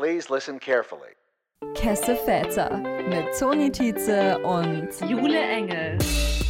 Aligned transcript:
Please 0.00 0.30
listen 0.30 0.58
carefully. 0.58 1.14
Kesse 1.74 2.16
Väter 2.16 2.78
mit 3.10 3.38
Toni 3.38 3.70
Tietze 3.70 4.38
und 4.38 4.88
Jule 5.06 5.38
Engel. 5.38 5.98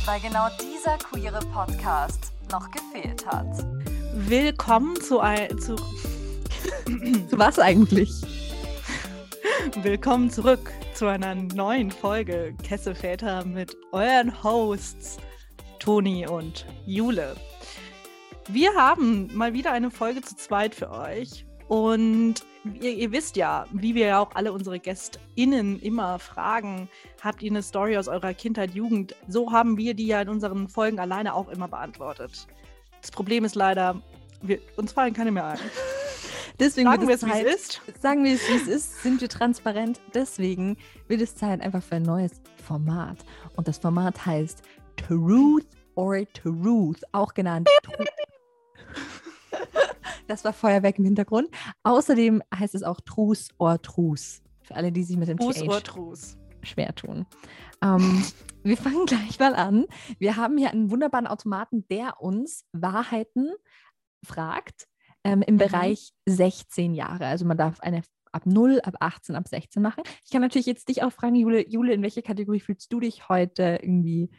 Weil 0.04 0.20
genau 0.20 0.46
dieser 0.62 0.96
queere 0.98 1.40
Podcast 1.52 2.30
noch 2.52 2.70
gefehlt 2.70 3.26
hat. 3.26 3.48
Willkommen 4.14 4.94
zu 5.00 5.18
ein. 5.18 5.58
Zu, 5.58 5.74
zu 5.74 7.38
was 7.38 7.58
eigentlich? 7.58 8.12
Willkommen 9.82 10.30
zurück 10.30 10.70
zu 10.94 11.08
einer 11.08 11.34
neuen 11.34 11.90
Folge 11.90 12.54
Kesse 12.62 12.94
Väter 12.94 13.44
mit 13.44 13.76
euren 13.90 14.44
Hosts 14.44 15.16
Toni 15.80 16.24
und 16.24 16.66
Jule. 16.86 17.34
Wir 18.46 18.72
haben 18.76 19.28
mal 19.34 19.54
wieder 19.54 19.72
eine 19.72 19.90
Folge 19.90 20.22
zu 20.22 20.36
zweit 20.36 20.72
für 20.72 20.92
euch. 20.92 21.46
Und 21.66 22.44
ihr, 22.64 22.92
ihr, 22.92 23.12
wisst 23.12 23.36
ja, 23.36 23.66
wie 23.72 23.94
wir 23.94 24.06
ja 24.06 24.18
auch 24.20 24.34
alle 24.34 24.52
unsere 24.52 24.78
GästInnen 24.78 25.80
immer 25.80 26.18
fragen, 26.18 26.88
habt 27.22 27.42
ihr 27.42 27.50
eine 27.50 27.62
Story 27.62 27.96
aus 27.96 28.08
eurer 28.08 28.34
Kindheit, 28.34 28.74
Jugend? 28.74 29.14
So 29.28 29.52
haben 29.52 29.76
wir 29.76 29.94
die 29.94 30.06
ja 30.06 30.20
in 30.22 30.28
unseren 30.28 30.68
Folgen 30.68 30.98
alleine 30.98 31.34
auch 31.34 31.48
immer 31.48 31.68
beantwortet. 31.68 32.46
Das 33.00 33.10
Problem 33.10 33.44
ist 33.44 33.54
leider, 33.54 34.00
wir, 34.42 34.58
uns 34.76 34.92
fallen 34.92 35.14
keine 35.14 35.32
mehr 35.32 35.46
ein. 35.46 35.58
Deswegen 36.58 36.90
sagen 36.90 37.08
wir 37.08 37.14
es, 37.14 37.24
wie 37.24 37.30
es 37.30 37.54
ist. 37.54 37.80
Sagen 38.00 38.22
wir 38.22 38.34
es, 38.34 38.46
wie 38.48 38.56
es 38.56 38.68
ist, 38.68 39.02
sind 39.02 39.20
wir 39.22 39.30
transparent. 39.30 39.98
Deswegen 40.12 40.76
wird 41.08 41.22
es 41.22 41.34
Zeit 41.34 41.62
einfach 41.62 41.82
für 41.82 41.96
ein 41.96 42.02
neues 42.02 42.32
Format. 42.62 43.16
Und 43.56 43.66
das 43.66 43.78
Format 43.78 44.26
heißt 44.26 44.62
Truth 44.96 45.66
or 45.94 46.22
Truth, 46.34 47.02
auch 47.12 47.32
genannt. 47.32 47.68
Das 50.26 50.44
war 50.44 50.52
Feuerwerk 50.52 50.98
im 50.98 51.04
Hintergrund. 51.04 51.48
Außerdem 51.82 52.40
heißt 52.54 52.76
es 52.76 52.84
auch 52.84 53.00
Trus 53.00 53.48
or 53.58 53.82
Trus. 53.82 54.42
Für 54.62 54.76
alle, 54.76 54.92
die 54.92 55.02
sich 55.02 55.16
mit 55.16 55.28
dem 55.28 55.38
Trus 55.38 55.56
TH 55.56 55.68
or 55.68 55.82
Trus. 55.82 56.38
schwer 56.62 56.94
tun. 56.94 57.26
Ähm, 57.82 58.24
wir 58.62 58.76
fangen 58.76 59.06
gleich 59.06 59.40
mal 59.40 59.56
an. 59.56 59.86
Wir 60.18 60.36
haben 60.36 60.56
hier 60.56 60.70
einen 60.70 60.90
wunderbaren 60.90 61.26
Automaten, 61.26 61.84
der 61.88 62.20
uns 62.20 62.64
Wahrheiten 62.72 63.50
fragt 64.24 64.86
ähm, 65.24 65.42
im 65.42 65.54
mhm. 65.54 65.58
Bereich 65.58 66.12
16 66.26 66.94
Jahre. 66.94 67.26
Also 67.26 67.44
man 67.44 67.56
darf 67.56 67.80
eine 67.80 68.02
ab 68.32 68.46
0, 68.46 68.80
ab 68.82 68.94
18, 69.00 69.34
ab 69.34 69.48
16 69.48 69.82
machen. 69.82 70.04
Ich 70.24 70.30
kann 70.30 70.42
natürlich 70.42 70.66
jetzt 70.66 70.88
dich 70.88 71.02
auch 71.02 71.12
fragen, 71.12 71.34
Jule, 71.34 71.68
Jule, 71.68 71.92
in 71.92 72.02
welche 72.02 72.22
Kategorie 72.22 72.60
fühlst 72.60 72.92
du 72.92 73.00
dich 73.00 73.28
heute 73.28 73.80
irgendwie? 73.82 74.30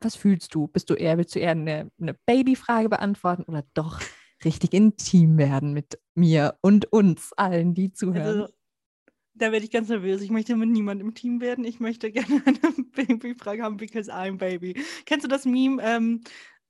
Was 0.00 0.16
fühlst 0.16 0.54
du? 0.54 0.68
Bist 0.68 0.90
du 0.90 0.94
eher, 0.94 1.18
willst 1.18 1.34
du 1.34 1.40
eher 1.40 1.52
eine, 1.52 1.90
eine 2.00 2.14
Babyfrage 2.26 2.88
beantworten 2.88 3.42
oder 3.44 3.64
doch 3.74 4.00
richtig 4.44 4.72
intim 4.72 5.38
werden 5.38 5.72
mit 5.72 5.98
mir 6.14 6.58
und 6.60 6.92
uns 6.92 7.32
allen, 7.34 7.74
die 7.74 7.92
zuhören. 7.92 8.40
Also, 8.40 8.48
da 9.34 9.52
werde 9.52 9.64
ich 9.64 9.70
ganz 9.70 9.88
nervös. 9.88 10.20
Ich 10.20 10.30
möchte 10.30 10.56
mit 10.56 10.68
niemandem 10.68 11.08
im 11.08 11.14
Team 11.14 11.40
werden. 11.40 11.64
Ich 11.64 11.80
möchte 11.80 12.10
gerne 12.12 12.42
eine 12.44 12.84
Babyfrage 12.92 13.62
haben, 13.62 13.76
because 13.76 14.12
I'm 14.12 14.36
baby. 14.36 14.82
Kennst 15.06 15.24
du 15.24 15.28
das 15.28 15.44
Meme? 15.44 15.82
Ähm, 15.82 16.22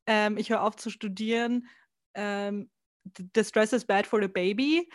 ähm, 0.07 0.37
ich 0.37 0.51
höre 0.51 0.63
auf 0.63 0.77
zu 0.77 0.91
studieren. 0.91 1.67
Ähm, 2.15 2.71
the 3.35 3.45
stress 3.45 3.73
is 3.73 3.85
bad 3.85 4.07
for 4.07 4.21
the 4.21 4.29
baby. 4.29 4.89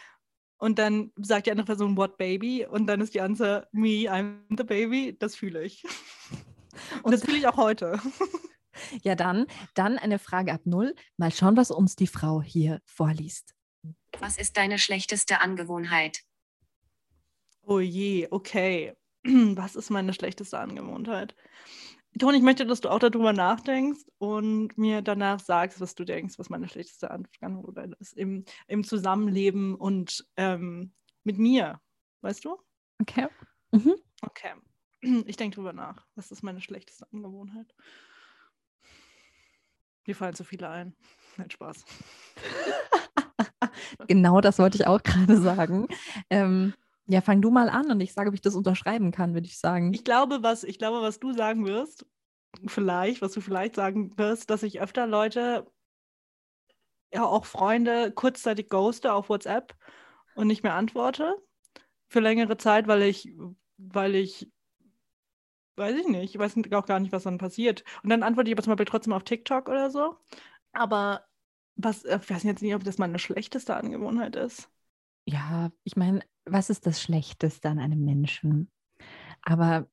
Und 0.58 0.80
dann 0.80 1.12
sagt 1.18 1.48
die 1.48 1.52
andere 1.52 1.66
Person, 1.66 1.98
what 1.98 2.18
baby? 2.18 2.66
Und 2.66 2.88
dann 2.88 3.02
ist 3.02 3.14
die 3.14 3.22
Antwort, 3.22 3.68
me, 3.74 4.10
I'm 4.10 4.38
the 4.56 4.64
baby. 4.64 5.16
Das 5.18 5.36
fühle 5.36 5.64
ich. 5.64 5.84
Und, 6.98 7.06
und 7.06 7.12
das 7.12 7.26
fühle 7.26 7.38
ich 7.38 7.48
auch 7.48 7.58
heute. 7.58 8.00
Ja, 9.04 9.16
dann, 9.16 9.46
dann 9.74 9.98
eine 9.98 10.20
Frage 10.20 10.54
ab 10.54 10.62
null. 10.66 10.96
Mal 11.18 11.32
schauen, 11.32 11.58
was 11.58 11.72
uns 11.72 11.96
die 11.96 12.08
Frau 12.08 12.42
hier 12.42 12.82
vorliest. 12.86 13.54
Was 14.20 14.38
ist 14.38 14.58
deine 14.58 14.80
schlechteste 14.80 15.42
Angewohnheit? 15.42 16.22
Oh 17.64 17.80
je, 17.80 18.28
okay. 18.30 18.94
Was 19.24 19.76
ist 19.76 19.90
meine 19.90 20.14
schlechteste 20.14 20.60
Angewohnheit? 20.60 21.34
Toni, 22.20 22.38
ich 22.38 22.44
möchte, 22.44 22.66
dass 22.66 22.82
du 22.82 22.90
auch 22.90 23.00
darüber 23.00 23.34
nachdenkst 23.34 24.04
und 24.20 24.78
mir 24.78 25.02
danach 25.02 25.39
sagst, 25.39 25.82
was 25.82 25.95
du 25.95 26.04
denkst, 26.04 26.38
was 26.38 26.50
meine 26.50 26.67
schlechteste 26.67 27.10
Angewohnheit 27.10 27.95
ist 28.00 28.14
im, 28.14 28.45
im 28.67 28.83
Zusammenleben 28.83 29.76
und 29.76 30.26
ähm, 30.36 30.94
mit 31.23 31.39
mir. 31.39 31.82
Weißt 32.22 32.45
du? 32.45 32.58
Okay. 33.02 33.28
Mhm. 33.72 33.95
Okay. 34.22 34.54
Ich 35.26 35.36
denke 35.36 35.56
drüber 35.56 35.73
nach. 35.73 36.08
Was 36.16 36.32
ist 36.32 36.44
meine 36.44 36.62
schlechteste 36.62 37.06
Angewohnheit? 37.12 37.73
Mir 40.05 40.15
fallen 40.15 40.36
zu 40.36 40.43
viele 40.43 40.69
ein. 40.69 40.95
Nein, 41.37 41.49
Spaß. 41.49 41.86
genau 44.08 44.41
das 44.41 44.59
wollte 44.59 44.77
ich 44.77 44.87
auch 44.87 45.02
gerade 45.02 45.37
sagen. 45.37 45.87
Ähm, 46.30 46.73
ja, 47.05 47.21
fang 47.21 47.41
du 47.41 47.52
mal 47.52 47.69
an 47.69 47.91
und 47.91 47.99
ich 47.99 48.14
sage, 48.14 48.30
ob 48.30 48.36
ich 48.36 48.41
das 48.41 48.55
unterschreiben 48.55 49.11
kann, 49.11 49.33
würde 49.33 49.47
ich 49.47 49.59
sagen. 49.59 49.93
Ich 49.93 50.03
glaube, 50.03 50.41
was, 50.41 50.64
ich 50.64 50.77
glaube, 50.77 51.02
was 51.02 51.19
du 51.19 51.33
sagen 51.33 51.65
wirst, 51.65 52.05
vielleicht, 52.67 53.21
was 53.21 53.33
du 53.33 53.41
vielleicht 53.41 53.75
sagen 53.75 54.17
wirst, 54.17 54.49
dass 54.49 54.64
ich 54.64 54.81
öfter 54.81 55.08
Leute, 55.08 55.65
ja 57.14 57.25
auch 57.25 57.45
Freunde, 57.45 58.11
kurzzeitig 58.11 58.70
ghoste 58.70 59.14
auf 59.14 59.30
WhatsApp 59.30 59.75
und 60.35 60.47
nicht 60.47 60.64
mehr 60.64 60.75
antworte 60.75 61.35
für 62.08 62.20
längere 62.20 62.58
Zeit, 62.58 62.87
weil 62.87 63.03
ich, 63.03 63.35
weil 63.77 64.15
ich 64.15 64.52
weiß 65.76 65.95
ich 65.98 66.08
nicht. 66.08 66.36
Ich 66.36 66.39
weiß 66.39 66.56
auch 66.73 66.86
gar 66.86 67.00
nicht, 67.00 67.11
was 67.11 67.23
dann 67.23 67.38
passiert. 67.38 67.84
Und 68.04 68.10
dann 68.10 68.23
antworte 68.23 68.50
ich 68.50 68.56
aber 68.56 68.64
zum 68.64 68.72
Beispiel 68.72 68.86
trotzdem 68.86 69.14
auf 69.14 69.23
TikTok 69.23 69.70
oder 69.70 69.89
so. 69.89 70.16
Aber 70.72 71.26
was, 71.76 72.04
äh, 72.04 72.20
ich 72.22 72.30
weiß 72.30 72.44
jetzt 72.44 72.61
nicht, 72.61 72.76
ob 72.76 72.84
das 72.84 72.98
meine 72.98 73.20
schlechteste 73.20 73.76
Angewohnheit 73.76 74.36
ist. 74.36 74.70
Ja, 75.26 75.72
ich 75.83 75.95
meine, 75.95 76.22
was 76.45 76.70
ist 76.70 76.86
das 76.86 77.02
Schlechteste 77.02 77.70
an 77.70 77.80
einem 77.80 78.04
Menschen? 78.04 78.70
Aber 79.42 79.88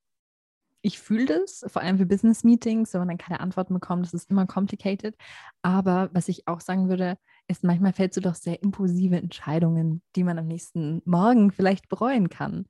ich 0.83 0.99
fühle 0.99 1.27
das, 1.27 1.65
vor 1.67 1.83
allem 1.83 1.99
für 1.99 2.07
Business-Meetings, 2.07 2.95
wenn 2.95 3.03
man 3.03 3.09
dann 3.09 3.19
keine 3.19 3.41
Antworten 3.41 3.75
bekommt, 3.75 4.07
das 4.07 4.15
ist 4.15 4.31
immer 4.31 4.47
complicated. 4.47 5.15
Aber 5.63 6.09
was 6.13 6.29
ich 6.29 6.49
auch 6.49 6.61
sagen 6.61 6.89
würde, 6.89 7.19
ist, 7.49 7.65
manchmal 7.65 7.93
fällst 7.93 8.17
du 8.17 8.23
doch 8.23 8.35
sehr 8.35 8.63
impulsive 8.63 9.17
Entscheidungen, 9.17 10.03
die 10.17 10.25
man 10.25 10.39
am 10.39 10.47
nächsten 10.47 11.03
Morgen 11.05 11.53
vielleicht 11.53 11.89
bereuen 11.89 12.31
kann. 12.31 12.67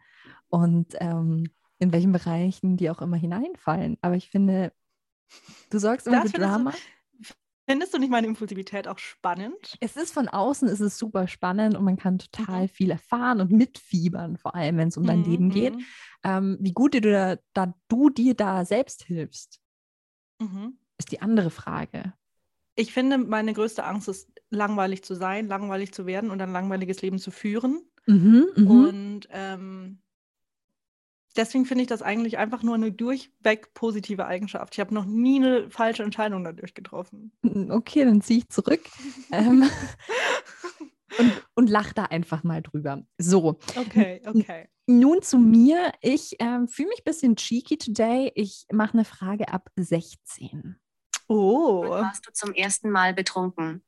Und 0.48 0.96
ähm, 0.98 1.44
in 1.80 1.92
welchen 1.92 2.12
Bereichen 2.12 2.76
die 2.76 2.90
auch 2.90 3.02
immer 3.02 3.16
hineinfallen. 3.16 3.96
Aber 4.02 4.14
ich 4.14 4.30
finde, 4.30 4.72
du 5.70 5.78
sorgst 5.78 6.06
immer 6.06 6.26
für 6.26 6.38
Drama. 6.38 6.70
Du, 6.70 6.76
findest 7.66 7.94
du 7.94 7.98
nicht 7.98 8.10
meine 8.10 8.26
Impulsivität 8.26 8.86
auch 8.86 8.98
spannend? 8.98 9.76
Es 9.80 9.96
ist 9.96 10.12
von 10.12 10.28
außen, 10.28 10.68
es 10.68 10.80
ist 10.80 10.98
super 10.98 11.26
spannend 11.26 11.76
und 11.76 11.84
man 11.84 11.96
kann 11.96 12.18
total 12.18 12.62
mhm. 12.62 12.68
viel 12.68 12.90
erfahren 12.90 13.40
und 13.40 13.50
mitfiebern, 13.50 14.36
vor 14.36 14.54
allem 14.54 14.76
wenn 14.76 14.88
es 14.88 14.96
um 14.96 15.06
dein 15.06 15.20
mhm. 15.20 15.30
Leben 15.30 15.50
geht. 15.50 15.74
Mhm. 15.74 15.84
Ähm, 16.22 16.58
wie 16.60 16.72
gut 16.72 16.94
du, 16.94 17.00
da, 17.00 17.38
da, 17.54 17.74
du 17.88 18.10
dir 18.10 18.34
da 18.34 18.64
selbst 18.66 19.04
hilfst, 19.04 19.58
mhm. 20.38 20.78
ist 20.98 21.10
die 21.12 21.22
andere 21.22 21.50
Frage. 21.50 22.12
Ich 22.76 22.92
finde, 22.92 23.18
meine 23.18 23.52
größte 23.54 23.84
Angst 23.84 24.08
ist, 24.08 24.30
langweilig 24.50 25.02
zu 25.02 25.14
sein, 25.14 25.48
langweilig 25.48 25.92
zu 25.92 26.06
werden 26.06 26.30
und 26.30 26.42
ein 26.42 26.52
langweiliges 26.52 27.00
Leben 27.02 27.18
zu 27.18 27.30
führen. 27.30 27.82
Mhm, 28.06 28.46
mhm. 28.56 28.66
und 28.66 29.28
ähm, 29.30 30.02
deswegen 31.36 31.66
finde 31.66 31.82
ich 31.82 31.88
das 31.88 32.02
eigentlich 32.02 32.38
einfach 32.38 32.62
nur 32.62 32.74
eine 32.74 32.92
durchweg 32.92 33.72
positive 33.74 34.26
Eigenschaft. 34.26 34.74
Ich 34.74 34.80
habe 34.80 34.94
noch 34.94 35.04
nie 35.04 35.36
eine 35.36 35.70
falsche 35.70 36.02
Entscheidung 36.02 36.44
dadurch 36.44 36.74
getroffen. 36.74 37.32
Okay, 37.42 38.04
dann 38.04 38.22
ziehe 38.22 38.40
ich 38.40 38.48
zurück. 38.48 38.80
ähm, 39.32 39.68
und, 41.18 41.42
und 41.54 41.70
lach 41.70 41.92
da 41.92 42.04
einfach 42.04 42.44
mal 42.44 42.62
drüber. 42.62 43.02
So. 43.18 43.58
Okay, 43.76 44.22
okay. 44.26 44.68
Nun 44.86 45.22
zu 45.22 45.38
mir. 45.38 45.92
Ich 46.00 46.36
ähm, 46.40 46.68
fühle 46.68 46.88
mich 46.88 47.00
ein 47.00 47.04
bisschen 47.04 47.36
cheeky 47.36 47.78
today. 47.78 48.32
Ich 48.34 48.66
mache 48.72 48.94
eine 48.94 49.04
Frage 49.04 49.48
ab 49.52 49.70
16. 49.76 50.76
Oh. 51.28 51.82
Wann 51.82 51.90
warst 52.06 52.26
du 52.26 52.32
zum 52.32 52.52
ersten 52.54 52.90
Mal 52.90 53.14
betrunken? 53.14 53.84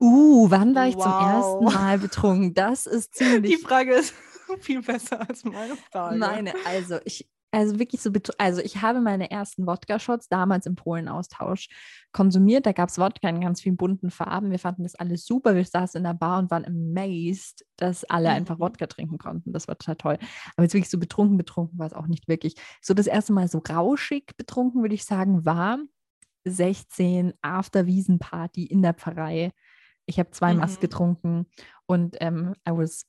Uh, 0.00 0.48
wann 0.50 0.74
war 0.74 0.86
ich 0.86 0.94
wow. 0.94 1.02
zum 1.02 1.12
ersten 1.12 1.64
Mal 1.64 1.98
betrunken? 1.98 2.54
Das 2.54 2.86
ist 2.86 3.14
ziemlich. 3.14 3.56
Die 3.56 3.62
Frage 3.62 3.94
ist, 3.94 4.14
viel 4.60 4.82
besser 4.82 5.28
als 5.28 5.44
meine 5.44 5.76
Frage. 5.76 6.16
Meine, 6.16 6.54
also 6.64 6.98
ich, 7.04 7.28
also 7.50 7.78
wirklich 7.78 8.02
so, 8.02 8.10
also 8.36 8.60
ich 8.60 8.82
habe 8.82 9.00
meine 9.00 9.30
ersten 9.30 9.66
Wodka-Shots 9.66 10.28
damals 10.28 10.66
im 10.66 10.74
Polen-Austausch 10.74 11.68
konsumiert. 12.12 12.66
Da 12.66 12.72
gab 12.72 12.90
es 12.90 12.98
Wodka 12.98 13.28
in 13.28 13.40
ganz 13.40 13.62
vielen 13.62 13.76
bunten 13.76 14.10
Farben. 14.10 14.50
Wir 14.50 14.58
fanden 14.58 14.82
das 14.82 14.94
alles 14.94 15.24
super. 15.24 15.54
Wir 15.54 15.64
saßen 15.64 15.98
in 15.98 16.04
der 16.04 16.14
Bar 16.14 16.40
und 16.40 16.50
waren 16.50 16.66
amazed, 16.66 17.64
dass 17.76 18.04
alle 18.04 18.28
mhm. 18.28 18.36
einfach 18.36 18.58
Wodka 18.58 18.86
trinken 18.86 19.16
konnten. 19.16 19.52
Das 19.52 19.66
war 19.66 19.78
total 19.78 19.96
toll. 19.96 20.18
Aber 20.56 20.64
jetzt 20.64 20.74
wirklich 20.74 20.90
so 20.90 20.98
betrunken, 20.98 21.38
betrunken 21.38 21.78
war 21.78 21.86
es 21.86 21.94
auch 21.94 22.06
nicht 22.06 22.28
wirklich. 22.28 22.54
So 22.82 22.92
das 22.92 23.06
erste 23.06 23.32
Mal 23.32 23.48
so 23.48 23.62
rauschig 23.66 24.36
betrunken, 24.36 24.82
würde 24.82 24.94
ich 24.94 25.06
sagen, 25.06 25.46
war 25.46 25.78
16 26.44 27.32
After 27.40 27.86
Wiesenparty 27.86 28.64
in 28.64 28.82
der 28.82 28.94
Pfarrei. 28.94 29.52
Ich 30.04 30.18
habe 30.18 30.30
zwei 30.30 30.52
mhm. 30.52 30.60
Mass 30.60 30.80
getrunken 30.80 31.46
und 31.86 32.16
ähm, 32.20 32.54
I 32.68 32.72
was 32.72 33.06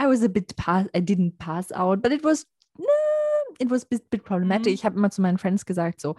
I 0.00 0.06
was 0.06 0.22
a 0.22 0.28
bit 0.28 0.56
pass, 0.56 0.86
I 0.96 1.00
didn't 1.00 1.38
pass 1.38 1.70
out, 1.72 2.02
but 2.02 2.12
it 2.12 2.24
was, 2.24 2.46
it 3.58 3.70
was 3.70 3.84
a 3.84 3.86
bit, 3.88 4.10
bit 4.10 4.24
problematic. 4.24 4.68
Mhm. 4.68 4.74
Ich 4.74 4.84
habe 4.84 4.96
immer 4.96 5.10
zu 5.10 5.20
meinen 5.22 5.38
Friends 5.38 5.66
gesagt, 5.66 6.00
so, 6.00 6.16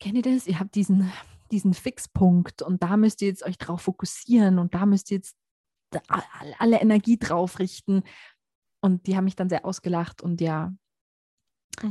kennt 0.00 0.16
ihr 0.16 0.22
das? 0.22 0.46
Ihr 0.46 0.60
habt 0.60 0.74
diesen, 0.74 1.12
diesen 1.50 1.74
Fixpunkt 1.74 2.62
und 2.62 2.82
da 2.82 2.96
müsst 2.96 3.22
ihr 3.22 3.28
jetzt 3.28 3.44
euch 3.44 3.58
drauf 3.58 3.82
fokussieren 3.82 4.58
und 4.58 4.74
da 4.74 4.86
müsst 4.86 5.10
ihr 5.10 5.18
jetzt 5.18 5.36
alle 6.58 6.80
Energie 6.80 7.18
drauf 7.18 7.58
richten. 7.58 8.02
und 8.80 9.06
die 9.06 9.16
haben 9.16 9.24
mich 9.24 9.36
dann 9.36 9.48
sehr 9.48 9.64
ausgelacht 9.64 10.22
und 10.22 10.40
ja, 10.40 10.72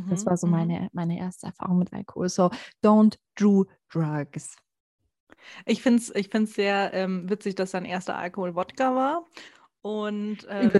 das 0.09 0.25
Mhm, 0.25 0.25
war 0.25 0.38
so 0.38 0.47
mhm. 0.47 0.51
meine, 0.53 0.89
meine 0.94 1.18
erste 1.18 1.47
Erfahrung 1.47 1.79
mit 1.79 1.91
Alkohol. 1.94 2.29
So, 2.29 2.51
don't 2.83 3.18
do 3.35 3.65
drugs. 3.89 4.56
Ich 5.65 5.81
finde 5.81 6.00
es 6.01 6.13
ich 6.13 6.29
find's 6.29 6.53
sehr 6.53 6.94
ähm, 6.94 7.29
witzig, 7.29 7.56
dass 7.56 7.71
dein 7.71 7.85
erster 7.85 8.15
Alkohol 8.18 8.56
Wodka 8.56 8.94
war. 8.94 9.25
Und 9.81 10.45
ähm, 10.50 10.72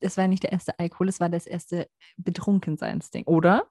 Es 0.00 0.16
war 0.16 0.26
nicht 0.28 0.42
der 0.42 0.52
erste 0.52 0.78
Alkohol, 0.78 1.08
es 1.08 1.20
war 1.20 1.28
das 1.28 1.46
erste 1.46 1.86
Betrunkenseins-Ding, 2.16 3.24
oder? 3.24 3.66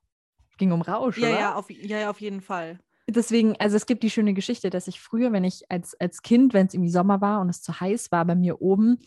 Ging 0.58 0.72
um 0.72 0.82
Rausch, 0.82 1.18
ja, 1.18 1.30
oder? 1.30 1.40
ja, 1.40 1.56
auf, 1.56 1.70
ja, 1.70 2.00
ja, 2.00 2.10
auf 2.10 2.22
jeden 2.22 2.42
Fall. 2.42 2.80
Deswegen, 3.08 3.56
also 3.58 3.76
es 3.76 3.88
gibt 3.88 4.04
die 4.04 4.12
schöne 4.12 4.34
Geschichte, 4.34 4.70
dass 4.70 4.88
ich 4.88 5.00
früher, 5.00 5.32
wenn 5.32 5.44
ich 5.44 5.64
als, 5.70 6.00
als 6.00 6.22
Kind, 6.22 6.54
wenn 6.54 6.68
es 6.68 6.76
irgendwie 6.76 6.92
Sommer 6.92 7.22
war 7.22 7.42
und 7.42 7.50
es 7.50 7.64
zu 7.64 7.80
heiß 7.80 8.12
war 8.12 8.24
bei 8.26 8.36
mir 8.36 8.62
oben 8.62 9.00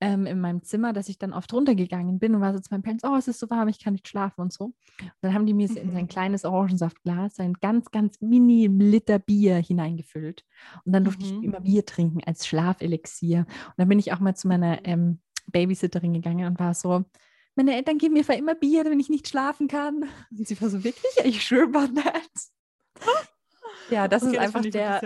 ähm, 0.00 0.26
in 0.26 0.40
meinem 0.40 0.62
Zimmer, 0.62 0.92
dass 0.92 1.08
ich 1.08 1.18
dann 1.18 1.32
oft 1.32 1.52
runtergegangen 1.52 2.18
bin 2.18 2.34
und 2.34 2.40
war 2.40 2.52
so 2.52 2.58
zu 2.60 2.68
meinen 2.70 2.82
Parents, 2.82 3.04
oh, 3.04 3.16
es 3.16 3.28
ist 3.28 3.40
so 3.40 3.48
warm, 3.50 3.68
ich 3.68 3.82
kann 3.82 3.94
nicht 3.94 4.08
schlafen 4.08 4.40
und 4.42 4.52
so. 4.52 4.64
Und 4.66 4.74
dann 5.22 5.34
haben 5.34 5.46
die 5.46 5.54
mir 5.54 5.68
so 5.68 5.80
in 5.80 5.90
sein 5.92 6.06
Mhm. 6.06 6.08
kleines 6.08 6.44
Orangensaftglas 6.44 7.38
ein 7.40 7.54
ganz, 7.54 7.90
ganz 7.90 8.20
mini 8.20 8.66
Liter 8.66 9.18
Bier 9.18 9.56
hineingefüllt. 9.56 10.44
Und 10.84 10.92
dann 10.92 11.04
durfte 11.04 11.24
ich 11.24 11.36
Mhm. 11.36 11.42
immer 11.42 11.60
Bier 11.60 11.84
trinken 11.86 12.20
als 12.24 12.46
Schlafelixier. 12.46 13.40
Und 13.40 13.74
dann 13.78 13.88
bin 13.88 13.98
ich 13.98 14.12
auch 14.12 14.20
mal 14.20 14.34
zu 14.36 14.48
meiner 14.48 14.76
Mhm. 14.76 14.80
ähm, 14.84 15.20
Babysitterin 15.52 16.12
gegangen 16.14 16.46
und 16.46 16.58
war 16.60 16.74
so, 16.74 17.04
meine 17.54 17.74
Eltern 17.74 17.98
geben 17.98 18.14
mir 18.14 18.24
für 18.24 18.34
immer 18.34 18.54
Bier, 18.54 18.84
wenn 18.84 19.00
ich 19.00 19.08
nicht 19.08 19.28
schlafen 19.28 19.68
kann. 19.68 20.04
Und 20.30 20.46
sie 20.48 20.60
war 20.60 20.68
so, 20.68 20.84
wirklich? 20.84 21.12
Ich 21.24 21.46
sure 21.46 21.64
about 21.64 21.94
that. 22.00 22.28
Ja, 23.88 24.08
das 24.08 24.22
Okay, 24.26 24.32
ist 24.32 24.38
das 24.38 24.54
einfach 24.54 24.60
ich 24.60 24.64
wirklich 24.64 24.72
der, 24.72 25.02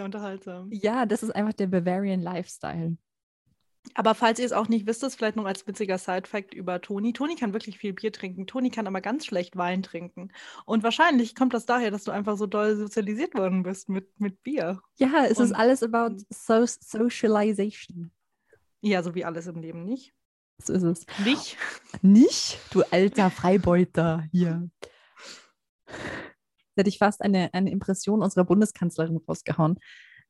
ja, 0.71 1.07
das 1.07 1.23
ist 1.23 1.31
einfach 1.35 1.53
der 1.55 1.67
Bavarian 1.69 2.21
Lifestyle. 2.23 2.97
Aber 3.95 4.15
falls 4.15 4.39
ihr 4.39 4.45
es 4.47 4.53
auch 4.53 4.69
nicht 4.69 4.87
wisst, 4.87 5.03
das 5.03 5.15
vielleicht 5.17 5.37
noch 5.37 5.47
als 5.47 5.67
witziger 5.67 5.97
Side-Fact 5.99 6.53
über 6.55 6.81
Toni. 6.81 7.13
Toni 7.13 7.35
kann 7.35 7.53
wirklich 7.55 7.79
viel 7.79 7.93
Bier 7.95 8.13
trinken. 8.13 8.47
Toni 8.47 8.71
kann 8.71 8.87
aber 8.87 9.01
ganz 9.01 9.25
schlecht 9.27 9.57
Wein 9.57 9.83
trinken. 9.83 10.31
Und 10.67 10.83
wahrscheinlich 10.83 11.35
kommt 11.35 11.55
das 11.55 11.65
daher, 11.67 11.91
dass 11.91 12.05
du 12.05 12.11
einfach 12.11 12.37
so 12.37 12.47
doll 12.47 12.77
sozialisiert 12.77 13.35
worden 13.35 13.63
bist 13.63 13.89
mit, 13.89 14.21
mit 14.21 14.43
Bier. 14.43 14.81
Ja, 14.97 15.25
es 15.25 15.33
ist 15.33 15.51
Und- 15.51 15.55
alles 15.55 15.83
about 15.83 16.17
so 16.29 16.65
Socialization. 16.67 18.13
Ja, 18.83 19.03
so 19.03 19.15
wie 19.15 19.25
alles 19.25 19.47
im 19.47 19.61
Leben, 19.61 19.85
nicht? 19.85 20.15
So 20.63 20.75
ist 20.75 20.83
es. 20.83 21.07
Nicht? 21.25 21.57
Nicht, 22.03 22.59
du 22.73 22.83
alter 22.91 23.31
Freibeuter 23.31 24.25
hier. 24.31 24.69
Hätte 26.77 26.89
ich 26.89 26.99
fast 26.99 27.23
eine, 27.23 27.53
eine 27.55 27.71
Impression 27.71 28.23
unserer 28.23 28.45
Bundeskanzlerin 28.45 29.19
rausgehauen. 29.27 29.79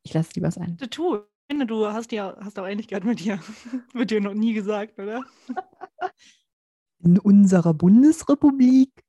Ich 0.02 0.14
lasse 0.14 0.30
lieber 0.34 0.50
sein. 0.50 0.76
Du, 0.78 0.86
tu. 0.88 1.18
Finde, 1.50 1.66
du 1.66 1.84
hast 1.84 2.12
ja 2.12 2.36
hast 2.40 2.60
auch 2.60 2.66
Ähnlichkeit 2.66 3.02
mit 3.02 3.18
dir. 3.18 3.40
Wird 3.92 4.12
dir 4.12 4.20
noch 4.20 4.34
nie 4.34 4.52
gesagt, 4.52 5.00
oder? 5.00 5.24
In 7.02 7.18
unserer 7.18 7.74
Bundesrepublik 7.74 9.02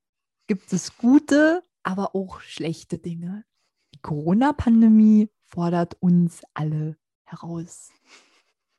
gibt 0.47 0.73
es 0.73 0.97
gute, 0.97 1.63
aber 1.83 2.15
auch 2.15 2.39
schlechte 2.41 2.97
Dinge. 2.97 3.45
Die 3.93 3.99
Corona-Pandemie 3.99 5.29
fordert 5.43 5.97
uns 5.99 6.41
alle 6.55 6.97
heraus. 7.25 7.91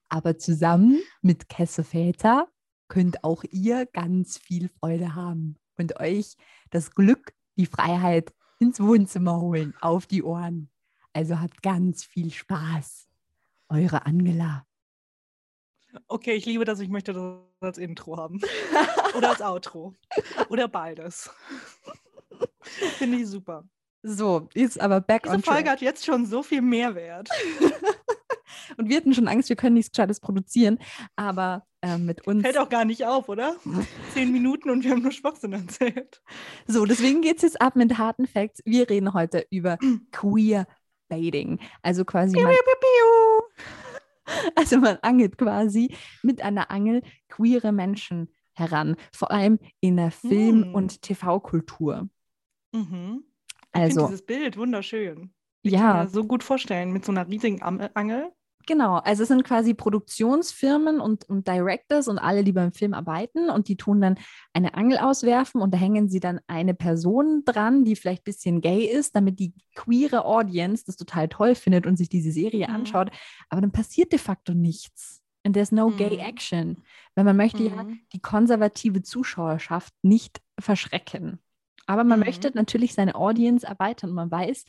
Aber 0.09 0.39
zusammen 0.39 0.99
mit 1.21 1.49
Kesse 1.49 1.85
Väter 1.85 2.49
könnt 2.89 3.23
auch 3.23 3.45
ihr 3.45 3.87
ganz 3.87 4.39
viel 4.39 4.71
Freude 4.71 5.15
haben 5.15 5.55
und 5.79 6.01
euch 6.01 6.35
das 6.71 6.91
Glück, 6.97 7.33
die 7.57 7.67
Freiheit 7.67 8.35
ins 8.59 8.81
Wohnzimmer 8.81 9.41
holen, 9.41 9.73
auf 9.81 10.07
die 10.07 10.25
Ohren. 10.25 10.69
Also 11.13 11.39
habt 11.39 11.63
ganz 11.63 12.03
viel 12.03 12.33
Spaß. 12.33 13.07
Eure 13.73 14.05
Angela. 14.05 14.67
Okay, 16.09 16.35
ich 16.35 16.45
liebe 16.45 16.65
das. 16.65 16.81
Ich 16.81 16.89
möchte 16.89 17.13
das 17.13 17.39
als 17.61 17.79
Intro 17.79 18.17
haben. 18.17 18.41
Oder 19.17 19.31
als 19.31 19.41
Outro. 19.41 19.95
Oder 20.51 20.69
beides. 20.69 21.31
Finde 22.61 23.19
ich 23.19 23.27
super. 23.27 23.65
So, 24.03 24.49
jetzt 24.55 24.81
aber 24.81 25.01
back 25.01 25.23
Diese 25.23 25.37
on 25.37 25.43
Folge 25.43 25.63
track. 25.63 25.73
hat 25.73 25.81
jetzt 25.81 26.05
schon 26.05 26.27
so 26.27 26.43
viel 26.43 26.61
Mehrwert. 26.61 27.29
Und 28.77 28.89
wir 28.89 28.97
hatten 28.97 29.15
schon 29.15 29.29
Angst, 29.29 29.49
wir 29.49 29.57
können 29.57 29.75
nichts 29.75 29.93
Gescheites 29.93 30.21
produzieren, 30.21 30.79
aber 31.17 31.67
ähm, 31.83 32.07
mit 32.07 32.27
uns. 32.27 32.43
Fällt 32.43 32.59
auch 32.59 32.69
gar 32.69 32.85
nicht 32.85 33.05
auf, 33.05 33.29
oder? 33.29 33.57
Zehn 34.15 34.33
Minuten 34.33 34.71
und 34.71 34.85
wir 34.85 34.93
haben 34.93 35.03
nur 35.03 35.13
Schwachsinn 35.13 35.53
erzählt. 35.53 36.23
So, 36.67 36.87
deswegen 36.87 37.23
geht 37.23 37.37
es 37.37 37.43
jetzt 37.43 37.61
ab 37.61 37.77
mit 37.77 37.99
harten 37.99 38.27
Facts. 38.27 38.61
Wir 38.65 38.89
reden 38.89 39.15
heute 39.15 39.47
über 39.51 39.79
Queer 40.13 40.67
Baiting. 41.13 41.59
Also 41.83 42.05
quasi, 42.07 42.41
man, 42.41 42.53
piu, 42.53 42.63
piu, 42.63 42.89
also 44.55 44.79
man 44.79 44.99
angelt 45.03 45.39
quasi 45.39 45.95
mit 46.23 46.43
einer 46.43 46.71
Angel 46.71 47.03
queere 47.29 47.73
Menschen 47.73 48.29
heran. 48.55 48.97
Vor 49.13 49.31
allem 49.31 49.59
in 49.81 49.97
der 49.97 50.11
Film- 50.11 50.65
Hm. 50.65 50.75
und 50.75 51.03
TV-Kultur. 51.03 52.09
Mhm. 52.73 53.25
Also, 53.73 54.07
dieses 54.07 54.25
Bild 54.25 54.57
wunderschön. 54.57 55.33
Ich 55.63 55.73
kann 55.73 55.81
ja, 55.81 55.95
mir 55.95 56.03
das 56.05 56.13
so 56.13 56.25
gut 56.25 56.43
vorstellen 56.43 56.93
mit 56.93 57.05
so 57.05 57.13
einer 57.13 57.27
riesigen 57.29 57.63
Angel. 57.63 58.33
Genau, 58.67 58.97
also 58.99 59.23
es 59.23 59.29
sind 59.29 59.45
quasi 59.45 59.75
Produktionsfirmen 59.75 61.01
und, 61.01 61.29
und 61.29 61.49
Directors 61.49 62.07
und 62.09 62.19
alle, 62.19 62.45
die 62.45 62.53
beim 62.53 62.73
Film 62.73 62.95
arbeiten 62.95 63.51
und 63.51 63.69
die 63.69 63.77
tun 63.77 64.01
dann 64.01 64.19
eine 64.53 64.75
Angel 64.75 64.99
auswerfen 64.99 65.61
und 65.61 65.75
da 65.75 65.79
hängen 65.79 66.09
sie 66.09 66.21
dann 66.21 66.41
eine 66.47 66.75
Person 66.75 67.43
dran, 67.45 67.85
die 67.85 67.97
vielleicht 67.97 68.23
ein 68.23 68.25
bisschen 68.25 68.61
gay 68.61 68.85
ist, 68.85 69.17
damit 69.17 69.41
die 69.41 69.53
queere 69.75 70.25
Audience 70.25 70.85
das 70.87 70.97
total 70.97 71.29
toll 71.29 71.55
findet 71.55 71.87
und 71.87 71.97
sich 71.97 72.09
diese 72.09 72.31
Serie 72.31 72.69
Mhm. 72.69 72.75
anschaut. 72.75 73.11
Aber 73.49 73.61
dann 73.61 73.73
passiert 73.73 74.13
de 74.13 74.19
facto 74.19 74.55
nichts. 74.55 75.23
And 75.45 75.55
there's 75.55 75.73
no 75.73 75.91
gay 75.91 76.15
Mhm. 76.19 76.21
action. 76.21 76.77
Weil 77.17 77.25
man 77.25 77.37
möchte 77.37 77.65
ja 77.65 77.83
Mhm. 77.83 78.01
die 78.13 78.21
konservative 78.21 79.03
Zuschauerschaft 79.03 79.93
nicht 80.03 80.41
verschrecken. 80.61 81.41
Aber 81.87 82.05
man 82.05 82.21
Mhm. 82.21 82.27
möchte 82.27 82.53
natürlich 82.55 82.95
seine 82.95 83.17
Audience 83.17 83.67
erweitern 83.67 84.11
und 84.11 84.17
man 84.17 84.31
weiß, 84.31 84.65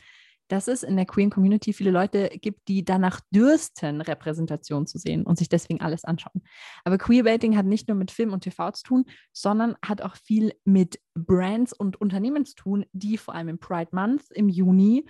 dass 0.53 0.67
es 0.67 0.83
in 0.83 0.95
der 0.95 1.07
queeren 1.07 1.31
Community 1.31 1.73
viele 1.73 1.89
Leute 1.89 2.29
gibt, 2.29 2.67
die 2.67 2.85
danach 2.85 3.21
dürsten, 3.31 4.01
Repräsentation 4.01 4.85
zu 4.85 4.99
sehen 4.99 5.23
und 5.23 5.39
sich 5.39 5.49
deswegen 5.49 5.81
alles 5.81 6.05
anschauen. 6.05 6.43
Aber 6.83 6.99
Queerbaiting 6.99 7.57
hat 7.57 7.65
nicht 7.65 7.87
nur 7.87 7.97
mit 7.97 8.11
Film 8.11 8.33
und 8.33 8.41
TV 8.41 8.69
zu 8.69 8.83
tun, 8.83 9.05
sondern 9.31 9.75
hat 9.83 10.03
auch 10.03 10.15
viel 10.15 10.53
mit 10.63 10.99
Brands 11.15 11.73
und 11.73 11.99
Unternehmen 11.99 12.45
zu 12.45 12.53
tun, 12.53 12.85
die 12.91 13.17
vor 13.17 13.33
allem 13.33 13.47
im 13.47 13.57
Pride 13.57 13.89
Month 13.93 14.25
im 14.29 14.47
Juni 14.47 15.07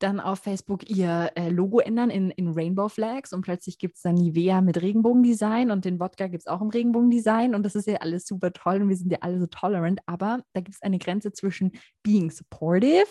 dann 0.00 0.18
auf 0.18 0.40
Facebook 0.40 0.90
ihr 0.90 1.30
äh, 1.36 1.48
Logo 1.48 1.78
ändern 1.78 2.10
in, 2.10 2.32
in 2.32 2.48
Rainbow 2.48 2.88
Flags 2.88 3.32
und 3.32 3.42
plötzlich 3.42 3.78
gibt 3.78 3.94
es 3.94 4.02
dann 4.02 4.16
Nivea 4.16 4.62
mit 4.62 4.82
Regenbogendesign 4.82 5.70
und 5.70 5.84
den 5.84 6.00
Wodka 6.00 6.26
gibt 6.26 6.42
es 6.42 6.46
auch 6.48 6.60
im 6.60 6.70
Regenbogendesign 6.70 7.54
und 7.54 7.62
das 7.62 7.76
ist 7.76 7.86
ja 7.86 7.98
alles 7.98 8.26
super 8.26 8.52
toll 8.52 8.82
und 8.82 8.88
wir 8.88 8.96
sind 8.96 9.12
ja 9.12 9.18
alle 9.20 9.38
so 9.38 9.46
tolerant, 9.46 10.00
aber 10.06 10.42
da 10.54 10.60
gibt 10.60 10.74
es 10.74 10.82
eine 10.82 10.98
Grenze 10.98 11.30
zwischen 11.30 11.70
being 12.02 12.32
supportive 12.32 13.06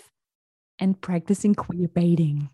and 0.80 1.00
practicing 1.00 1.54
queerbaiting. 1.54 2.48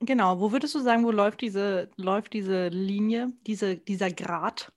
Genau, 0.00 0.40
wo 0.40 0.52
würdest 0.52 0.74
du 0.74 0.80
sagen, 0.80 1.04
wo 1.04 1.10
läuft 1.10 1.40
diese, 1.40 1.90
läuft 1.96 2.32
diese 2.32 2.68
Linie, 2.68 3.32
diese, 3.46 3.76
dieser 3.76 4.10
Grat? 4.10 4.72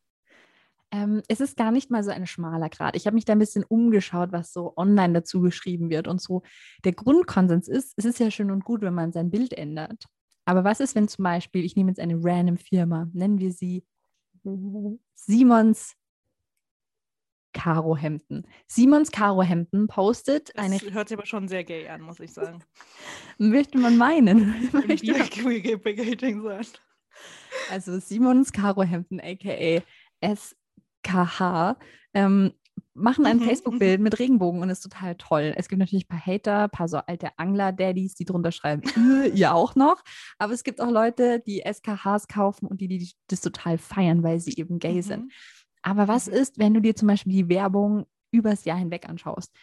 Ähm, 0.91 1.21
es 1.27 1.41
ist 1.41 1.57
gar 1.57 1.71
nicht 1.71 1.91
mal 1.91 2.03
so 2.03 2.11
ein 2.11 2.27
schmaler 2.27 2.69
Grad. 2.69 2.95
Ich 2.95 3.07
habe 3.07 3.15
mich 3.15 3.25
da 3.25 3.33
ein 3.33 3.39
bisschen 3.39 3.65
umgeschaut, 3.65 4.31
was 4.31 4.53
so 4.53 4.73
online 4.77 5.13
dazu 5.13 5.41
geschrieben 5.41 5.89
wird 5.89 6.07
und 6.07 6.21
so. 6.21 6.43
Der 6.85 6.93
Grundkonsens 6.93 7.67
ist, 7.67 7.93
es 7.97 8.05
ist 8.05 8.19
ja 8.19 8.31
schön 8.31 8.51
und 8.51 8.63
gut, 8.63 8.81
wenn 8.81 8.93
man 8.93 9.11
sein 9.11 9.29
Bild 9.29 9.53
ändert. 9.53 10.05
Aber 10.45 10.63
was 10.63 10.79
ist, 10.79 10.95
wenn 10.95 11.09
zum 11.09 11.23
Beispiel, 11.23 11.65
ich 11.65 11.75
nehme 11.75 11.89
jetzt 11.89 11.99
eine 11.99 12.17
random 12.23 12.55
Firma, 12.55 13.09
nennen 13.11 13.39
wir 13.39 13.51
sie 13.51 13.83
Simons 15.13 15.96
Karohemden. 17.53 18.47
Simons 18.67 19.11
Karohemden 19.11 19.87
postet 19.87 20.51
Das 20.55 20.65
eine, 20.65 20.79
hört 20.93 21.09
sich 21.09 21.17
aber 21.17 21.25
schon 21.25 21.47
sehr 21.47 21.63
gay 21.63 21.87
an, 21.87 22.01
muss 22.01 22.19
ich 22.19 22.31
sagen. 22.33 22.63
möchte 23.37 23.77
man 23.77 23.97
meinen. 23.97 24.69
Möchte 24.73 25.11
man 25.11 25.27
sein. 26.43 26.65
Also 27.71 27.99
Simons 27.99 28.51
Karohemden, 28.51 29.19
aka 29.19 29.81
SKH, 30.21 31.77
ähm, 32.13 32.53
machen 32.93 33.25
ein 33.25 33.37
Mhm, 33.37 33.43
Facebook-Bild 33.43 34.01
mit 34.01 34.19
Regenbogen 34.19 34.61
und 34.61 34.69
ist 34.69 34.81
total 34.81 35.15
toll. 35.15 35.53
Es 35.55 35.67
gibt 35.67 35.79
natürlich 35.79 36.05
ein 36.05 36.17
paar 36.17 36.25
Hater, 36.25 36.63
ein 36.65 36.69
paar 36.69 36.87
so 36.87 36.97
alte 36.97 37.29
Angler-Daddies, 37.37 38.15
die 38.15 38.25
drunter 38.25 38.51
schreiben, 38.51 38.83
"Äh, 38.95 39.29
ihr 39.29 39.53
auch 39.53 39.75
noch. 39.75 40.03
Aber 40.37 40.53
es 40.53 40.63
gibt 40.63 40.81
auch 40.81 40.89
Leute, 40.91 41.39
die 41.39 41.61
SKHs 41.65 42.27
kaufen 42.27 42.67
und 42.67 42.81
die, 42.81 42.87
die 42.87 43.11
das 43.27 43.41
total 43.41 43.77
feiern, 43.77 44.23
weil 44.23 44.39
sie 44.39 44.53
eben 44.57 44.79
gay 44.79 45.01
sind. 45.01 45.31
Aber 45.87 46.09
was 46.09 46.27
ist, 46.27 46.59
wenn 46.59 46.73
du 46.73 46.81
dir 46.81 46.97
zum 46.97 47.07
Beispiel 47.07 47.31
die 47.31 47.47
Werbung 47.47 48.07
übers 48.31 48.65
Jahr 48.65 48.77
hinweg 48.77 49.07
anschaust? 49.07 49.53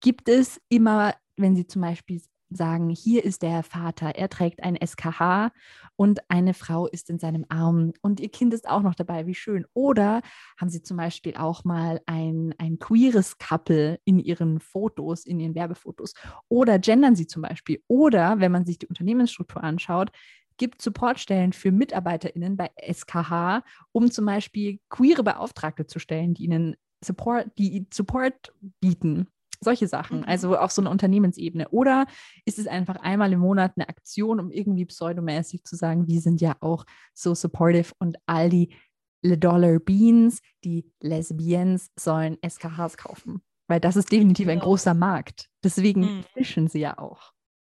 Gibt 0.00 0.28
es 0.28 0.60
immer, 0.68 1.14
wenn 1.36 1.54
sie 1.54 1.64
zum 1.64 1.80
Beispiel 1.80 2.20
sagen, 2.50 2.90
hier 2.90 3.24
ist 3.24 3.42
der 3.42 3.62
Vater, 3.62 4.16
er 4.16 4.28
trägt 4.28 4.64
ein 4.64 4.76
SKH 4.84 5.52
und 5.94 6.28
eine 6.28 6.54
Frau 6.54 6.88
ist 6.88 7.08
in 7.08 7.20
seinem 7.20 7.46
Arm 7.50 7.92
und 8.02 8.18
ihr 8.18 8.30
Kind 8.30 8.52
ist 8.52 8.68
auch 8.68 8.82
noch 8.82 8.96
dabei, 8.96 9.28
wie 9.28 9.34
schön. 9.36 9.64
Oder 9.74 10.22
haben 10.58 10.70
sie 10.70 10.82
zum 10.82 10.96
Beispiel 10.96 11.36
auch 11.36 11.62
mal 11.62 12.00
ein, 12.06 12.52
ein 12.58 12.80
queeres 12.80 13.38
Couple 13.38 14.00
in 14.04 14.18
ihren 14.18 14.58
Fotos, 14.58 15.24
in 15.24 15.38
ihren 15.38 15.54
Werbefotos. 15.54 16.14
Oder 16.48 16.80
gendern 16.80 17.14
sie 17.14 17.28
zum 17.28 17.42
Beispiel. 17.42 17.80
Oder 17.86 18.40
wenn 18.40 18.50
man 18.50 18.66
sich 18.66 18.80
die 18.80 18.88
Unternehmensstruktur 18.88 19.62
anschaut, 19.62 20.10
gibt 20.56 20.80
Supportstellen 20.82 21.52
für 21.52 21.72
MitarbeiterInnen 21.72 22.56
bei 22.56 22.70
SKH, 22.80 23.62
um 23.92 24.10
zum 24.10 24.26
Beispiel 24.26 24.78
queere 24.88 25.22
Beauftragte 25.24 25.86
zu 25.86 25.98
stellen, 25.98 26.34
die 26.34 26.44
ihnen 26.44 26.76
Support, 27.04 27.50
die 27.58 27.86
Support 27.92 28.54
bieten. 28.80 29.28
Solche 29.60 29.88
Sachen, 29.88 30.18
Mhm. 30.18 30.24
also 30.24 30.56
auf 30.56 30.72
so 30.72 30.82
einer 30.82 30.90
Unternehmensebene. 30.90 31.68
Oder 31.70 32.06
ist 32.44 32.58
es 32.58 32.66
einfach 32.66 32.96
einmal 32.96 33.32
im 33.32 33.40
Monat 33.40 33.72
eine 33.76 33.88
Aktion, 33.88 34.40
um 34.40 34.50
irgendwie 34.50 34.84
pseudomäßig 34.84 35.64
zu 35.64 35.76
sagen, 35.76 36.06
wir 36.06 36.20
sind 36.20 36.40
ja 36.40 36.56
auch 36.60 36.84
so 37.14 37.34
supportive 37.34 37.92
und 37.98 38.16
all 38.26 38.50
die 38.50 38.74
Le 39.22 39.38
Dollar 39.38 39.78
Beans, 39.78 40.40
die 40.64 40.90
Lesbians, 41.00 41.90
sollen 41.98 42.36
SKHs 42.46 42.96
kaufen. 42.98 43.42
Weil 43.68 43.80
das 43.80 43.96
ist 43.96 44.12
definitiv 44.12 44.48
ein 44.48 44.56
Genau. 44.58 44.66
großer 44.66 44.92
Markt. 44.92 45.48
Deswegen 45.62 46.00
Mhm. 46.18 46.24
fischen 46.34 46.68
sie 46.68 46.80
ja 46.80 46.98
auch. 46.98 47.32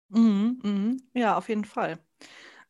Mhm, 0.10 0.60
mhm. 0.64 1.02
Ja, 1.14 1.38
auf 1.38 1.48
jeden 1.48 1.64
Fall. 1.66 2.00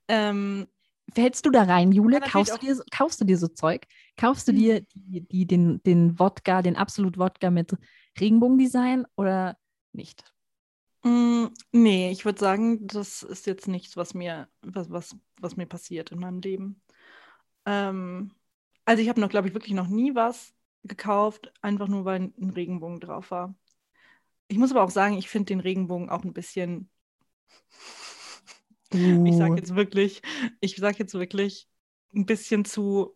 Ähm, 0.07 0.67
Fällst 1.13 1.45
du 1.45 1.51
da 1.51 1.63
rein, 1.63 1.91
Jule? 1.93 2.21
Ja, 2.21 2.29
kaufst, 2.31 2.55
du 2.55 2.59
dir, 2.59 2.75
so- 2.75 2.83
kaufst 2.91 3.21
du 3.21 3.25
dir 3.25 3.37
so 3.37 3.47
Zeug? 3.47 3.87
Kaufst 4.17 4.47
du 4.47 4.51
Mhm. 4.51 4.53
dir 4.53 4.81
die, 4.93 5.21
die, 5.27 5.45
den, 5.47 5.81
den 5.83 6.19
Wodka, 6.19 6.61
den 6.61 6.75
Absolut-Wodka 6.75 7.49
mit 7.49 7.75
Regenbogendesign 8.19 9.05
oder 9.15 9.57
nicht? 9.93 10.23
Mm, 11.03 11.47
Nee, 11.71 12.11
ich 12.11 12.25
würde 12.25 12.39
sagen, 12.39 12.87
das 12.87 13.23
ist 13.23 13.45
jetzt 13.45 13.67
nichts, 13.67 13.97
was 13.97 14.13
mir, 14.13 14.49
was, 14.61 14.89
was, 14.91 15.15
was 15.39 15.55
mir 15.55 15.65
passiert 15.65 16.11
in 16.11 16.19
meinem 16.19 16.39
Leben. 16.41 16.81
Ähm, 17.65 18.33
also 18.85 19.01
ich 19.03 19.09
habe 19.09 19.21
noch, 19.21 19.29
glaube 19.29 19.49
ich, 19.49 19.53
wirklich 19.53 19.73
noch 19.75 19.87
nie 19.89 20.15
was 20.15 20.53
gekauft, 20.83 21.53
einfach 21.61 21.87
nur 21.87 22.05
weil 22.05 22.33
ein 22.39 22.51
Regenbogen 22.51 22.99
drauf 23.01 23.31
war. 23.31 23.55
Ich 24.49 24.57
muss 24.57 24.71
aber 24.71 24.83
auch 24.83 24.91
sagen, 24.91 25.17
ich 25.17 25.29
finde 25.29 25.47
den 25.47 25.61
Regenbogen 25.61 26.09
auch 26.09 26.23
ein 26.25 26.33
bisschen, 26.33 26.89
ich 29.23 29.37
sage 29.37 29.53
Uh, 29.53 29.59
jetzt 29.59 29.75
wirklich, 29.75 30.21
ich 30.61 30.75
sage 30.77 30.97
jetzt 30.99 31.13
wirklich 31.13 31.67
ein 32.15 32.25
bisschen 32.25 32.65
zu, 32.65 33.15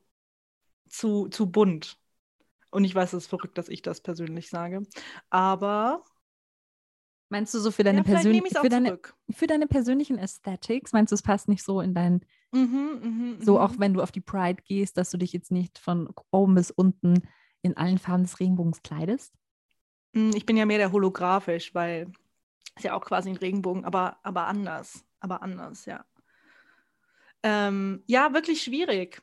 zu, 0.89 1.29
zu 1.29 1.51
bunt. 1.51 1.99
Und 2.71 2.85
ich 2.85 2.95
weiß, 2.95 3.13
es 3.13 3.25
ist 3.25 3.29
verrückt, 3.29 3.57
dass 3.57 3.69
ich 3.69 3.81
das 3.83 4.01
persönlich 4.01 4.49
sage. 4.49 4.83
Aber 5.29 6.03
meinst 7.29 7.53
du 7.53 7.59
so 7.59 7.71
für 7.71 7.83
deine, 7.83 8.01
ja, 8.01 8.03
persön 8.03 8.43
es 8.45 8.57
für, 8.59 8.69
deine, 8.69 8.99
für 9.29 9.47
deine 9.47 9.67
persönlichen 9.67 10.19
Aesthetics? 10.19 10.93
Meinst 10.93 11.11
du, 11.11 11.15
es 11.15 11.21
passt 11.21 11.47
nicht 11.47 11.63
so 11.63 11.81
in 11.81 11.93
dein, 11.93 12.21
Mhm, 12.53 12.99
mhm, 13.03 13.37
so 13.39 13.59
mhm. 13.59 13.59
auch 13.59 13.73
wenn 13.77 13.93
du 13.93 14.01
auf 14.01 14.11
die 14.11 14.21
Pride 14.21 14.61
gehst, 14.63 14.97
dass 14.97 15.11
du 15.11 15.17
dich 15.17 15.33
jetzt 15.33 15.51
nicht 15.51 15.79
von 15.79 16.09
oben 16.31 16.55
bis 16.55 16.71
unten 16.71 17.23
in 17.61 17.77
allen 17.77 17.97
Farben 17.97 18.23
des 18.23 18.39
Regenbogens 18.39 18.81
kleidest? 18.83 19.33
Mm, 20.13 20.31
Ich 20.35 20.45
bin 20.45 20.57
ja 20.57 20.65
mehr 20.65 20.77
der 20.77 20.91
holographisch, 20.91 21.73
weil 21.75 22.11
ist 22.77 22.83
ja 22.85 22.95
auch 22.95 23.05
quasi 23.05 23.29
ein 23.29 23.37
Regenbogen, 23.37 23.85
aber, 23.85 24.19
aber 24.23 24.47
anders. 24.47 25.05
Aber 25.21 25.41
anders, 25.41 25.85
ja. 25.85 26.05
Ähm, 27.43 28.03
ja, 28.07 28.33
wirklich 28.33 28.63
schwierig. 28.63 29.21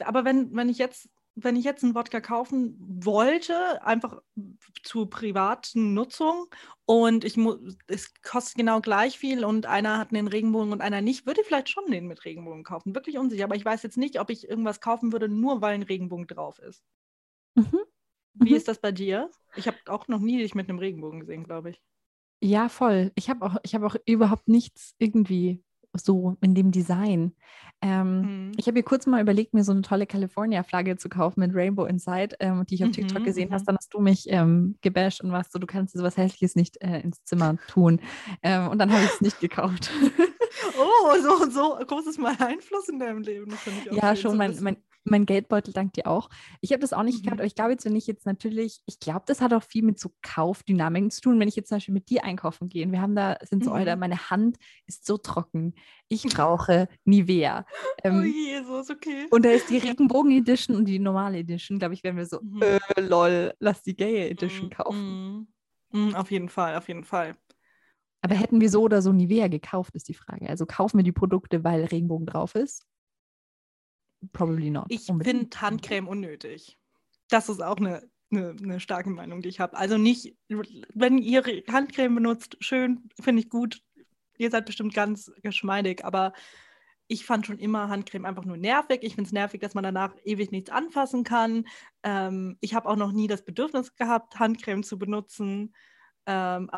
Aber 0.00 0.24
wenn, 0.24 0.54
wenn 0.56 0.68
ich 0.68 0.78
jetzt, 0.78 1.10
wenn 1.36 1.56
ich 1.56 1.64
jetzt 1.64 1.84
einen 1.84 1.94
Wodka 1.94 2.20
kaufen 2.20 2.76
wollte, 3.04 3.84
einfach 3.84 4.22
zur 4.84 5.10
privaten 5.10 5.94
Nutzung 5.94 6.46
und 6.86 7.24
ich 7.24 7.36
es 7.88 8.14
kostet 8.22 8.56
genau 8.56 8.80
gleich 8.80 9.18
viel 9.18 9.44
und 9.44 9.66
einer 9.66 9.98
hat 9.98 10.10
einen 10.12 10.28
Regenbogen 10.28 10.72
und 10.72 10.82
einer 10.82 11.02
nicht, 11.02 11.26
würde 11.26 11.42
ich 11.42 11.48
vielleicht 11.48 11.70
schon 11.70 11.90
den 11.90 12.06
mit 12.08 12.24
Regenbogen 12.24 12.64
kaufen. 12.64 12.94
Wirklich 12.94 13.18
unsicher. 13.18 13.44
Aber 13.44 13.56
ich 13.56 13.64
weiß 13.64 13.82
jetzt 13.84 13.98
nicht, 13.98 14.20
ob 14.20 14.30
ich 14.30 14.48
irgendwas 14.48 14.80
kaufen 14.80 15.12
würde, 15.12 15.28
nur 15.28 15.62
weil 15.62 15.74
ein 15.74 15.82
Regenbogen 15.82 16.26
drauf 16.28 16.58
ist. 16.60 16.82
Mhm. 17.56 17.84
Wie 18.34 18.54
Mhm. 18.54 18.56
ist 18.56 18.66
das 18.68 18.80
bei 18.80 18.90
dir? 18.92 19.30
Ich 19.54 19.68
habe 19.68 19.78
auch 19.86 20.08
noch 20.08 20.18
nie 20.20 20.38
dich 20.38 20.54
mit 20.56 20.68
einem 20.68 20.78
Regenbogen 20.80 21.20
gesehen, 21.20 21.44
glaube 21.44 21.70
ich. 21.70 21.82
Ja, 22.42 22.68
voll. 22.68 23.12
Ich 23.16 23.28
habe 23.28 23.44
auch, 23.44 23.56
ich 23.62 23.74
habe 23.74 23.86
auch 23.86 23.96
überhaupt 24.06 24.48
nichts 24.48 24.94
irgendwie 24.98 25.62
so 25.92 26.36
in 26.40 26.54
dem 26.54 26.70
Design. 26.70 27.34
Ähm, 27.82 28.20
Mhm. 28.22 28.52
Ich 28.56 28.66
habe 28.66 28.74
mir 28.78 28.82
kurz 28.82 29.06
mal 29.06 29.20
überlegt, 29.20 29.54
mir 29.54 29.64
so 29.64 29.72
eine 29.72 29.82
tolle 29.82 30.06
California-Flagge 30.06 30.96
zu 30.96 31.08
kaufen 31.08 31.40
mit 31.40 31.54
Rainbow 31.54 31.84
Inside, 31.86 32.36
ähm, 32.40 32.64
die 32.66 32.76
ich 32.76 32.84
auf 32.84 32.90
TikTok 32.90 33.20
Mhm, 33.20 33.24
gesehen 33.24 33.52
hast. 33.52 33.62
mhm. 33.62 33.66
Dann 33.66 33.76
hast 33.76 33.92
du 33.94 34.00
mich 34.00 34.24
ähm, 34.28 34.76
gebasht 34.82 35.20
und 35.22 35.32
warst 35.32 35.52
so, 35.52 35.58
du 35.58 35.66
kannst 35.66 35.94
dir 35.94 35.98
sowas 35.98 36.16
Hässliches 36.16 36.54
nicht 36.56 36.80
äh, 36.82 37.00
ins 37.00 37.24
Zimmer 37.24 37.56
tun. 37.66 38.00
Ähm, 38.42 38.68
und 38.68 38.78
dann 38.78 38.92
habe 38.92 39.04
ich 39.04 39.10
es 39.10 39.20
nicht 39.20 39.40
gekauft. 39.40 39.90
Oh, 40.76 41.14
so, 41.22 41.50
so 41.50 41.78
groß 41.86 42.06
ist 42.08 42.18
mein 42.18 42.38
Einfluss 42.38 42.88
in 42.88 42.98
deinem 42.98 43.22
Leben. 43.22 43.56
Ja, 43.92 44.14
schon, 44.16 44.36
mein, 44.36 44.56
mein, 44.60 44.76
mein 45.04 45.26
Geldbeutel 45.26 45.72
dankt 45.72 45.96
dir 45.96 46.06
auch. 46.06 46.28
Ich 46.60 46.72
habe 46.72 46.80
das 46.80 46.92
auch 46.92 47.02
nicht 47.02 47.18
Mhm. 47.18 47.22
gekauft, 47.22 47.40
aber 47.40 47.46
ich 47.46 47.54
glaube 47.54 47.72
jetzt, 47.72 47.84
wenn 47.84 47.96
ich 47.96 48.06
jetzt 48.06 48.26
natürlich, 48.26 48.80
ich 48.86 48.98
glaube, 49.00 49.22
das 49.26 49.40
hat 49.40 49.52
auch 49.54 49.62
viel 49.62 49.82
mit 49.82 49.98
so 49.98 50.12
Kaufdynamiken 50.22 51.10
zu 51.10 51.20
tun, 51.22 51.40
wenn 51.40 51.48
ich 51.48 51.56
jetzt 51.56 51.68
zum 51.68 51.76
Beispiel 51.76 51.94
mit 51.94 52.10
dir 52.10 52.24
einkaufen 52.24 52.68
gehe. 52.68 52.84
Und 52.86 52.92
wir 52.92 53.00
haben 53.00 53.14
da, 53.16 53.38
sind 53.42 53.64
so, 53.64 53.70
Mhm. 53.70 53.76
Alter, 53.76 53.96
meine 53.96 54.30
Hand 54.30 54.56
ist 54.86 55.06
so 55.06 55.16
trocken. 55.16 55.74
Ich 56.08 56.22
brauche 56.46 56.88
Nivea. 57.04 57.64
Oh 57.70 57.86
Ähm, 58.04 58.32
Jesus, 58.34 58.90
okay. 58.90 59.26
und 59.30 59.44
da 59.44 59.50
ist 59.50 59.70
die 59.70 59.78
Regenbogen-Edition 59.78 60.76
und 60.76 60.84
die 60.86 60.98
normale 60.98 61.38
Edition, 61.38 61.78
glaube 61.78 61.94
ich, 61.94 62.02
werden 62.02 62.16
wir 62.16 62.26
so, 62.26 62.40
Mhm. 62.42 62.62
äh, 62.62 62.78
lol, 63.00 63.54
lass 63.60 63.82
die 63.82 63.96
Gaye 63.96 64.28
Edition 64.30 64.68
Mm, 64.68 64.72
kaufen. 64.72 65.46
mm, 65.92 65.98
mm, 66.10 66.14
auf 66.14 66.30
jeden 66.30 66.48
Fall, 66.48 66.76
auf 66.76 66.88
jeden 66.88 67.04
Fall. 67.04 67.36
Aber 68.22 68.34
hätten 68.34 68.60
wir 68.60 68.68
so 68.68 68.82
oder 68.82 69.00
so 69.00 69.12
Nivea 69.12 69.48
gekauft, 69.48 69.94
ist 69.94 70.08
die 70.08 70.14
Frage. 70.14 70.48
Also 70.48 70.66
kaufen 70.66 70.98
wir 70.98 71.04
die 71.04 71.12
Produkte, 71.12 71.64
weil 71.64 71.84
Regenbogen 71.86 72.26
drauf 72.26 72.54
ist? 72.54 72.86
Probably 74.32 74.70
not. 74.70 74.86
Ich 74.88 75.06
finde 75.06 75.48
Handcreme 75.60 76.08
unnötig. 76.08 76.76
Das 77.28 77.48
ist 77.48 77.62
auch 77.62 77.76
eine, 77.76 78.08
eine, 78.30 78.56
eine 78.62 78.80
starke 78.80 79.10
Meinung, 79.10 79.42
die 79.42 79.48
ich 79.48 79.60
habe. 79.60 79.76
Also 79.76 79.98
nicht, 79.98 80.36
wenn 80.48 81.18
ihr 81.18 81.42
Handcreme 81.70 82.14
benutzt, 82.14 82.56
schön, 82.60 83.08
finde 83.20 83.42
ich 83.42 83.48
gut. 83.48 83.82
Ihr 84.36 84.50
seid 84.50 84.66
bestimmt 84.66 84.94
ganz 84.94 85.30
geschmeidig, 85.42 86.04
aber 86.04 86.32
ich 87.10 87.26
fand 87.26 87.44
schon 87.44 87.58
immer 87.58 87.88
Handcreme 87.88 88.24
einfach 88.24 88.44
nur 88.44 88.56
nervig. 88.56 89.00
Ich 89.02 89.16
finde 89.16 89.26
es 89.26 89.32
nervig, 89.32 89.60
dass 89.60 89.74
man 89.74 89.82
danach 89.82 90.14
ewig 90.24 90.52
nichts 90.52 90.70
anfassen 90.70 91.24
kann. 91.24 91.66
Ähm, 92.04 92.56
ich 92.60 92.74
habe 92.74 92.88
auch 92.88 92.96
noch 92.96 93.10
nie 93.10 93.26
das 93.26 93.44
Bedürfnis 93.44 93.96
gehabt, 93.96 94.38
Handcreme 94.38 94.84
zu 94.84 94.96
benutzen. 94.96 95.74
Ähm, 96.26 96.70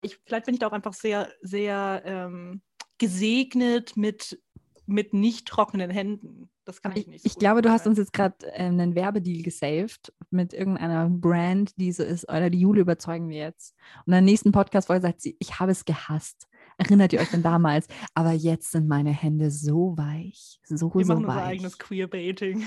ich, 0.00 0.20
vielleicht 0.24 0.46
bin 0.46 0.54
ich 0.54 0.60
da 0.60 0.68
auch 0.68 0.72
einfach 0.72 0.94
sehr, 0.94 1.32
sehr 1.42 2.02
ähm, 2.04 2.62
gesegnet 2.98 3.96
mit, 3.96 4.40
mit 4.86 5.12
nicht 5.12 5.48
trockenen 5.48 5.90
Händen. 5.90 6.50
Das 6.64 6.80
kann 6.80 6.92
Aber 6.92 6.98
ich 7.00 7.06
ich, 7.06 7.10
nicht. 7.12 7.22
so 7.22 7.26
ich 7.28 7.36
glaube, 7.36 7.60
du 7.62 7.70
hast 7.70 7.86
uns 7.86 7.98
jetzt 7.98 8.12
gerade 8.12 8.34
ähm, 8.52 8.80
einen 8.80 8.94
Werbedeal 8.94 9.42
gesaved 9.42 10.12
mit 10.30 10.54
irgendeiner 10.54 11.08
Brand, 11.10 11.78
die 11.78 11.92
so 11.92 12.02
ist, 12.02 12.28
oder 12.28 12.48
die 12.50 12.60
Jule 12.60 12.80
überzeugen 12.80 13.28
wir 13.28 13.36
jetzt. 13.38 13.74
Und 13.98 14.06
in 14.06 14.12
der 14.12 14.20
nächsten 14.22 14.50
Podcast-Folge 14.52 15.02
sagt 15.02 15.20
sie, 15.20 15.36
ich 15.40 15.60
habe 15.60 15.72
es 15.72 15.84
gehasst. 15.84 16.46
Erinnert 16.78 17.12
ihr 17.12 17.20
euch 17.20 17.30
denn 17.30 17.42
damals? 17.42 17.86
Aber 18.14 18.32
jetzt 18.32 18.70
sind 18.72 18.88
meine 18.88 19.10
Hände 19.12 19.50
so 19.50 19.94
weich, 19.96 20.58
so, 20.64 20.92
Wir 20.94 21.04
so 21.04 21.12
machen 21.14 21.24
unser 21.26 21.36
weich. 21.36 21.44
eigenes 21.44 21.78
Queerbaiting. 21.78 22.66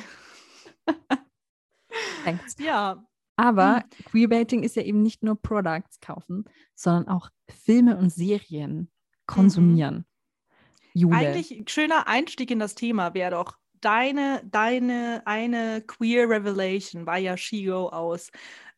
Ja, 2.59 3.05
Aber 3.37 3.77
Hm. 3.77 4.05
Queerbaiting 4.05 4.63
ist 4.63 4.75
ja 4.75 4.81
eben 4.83 5.01
nicht 5.01 5.23
nur 5.23 5.41
Products 5.41 5.99
kaufen, 6.01 6.45
sondern 6.75 7.07
auch 7.07 7.29
Filme 7.49 7.97
und 7.97 8.09
Serien 8.11 8.91
konsumieren. 9.27 10.05
Jule. 10.93 11.15
Mhm. 11.15 11.21
eigentlich 11.21 11.51
ein 11.51 11.67
schöner 11.67 12.07
Einstieg 12.07 12.51
in 12.51 12.59
das 12.59 12.75
Thema 12.75 13.13
wäre 13.13 13.31
doch 13.31 13.57
deine, 13.81 14.41
deine 14.45 15.21
eine 15.25 15.81
Queer 15.81 16.29
Revelation 16.29 17.05
war 17.05 17.17
ja 17.17 17.37
Shigo 17.37 17.89
aus 17.89 18.31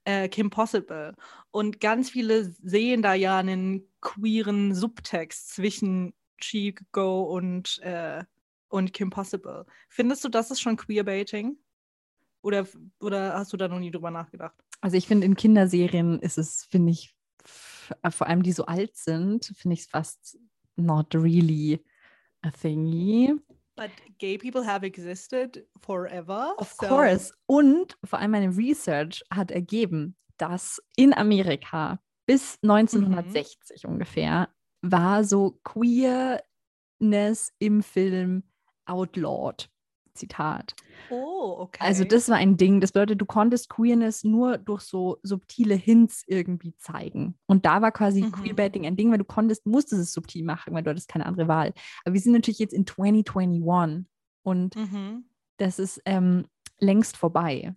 äh, 0.05 0.29
Kim 0.29 0.49
Possible. 0.49 1.15
Und 1.51 1.79
ganz 1.79 2.09
viele 2.09 2.45
sehen 2.63 3.01
da 3.01 3.13
ja 3.13 3.39
einen 3.39 3.87
queeren 4.01 4.73
Subtext 4.73 5.49
zwischen 5.49 6.13
Shigo 6.41 7.23
und, 7.23 7.79
äh, 7.79 8.23
und 8.69 8.93
Kim 8.93 9.09
Possible. 9.09 9.65
Findest 9.87 10.23
du, 10.23 10.29
das 10.29 10.51
ist 10.51 10.61
schon 10.61 10.77
Queerbaiting? 10.77 11.57
Oder, 12.41 12.65
oder 12.99 13.33
hast 13.33 13.51
du 13.51 13.57
da 13.57 13.67
noch 13.67 13.79
nie 13.79 13.91
drüber 13.91 14.11
nachgedacht? 14.11 14.55
Also 14.81 14.95
ich 14.95 15.07
finde, 15.07 15.25
in 15.25 15.35
Kinderserien 15.35 16.19
ist 16.19 16.37
es, 16.37 16.65
finde 16.69 16.91
ich, 16.91 17.13
vor 18.09 18.27
allem 18.27 18.43
die 18.43 18.53
so 18.53 18.65
alt 18.65 18.95
sind, 18.95 19.53
finde 19.57 19.73
ich 19.73 19.81
es 19.81 19.87
fast 19.87 20.39
not 20.75 21.13
really 21.13 21.83
a 22.41 22.51
thingy. 22.51 23.35
But 23.79 23.91
gay 24.17 24.37
people 24.37 24.65
have 24.65 24.85
existed 24.85 25.65
forever. 25.79 26.53
Of 26.57 26.73
so- 26.79 26.87
course. 26.87 27.31
Und 27.45 27.97
vor 28.03 28.19
allem 28.19 28.31
meine 28.31 28.57
Research 28.57 29.23
hat 29.33 29.51
ergeben, 29.51 30.17
dass 30.37 30.81
in 30.97 31.13
Amerika 31.13 31.99
bis 32.25 32.59
1960 32.61 33.85
ungefähr 33.85 34.49
war 34.81 35.23
so 35.23 35.59
Queerness 35.63 37.53
im 37.59 37.81
Film 37.81 38.43
outlawed. 38.85 39.69
Zitat. 40.19 40.75
Oh, 41.09 41.55
okay. 41.59 41.79
Also 41.83 42.03
das 42.03 42.29
war 42.29 42.37
ein 42.37 42.57
Ding. 42.57 42.81
Das 42.81 42.91
bedeutet, 42.91 43.19
du 43.19 43.25
konntest 43.25 43.69
Queerness 43.69 44.23
nur 44.23 44.57
durch 44.57 44.81
so 44.81 45.17
subtile 45.23 45.73
Hints 45.75 46.23
irgendwie 46.27 46.75
zeigen. 46.77 47.35
Und 47.47 47.65
da 47.65 47.81
war 47.81 47.91
quasi 47.91 48.21
Mhm. 48.23 48.31
Queerbaiting 48.33 48.85
ein 48.85 48.95
Ding, 48.97 49.09
weil 49.11 49.17
du 49.17 49.23
konntest, 49.25 49.65
musstest 49.65 50.01
es 50.01 50.13
subtil 50.13 50.43
machen, 50.43 50.73
weil 50.73 50.83
du 50.83 50.89
hattest 50.91 51.07
keine 51.07 51.25
andere 51.25 51.47
Wahl. 51.47 51.73
Aber 52.05 52.13
wir 52.13 52.21
sind 52.21 52.33
natürlich 52.33 52.59
jetzt 52.59 52.73
in 52.73 52.85
2021 52.85 54.05
und 54.43 54.75
Mhm. 54.75 55.25
das 55.57 55.79
ist 55.79 56.01
ähm, 56.05 56.45
längst 56.79 57.17
vorbei. 57.17 57.73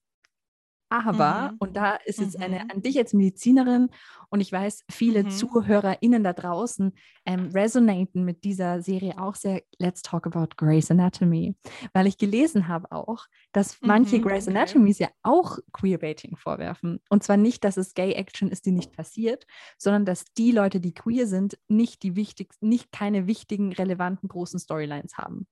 Aber, 0.92 1.52
mhm. 1.52 1.56
und 1.58 1.74
da 1.74 1.94
ist 2.04 2.20
jetzt 2.20 2.36
mhm. 2.36 2.44
eine 2.44 2.70
an 2.70 2.82
dich 2.82 2.98
als 2.98 3.14
Medizinerin 3.14 3.88
und 4.28 4.42
ich 4.42 4.52
weiß, 4.52 4.84
viele 4.90 5.24
mhm. 5.24 5.30
ZuhörerInnen 5.30 6.22
da 6.22 6.34
draußen 6.34 6.92
ähm, 7.24 7.50
resonaten 7.54 8.24
mit 8.24 8.44
dieser 8.44 8.82
Serie 8.82 9.18
auch 9.18 9.34
sehr. 9.34 9.62
Let's 9.78 10.02
talk 10.02 10.26
about 10.26 10.48
Grey's 10.58 10.90
Anatomy. 10.90 11.56
Weil 11.94 12.06
ich 12.06 12.18
gelesen 12.18 12.68
habe 12.68 12.92
auch, 12.92 13.24
dass 13.52 13.78
manche 13.80 14.18
mhm, 14.18 14.22
Grey's 14.22 14.46
okay. 14.46 14.58
Anatomys 14.58 14.98
ja 14.98 15.08
auch 15.22 15.58
Queerbaiting 15.72 16.36
vorwerfen. 16.36 17.00
Und 17.08 17.22
zwar 17.22 17.38
nicht, 17.38 17.64
dass 17.64 17.78
es 17.78 17.94
Gay-Action 17.94 18.50
ist, 18.50 18.66
die 18.66 18.72
nicht 18.72 18.92
passiert, 18.92 19.46
sondern 19.78 20.04
dass 20.04 20.26
die 20.36 20.52
Leute, 20.52 20.78
die 20.78 20.92
queer 20.92 21.26
sind, 21.26 21.58
nicht 21.68 22.02
die 22.02 22.16
wichtigsten, 22.16 22.68
nicht 22.68 22.92
keine 22.92 23.26
wichtigen, 23.26 23.72
relevanten, 23.72 24.28
großen 24.28 24.60
Storylines 24.60 25.16
haben. 25.16 25.46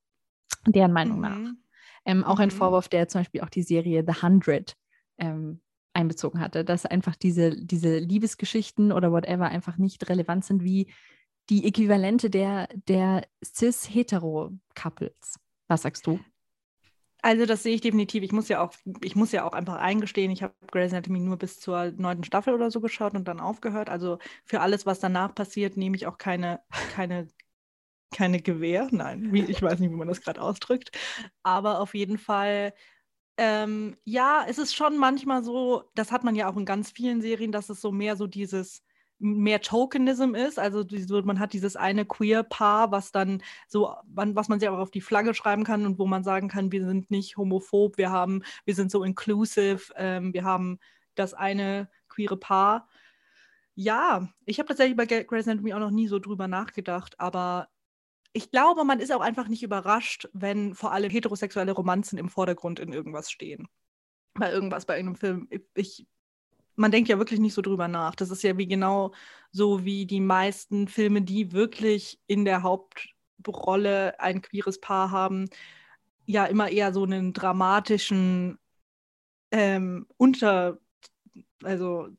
Deren 0.67 0.93
Meinung 0.93 1.19
nach. 1.19 1.37
Mhm. 1.37 1.63
Ähm, 2.05 2.23
auch 2.23 2.37
ein 2.37 2.49
mhm. 2.49 2.53
Vorwurf, 2.53 2.89
der 2.89 3.07
zum 3.07 3.21
Beispiel 3.21 3.41
auch 3.41 3.49
die 3.49 3.63
Serie 3.63 4.03
The 4.07 4.21
Hundred 4.21 4.75
ähm, 5.21 5.61
einbezogen 5.93 6.39
hatte, 6.39 6.65
dass 6.65 6.85
einfach 6.85 7.15
diese, 7.15 7.51
diese 7.55 7.97
Liebesgeschichten 7.97 8.91
oder 8.91 9.11
whatever 9.11 9.47
einfach 9.47 9.77
nicht 9.77 10.09
relevant 10.09 10.43
sind 10.45 10.63
wie 10.63 10.91
die 11.49 11.65
Äquivalente 11.65 12.29
der, 12.29 12.69
der 12.87 13.27
cis-hetero-Couples. 13.43 15.39
Was 15.67 15.81
sagst 15.81 16.07
du? 16.07 16.19
Also 17.23 17.45
das 17.45 17.61
sehe 17.61 17.75
ich 17.75 17.81
definitiv. 17.81 18.23
Ich 18.23 18.31
muss 18.31 18.49
ja 18.49 18.63
auch, 18.63 18.73
ich 19.01 19.15
muss 19.15 19.31
ja 19.31 19.45
auch 19.45 19.53
einfach 19.53 19.75
eingestehen, 19.75 20.31
ich 20.31 20.41
habe 20.41 20.55
Grey's 20.71 20.91
Anatomy 20.91 21.19
nur 21.19 21.37
bis 21.37 21.59
zur 21.59 21.91
neunten 21.91 22.23
Staffel 22.23 22.53
oder 22.53 22.71
so 22.71 22.81
geschaut 22.81 23.13
und 23.13 23.27
dann 23.27 23.39
aufgehört. 23.39 23.89
Also 23.89 24.17
für 24.43 24.61
alles, 24.61 24.85
was 24.85 24.99
danach 24.99 25.35
passiert, 25.35 25.77
nehme 25.77 25.95
ich 25.95 26.07
auch 26.07 26.17
keine, 26.17 26.61
keine, 26.93 27.27
keine 28.11 28.41
Gewehr. 28.41 28.87
Nein, 28.91 29.33
ich 29.35 29.61
weiß 29.61 29.79
nicht, 29.79 29.91
wie 29.91 29.95
man 29.95 30.07
das 30.07 30.21
gerade 30.21 30.41
ausdrückt. 30.41 30.97
Aber 31.43 31.79
auf 31.79 31.93
jeden 31.93 32.17
Fall 32.17 32.73
ähm, 33.37 33.97
ja, 34.03 34.45
es 34.47 34.57
ist 34.57 34.75
schon 34.75 34.97
manchmal 34.97 35.43
so, 35.43 35.83
das 35.95 36.11
hat 36.11 36.23
man 36.23 36.35
ja 36.35 36.49
auch 36.49 36.57
in 36.57 36.65
ganz 36.65 36.91
vielen 36.91 37.21
Serien, 37.21 37.51
dass 37.51 37.69
es 37.69 37.81
so 37.81 37.91
mehr 37.91 38.15
so 38.15 38.27
dieses 38.27 38.83
mehr 39.21 39.61
Tokenism 39.61 40.33
ist, 40.33 40.57
also 40.57 40.83
man 41.23 41.39
hat 41.39 41.53
dieses 41.53 41.75
eine 41.75 42.05
Queer-Paar, 42.05 42.91
was 42.91 43.11
dann 43.11 43.43
so, 43.67 43.95
was 44.07 44.49
man 44.49 44.59
sich 44.59 44.67
auch 44.67 44.79
auf 44.79 44.89
die 44.89 45.01
Flagge 45.01 45.35
schreiben 45.35 45.63
kann 45.63 45.85
und 45.85 45.99
wo 45.99 46.07
man 46.07 46.23
sagen 46.23 46.47
kann, 46.47 46.71
wir 46.71 46.83
sind 46.83 47.11
nicht 47.11 47.37
homophob, 47.37 47.97
wir 47.97 48.09
haben, 48.09 48.43
wir 48.65 48.73
sind 48.73 48.89
so 48.89 49.03
inclusive, 49.03 49.93
ähm, 49.95 50.33
wir 50.33 50.43
haben 50.43 50.79
das 51.13 51.35
eine 51.35 51.87
queere 52.09 52.35
Paar. 52.37 52.89
Ja, 53.75 54.27
ich 54.45 54.57
habe 54.57 54.67
tatsächlich 54.67 54.97
bei 54.97 55.05
Grey's 55.05 55.47
Anatomy 55.47 55.73
auch 55.73 55.79
noch 55.79 55.91
nie 55.91 56.07
so 56.07 56.17
drüber 56.17 56.47
nachgedacht, 56.47 57.19
aber 57.19 57.69
ich 58.33 58.51
glaube, 58.51 58.83
man 58.83 58.99
ist 58.99 59.11
auch 59.11 59.21
einfach 59.21 59.47
nicht 59.47 59.63
überrascht, 59.63 60.29
wenn 60.33 60.73
vor 60.73 60.93
allem 60.93 61.11
heterosexuelle 61.11 61.73
Romanzen 61.73 62.17
im 62.17 62.29
Vordergrund 62.29 62.79
in 62.79 62.93
irgendwas 62.93 63.29
stehen. 63.31 63.67
Bei 64.33 64.51
irgendwas, 64.51 64.85
bei 64.85 64.95
irgendeinem 64.95 65.47
Film. 65.49 65.49
Ich, 65.73 66.07
man 66.75 66.91
denkt 66.91 67.09
ja 67.09 67.17
wirklich 67.17 67.39
nicht 67.39 67.53
so 67.53 67.61
drüber 67.61 67.87
nach. 67.87 68.15
Das 68.15 68.29
ist 68.29 68.43
ja 68.43 68.57
wie 68.57 68.67
genau 68.67 69.13
so 69.51 69.83
wie 69.83 70.05
die 70.05 70.21
meisten 70.21 70.87
Filme, 70.87 71.21
die 71.21 71.51
wirklich 71.51 72.21
in 72.27 72.45
der 72.45 72.63
Hauptrolle 72.63 74.19
ein 74.19 74.41
queeres 74.41 74.79
Paar 74.79 75.11
haben, 75.11 75.49
ja 76.25 76.45
immer 76.45 76.69
eher 76.69 76.93
so 76.93 77.03
einen 77.03 77.33
dramatischen 77.33 78.57
ähm, 79.51 80.07
Unter, 80.17 80.79
also 81.63 82.09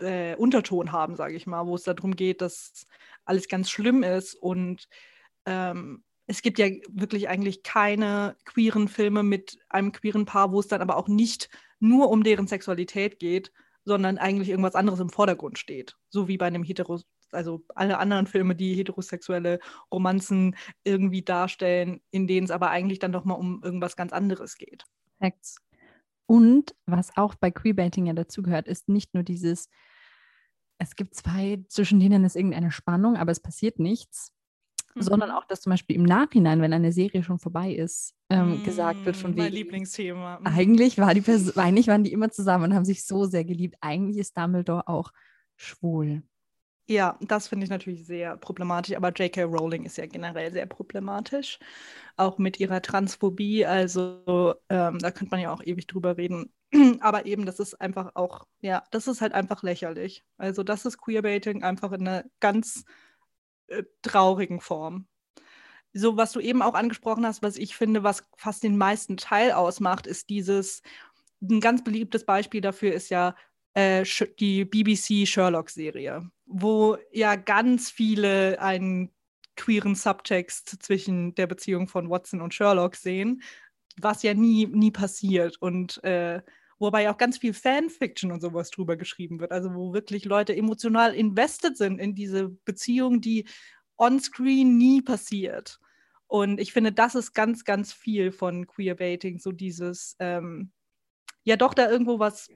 äh, 0.00 0.36
Unterton 0.36 0.92
haben, 0.92 1.16
sage 1.16 1.34
ich 1.34 1.46
mal, 1.46 1.66
wo 1.66 1.74
es 1.74 1.82
darum 1.82 2.14
geht, 2.14 2.40
dass 2.40 2.86
alles 3.24 3.48
ganz 3.48 3.70
schlimm 3.70 4.04
ist 4.04 4.34
und 4.34 4.88
ähm, 5.46 6.04
es 6.26 6.42
gibt 6.42 6.58
ja 6.58 6.66
wirklich 6.88 7.28
eigentlich 7.28 7.62
keine 7.62 8.36
queeren 8.44 8.88
Filme 8.88 9.22
mit 9.22 9.58
einem 9.68 9.92
queeren 9.92 10.24
Paar, 10.24 10.52
wo 10.52 10.60
es 10.60 10.68
dann 10.68 10.82
aber 10.82 10.96
auch 10.96 11.08
nicht 11.08 11.48
nur 11.78 12.10
um 12.10 12.24
deren 12.24 12.48
Sexualität 12.48 13.18
geht, 13.18 13.52
sondern 13.84 14.18
eigentlich 14.18 14.48
irgendwas 14.48 14.74
anderes 14.74 14.98
im 14.98 15.10
Vordergrund 15.10 15.58
steht. 15.58 15.96
So 16.08 16.26
wie 16.26 16.36
bei 16.36 16.46
einem 16.46 16.64
hetero, 16.64 17.00
also 17.30 17.64
alle 17.74 17.98
anderen 17.98 18.26
Filme, 18.26 18.56
die 18.56 18.74
heterosexuelle 18.74 19.60
Romanzen 19.92 20.56
irgendwie 20.82 21.22
darstellen, 21.22 22.00
in 22.10 22.26
denen 22.26 22.46
es 22.46 22.50
aber 22.50 22.70
eigentlich 22.70 22.98
dann 22.98 23.12
doch 23.12 23.24
mal 23.24 23.34
um 23.34 23.62
irgendwas 23.62 23.96
ganz 23.96 24.12
anderes 24.12 24.56
geht. 24.56 24.84
Facts. 25.20 25.58
Und 26.26 26.74
was 26.86 27.16
auch 27.16 27.36
bei 27.36 27.52
Queerbaiting 27.52 28.06
ja 28.06 28.12
dazugehört, 28.12 28.66
ist 28.66 28.88
nicht 28.88 29.14
nur 29.14 29.22
dieses, 29.22 29.68
es 30.78 30.96
gibt 30.96 31.14
zwei, 31.14 31.64
zwischen 31.68 32.00
denen 32.00 32.24
ist 32.24 32.34
irgendeine 32.34 32.72
Spannung, 32.72 33.16
aber 33.16 33.30
es 33.30 33.38
passiert 33.38 33.78
nichts, 33.78 34.32
sondern 34.96 35.30
mhm. 35.30 35.36
auch, 35.36 35.44
dass 35.44 35.60
zum 35.60 35.70
Beispiel 35.70 35.96
im 35.96 36.04
Nachhinein, 36.04 36.60
wenn 36.60 36.72
eine 36.72 36.92
Serie 36.92 37.22
schon 37.22 37.38
vorbei 37.38 37.72
ist, 37.72 38.14
ähm, 38.30 38.60
mm, 38.60 38.64
gesagt 38.64 39.04
wird 39.04 39.16
von 39.16 39.32
wegen. 39.32 39.44
Mein 39.44 39.52
Lieblingsthema. 39.52 40.40
Mhm. 40.40 40.46
Eigentlich, 40.46 40.98
war 40.98 41.14
die 41.14 41.22
eigentlich 41.56 41.88
waren 41.88 42.04
die 42.04 42.12
immer 42.12 42.30
zusammen 42.30 42.64
und 42.64 42.74
haben 42.74 42.84
sich 42.84 43.04
so 43.04 43.24
sehr 43.24 43.44
geliebt. 43.44 43.76
Eigentlich 43.80 44.18
ist 44.18 44.36
Dumbledore 44.36 44.88
auch 44.88 45.12
schwul. 45.56 46.22
Ja, 46.88 47.18
das 47.20 47.48
finde 47.48 47.64
ich 47.64 47.70
natürlich 47.70 48.06
sehr 48.06 48.36
problematisch, 48.36 48.96
aber 48.96 49.10
J.K. 49.10 49.42
Rowling 49.42 49.84
ist 49.84 49.98
ja 49.98 50.06
generell 50.06 50.52
sehr 50.52 50.66
problematisch, 50.66 51.58
auch 52.16 52.38
mit 52.38 52.60
ihrer 52.60 52.80
Transphobie. 52.80 53.66
Also 53.66 54.54
ähm, 54.68 55.00
da 55.00 55.10
könnte 55.10 55.32
man 55.32 55.40
ja 55.40 55.52
auch 55.52 55.62
ewig 55.64 55.88
drüber 55.88 56.16
reden. 56.16 56.52
aber 57.00 57.26
eben, 57.26 57.44
das 57.44 57.58
ist 57.58 57.80
einfach 57.80 58.12
auch, 58.14 58.46
ja, 58.60 58.84
das 58.92 59.08
ist 59.08 59.20
halt 59.20 59.32
einfach 59.32 59.64
lächerlich. 59.64 60.24
Also 60.38 60.62
das 60.62 60.84
ist 60.86 60.98
Queerbaiting 60.98 61.64
einfach 61.64 61.90
in 61.90 62.06
einer 62.06 62.24
ganz 62.38 62.84
äh, 63.68 63.84
traurigen 64.02 64.60
Form. 64.60 65.06
So, 65.92 66.16
was 66.16 66.32
du 66.32 66.40
eben 66.40 66.62
auch 66.62 66.74
angesprochen 66.74 67.24
hast, 67.24 67.42
was 67.42 67.56
ich 67.56 67.74
finde, 67.74 68.02
was 68.02 68.24
fast 68.36 68.62
den 68.62 68.76
meisten 68.76 69.16
Teil 69.16 69.52
ausmacht, 69.52 70.06
ist 70.06 70.28
dieses, 70.28 70.82
ein 71.40 71.60
ganz 71.60 71.82
beliebtes 71.84 72.26
Beispiel 72.26 72.60
dafür 72.60 72.92
ist 72.92 73.08
ja 73.08 73.34
äh, 73.74 74.04
die 74.38 74.64
BBC 74.64 75.26
Sherlock-Serie, 75.26 76.30
wo 76.46 76.98
ja 77.12 77.36
ganz 77.36 77.90
viele 77.90 78.60
einen 78.60 79.10
queeren 79.56 79.94
Subtext 79.94 80.82
zwischen 80.82 81.34
der 81.34 81.46
Beziehung 81.46 81.88
von 81.88 82.10
Watson 82.10 82.40
und 82.40 82.54
Sherlock 82.54 82.96
sehen, 82.96 83.42
was 83.98 84.22
ja 84.22 84.34
nie, 84.34 84.66
nie 84.66 84.90
passiert. 84.90 85.56
Und 85.60 86.02
äh, 86.04 86.42
wobei 86.78 87.10
auch 87.10 87.16
ganz 87.16 87.38
viel 87.38 87.54
Fanfiction 87.54 88.32
und 88.32 88.40
sowas 88.40 88.70
drüber 88.70 88.96
geschrieben 88.96 89.40
wird. 89.40 89.52
Also 89.52 89.74
wo 89.74 89.92
wirklich 89.92 90.24
Leute 90.24 90.54
emotional 90.54 91.14
invested 91.14 91.76
sind 91.76 91.98
in 91.98 92.14
diese 92.14 92.48
Beziehung, 92.64 93.20
die 93.20 93.46
onscreen 93.96 94.76
nie 94.76 95.02
passiert. 95.02 95.78
Und 96.26 96.60
ich 96.60 96.72
finde, 96.72 96.92
das 96.92 97.14
ist 97.14 97.32
ganz, 97.34 97.64
ganz 97.64 97.92
viel 97.92 98.32
von 98.32 98.66
Queerbaiting, 98.66 99.38
so 99.38 99.52
dieses, 99.52 100.16
ähm, 100.18 100.72
ja 101.44 101.56
doch 101.56 101.74
da 101.74 101.88
irgendwo 101.88 102.18
was 102.18 102.48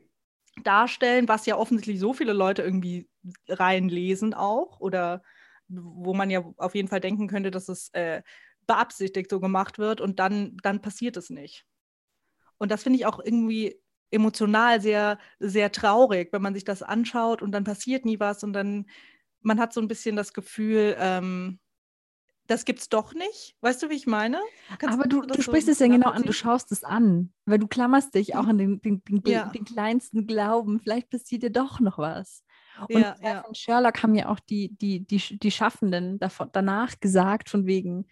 darstellen, 0.63 1.29
was 1.29 1.47
ja 1.47 1.57
offensichtlich 1.57 2.01
so 2.01 2.13
viele 2.13 2.33
Leute 2.33 2.63
irgendwie 2.63 3.09
reinlesen 3.49 4.35
auch 4.35 4.81
oder 4.81 5.23
wo 5.69 6.15
man 6.15 6.31
ja 6.31 6.45
auf 6.57 6.75
jeden 6.75 6.89
Fall 6.89 7.01
denken 7.01 7.29
könnte, 7.29 7.53
dass 7.53 7.69
es 7.69 7.91
äh, 7.91 8.23
beabsichtigt 8.67 9.31
so 9.31 9.41
gemacht 9.41 9.79
wird 9.79 10.01
und 10.01 10.19
dann, 10.19 10.57
dann 10.63 10.83
passiert 10.83 11.17
es 11.17 11.31
nicht. 11.31 11.65
Und 12.59 12.71
das 12.71 12.83
finde 12.83 12.99
ich 12.99 13.07
auch 13.07 13.21
irgendwie 13.25 13.81
emotional 14.11 14.81
sehr, 14.81 15.19
sehr 15.39 15.73
traurig, 15.73 16.33
wenn 16.33 16.43
man 16.43 16.55
sich 16.55 16.65
das 16.65 16.83
anschaut 16.83 17.43
und 17.43 17.53
dann 17.53 17.65
passiert 17.65 18.05
nie 18.05 18.21
was 18.21 18.43
und 18.43 18.53
dann, 18.53 18.87
man 19.41 19.61
hat 19.61 19.73
so 19.73 19.81
ein 19.81 19.89
bisschen 19.89 20.17
das 20.17 20.33
Gefühl, 20.33 20.97
ähm, 20.99 21.59
das 22.51 22.65
gibt's 22.65 22.89
doch 22.89 23.15
nicht. 23.15 23.57
Weißt 23.61 23.81
du, 23.81 23.91
wie 23.91 23.95
ich 23.95 24.09
meine? 24.09 24.41
Kannst 24.79 24.99
Aber 24.99 25.09
du, 25.09 25.23
du 25.23 25.41
sprichst 25.41 25.67
so 25.67 25.73
es 25.73 25.79
ja 25.79 25.87
genau 25.87 26.11
an, 26.11 26.25
du 26.25 26.33
schaust 26.33 26.73
es 26.73 26.83
an, 26.83 27.33
weil 27.47 27.61
du 27.61 27.69
klammerst 27.69 28.15
dich 28.15 28.35
auch 28.35 28.47
an 28.49 28.59
den, 28.59 28.81
den, 28.81 29.05
den, 29.05 29.23
ja. 29.25 29.47
den 29.51 29.65
kleinsten 29.65 30.27
Glauben. 30.27 30.81
Vielleicht 30.81 31.11
passiert 31.11 31.45
dir 31.45 31.51
doch 31.51 31.79
noch 31.79 31.99
was. 31.99 32.43
Und 32.89 33.01
ja, 33.01 33.15
ja. 33.23 33.45
Sherlock 33.53 34.03
haben 34.03 34.17
ja 34.17 34.29
auch 34.29 34.41
die, 34.41 34.77
die, 34.77 35.07
die, 35.07 35.39
die 35.39 35.51
Schaffenden 35.51 36.19
davon, 36.19 36.49
danach 36.53 36.99
gesagt, 36.99 37.51
von 37.51 37.67
wegen, 37.67 38.07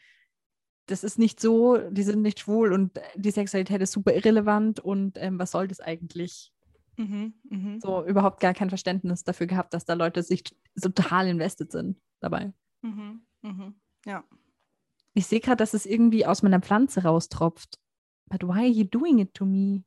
das 0.88 1.04
ist 1.04 1.18
nicht 1.18 1.38
so, 1.38 1.76
die 1.90 2.02
sind 2.02 2.22
nicht 2.22 2.40
schwul 2.40 2.72
und 2.72 2.98
die 3.14 3.30
Sexualität 3.30 3.82
ist 3.82 3.92
super 3.92 4.14
irrelevant 4.14 4.80
und 4.80 5.18
ähm, 5.18 5.38
was 5.38 5.50
soll 5.50 5.68
das 5.68 5.80
eigentlich? 5.80 6.52
Mhm, 6.96 7.34
mh. 7.44 7.78
So 7.80 8.04
überhaupt 8.04 8.40
gar 8.40 8.54
kein 8.54 8.70
Verständnis 8.70 9.22
dafür 9.22 9.46
gehabt, 9.46 9.74
dass 9.74 9.84
da 9.84 9.94
Leute 9.94 10.22
sich 10.22 10.44
total 10.80 11.28
invested 11.28 11.70
sind 11.70 12.00
dabei. 12.20 12.52
Mhm, 12.82 13.20
mh. 13.42 13.72
Ja. 14.06 14.24
Ich 15.14 15.26
sehe 15.26 15.40
gerade, 15.40 15.56
dass 15.56 15.74
es 15.74 15.86
irgendwie 15.86 16.26
aus 16.26 16.42
meiner 16.42 16.60
Pflanze 16.60 17.02
raustropft. 17.02 17.78
But 18.26 18.42
why 18.42 18.60
are 18.60 18.66
you 18.66 18.84
doing 18.84 19.18
it 19.18 19.34
to 19.34 19.44
me? 19.44 19.84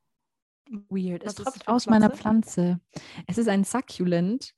Weird. 0.90 1.26
Was 1.26 1.38
es 1.38 1.44
tropft 1.44 1.68
aus 1.68 1.84
Pflanze? 1.84 1.90
meiner 1.90 2.10
Pflanze. 2.16 2.80
Es 3.28 3.38
ist 3.38 3.50
ein 3.50 3.64
Succulent 3.64 4.54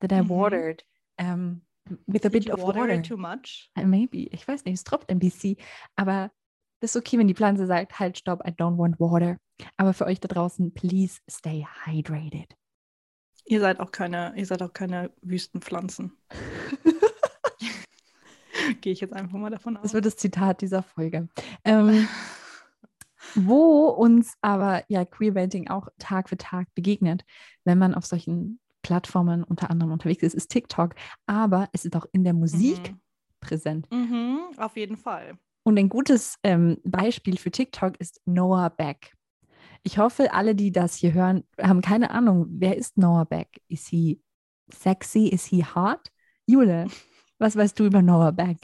that 0.00 0.12
I 0.12 0.22
mhm. 0.22 0.28
watered. 0.28 0.84
Um, 1.20 1.62
with 2.06 2.24
a 2.24 2.28
Did 2.28 2.44
bit 2.44 2.50
of 2.50 2.60
water. 2.60 2.80
water. 2.80 3.02
too 3.02 3.16
much? 3.16 3.70
Uh, 3.78 3.84
maybe. 3.84 4.28
Ich 4.32 4.46
weiß 4.46 4.64
nicht, 4.64 4.74
es 4.74 4.84
tropft 4.84 5.10
ein 5.10 5.18
bisschen. 5.18 5.56
Aber 5.96 6.30
das 6.80 6.94
ist 6.94 7.00
okay, 7.00 7.18
wenn 7.18 7.28
die 7.28 7.34
Pflanze 7.34 7.66
sagt, 7.66 7.98
halt, 7.98 8.18
stopp, 8.18 8.46
I 8.46 8.50
don't 8.50 8.78
want 8.78 8.98
water. 9.00 9.36
Aber 9.76 9.92
für 9.92 10.06
euch 10.06 10.20
da 10.20 10.28
draußen, 10.28 10.72
please 10.72 11.20
stay 11.30 11.66
hydrated. 11.84 12.54
Ihr 13.44 13.60
seid 13.60 13.80
auch 13.80 13.90
keine, 13.90 14.32
ihr 14.36 14.46
seid 14.46 14.62
auch 14.62 14.72
keine 14.72 15.10
Wüstenpflanzen. 15.22 16.12
Gehe 18.80 18.92
ich 18.92 19.00
jetzt 19.00 19.12
einfach 19.12 19.38
mal 19.38 19.50
davon 19.50 19.76
aus. 19.76 19.82
Das 19.82 19.94
wird 19.94 20.06
das 20.06 20.16
Zitat 20.16 20.60
dieser 20.60 20.82
Folge. 20.82 21.28
Ähm, 21.64 22.06
Wo 23.34 23.86
uns 23.88 24.34
aber 24.40 24.84
ja 24.88 25.04
Queerbaiting 25.04 25.68
auch 25.68 25.88
Tag 25.98 26.28
für 26.28 26.36
Tag 26.36 26.74
begegnet, 26.74 27.24
wenn 27.64 27.78
man 27.78 27.94
auf 27.94 28.06
solchen 28.06 28.60
Plattformen 28.82 29.44
unter 29.44 29.70
anderem 29.70 29.92
unterwegs 29.92 30.22
ist, 30.22 30.34
ist 30.34 30.50
TikTok. 30.50 30.94
Aber 31.26 31.68
es 31.72 31.84
ist 31.84 31.96
auch 31.96 32.06
in 32.12 32.24
der 32.24 32.34
Musik 32.34 32.92
Mhm. 32.92 33.00
präsent. 33.40 33.88
Mhm, 33.92 34.40
auf 34.56 34.76
jeden 34.76 34.96
Fall. 34.96 35.38
Und 35.62 35.78
ein 35.78 35.88
gutes 35.88 36.36
ähm, 36.42 36.78
Beispiel 36.84 37.36
für 37.36 37.50
TikTok 37.50 37.98
ist 37.98 38.20
Noah 38.24 38.70
Beck. 38.70 39.12
Ich 39.82 39.98
hoffe, 39.98 40.32
alle, 40.32 40.54
die 40.54 40.72
das 40.72 40.94
hier 40.94 41.12
hören, 41.14 41.44
haben 41.60 41.80
keine 41.80 42.10
Ahnung, 42.10 42.46
wer 42.50 42.76
ist 42.76 42.96
Noah 42.98 43.24
Beck? 43.24 43.60
Ist 43.68 43.88
he 43.88 44.20
sexy? 44.72 45.28
Ist 45.28 45.46
he 45.46 45.64
hot? 45.64 46.00
Jule, 46.46 46.86
was 47.38 47.56
weißt 47.56 47.78
du 47.78 47.84
über 47.86 48.02
Noah 48.02 48.32
Beck? 48.32 48.58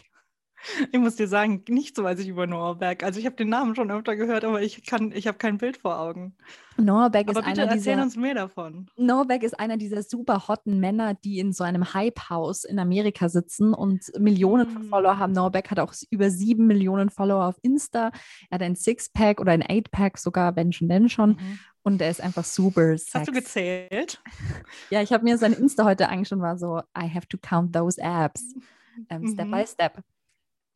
Ich 0.92 0.98
muss 0.98 1.16
dir 1.16 1.28
sagen, 1.28 1.62
nicht 1.68 1.94
so 1.96 2.04
weiß 2.04 2.18
ich 2.20 2.28
über 2.28 2.46
Noah 2.46 2.76
Beck. 2.78 3.02
Also 3.04 3.18
ich 3.20 3.26
habe 3.26 3.36
den 3.36 3.48
Namen 3.48 3.74
schon 3.74 3.90
öfter 3.90 4.16
gehört, 4.16 4.44
aber 4.44 4.62
ich 4.62 4.84
kann, 4.84 5.12
ich 5.12 5.26
habe 5.26 5.38
kein 5.38 5.58
Bild 5.58 5.76
vor 5.78 5.98
Augen. 5.98 6.34
Noah 6.78 7.08
Beck 7.10 7.28
Aber 7.28 7.40
ist 7.40 7.46
bitte 7.46 7.60
einer 7.62 7.70
erzähl 7.72 7.92
dieser 7.94 8.02
uns 8.02 8.16
mehr 8.16 8.34
davon. 8.34 8.90
Noah 8.96 9.24
Beck 9.26 9.42
ist 9.42 9.58
einer 9.58 9.76
dieser 9.76 10.02
super 10.02 10.48
hotten 10.48 10.78
Männer, 10.80 11.14
die 11.14 11.38
in 11.38 11.52
so 11.52 11.64
einem 11.64 11.94
Hype-Haus 11.94 12.64
in 12.64 12.78
Amerika 12.78 13.28
sitzen 13.28 13.72
und 13.74 14.10
Millionen 14.18 14.68
von 14.68 14.82
Mm. 14.86 14.88
Follower 14.90 15.18
haben. 15.18 15.32
Noah 15.32 15.50
Beck 15.50 15.70
hat 15.70 15.78
auch 15.80 15.94
über 16.10 16.30
sieben 16.30 16.66
Millionen 16.66 17.10
Follower 17.10 17.44
auf 17.46 17.56
Insta. 17.62 18.10
Er 18.50 18.54
hat 18.56 18.62
ein 18.62 18.76
Sixpack 18.76 19.40
oder 19.40 19.52
ein 19.52 19.62
Eightpack, 19.62 20.18
sogar 20.18 20.54
wenn 20.56 20.72
schon, 20.72 20.88
denn 20.88 21.08
schon. 21.08 21.30
Mhm. 21.30 21.58
Und 21.82 22.02
er 22.02 22.10
ist 22.10 22.20
einfach 22.20 22.44
super 22.44 22.92
Das 22.92 23.06
Hast 23.14 23.28
du 23.28 23.32
sexy. 23.32 23.40
gezählt? 23.88 24.22
Ja, 24.90 25.00
ich 25.02 25.12
habe 25.12 25.24
mir 25.24 25.38
sein 25.38 25.52
Insta 25.52 25.84
heute 25.84 26.08
angeschaut 26.08 26.38
und 26.38 26.42
war 26.42 26.58
so, 26.58 26.78
I 26.98 27.08
have 27.12 27.26
to 27.28 27.38
count 27.40 27.72
those 27.74 28.02
abs. 28.02 28.54
Ähm, 29.10 29.28
Step 29.28 29.46
Mhm. 29.48 29.50
by 29.50 29.66
step. 29.66 30.02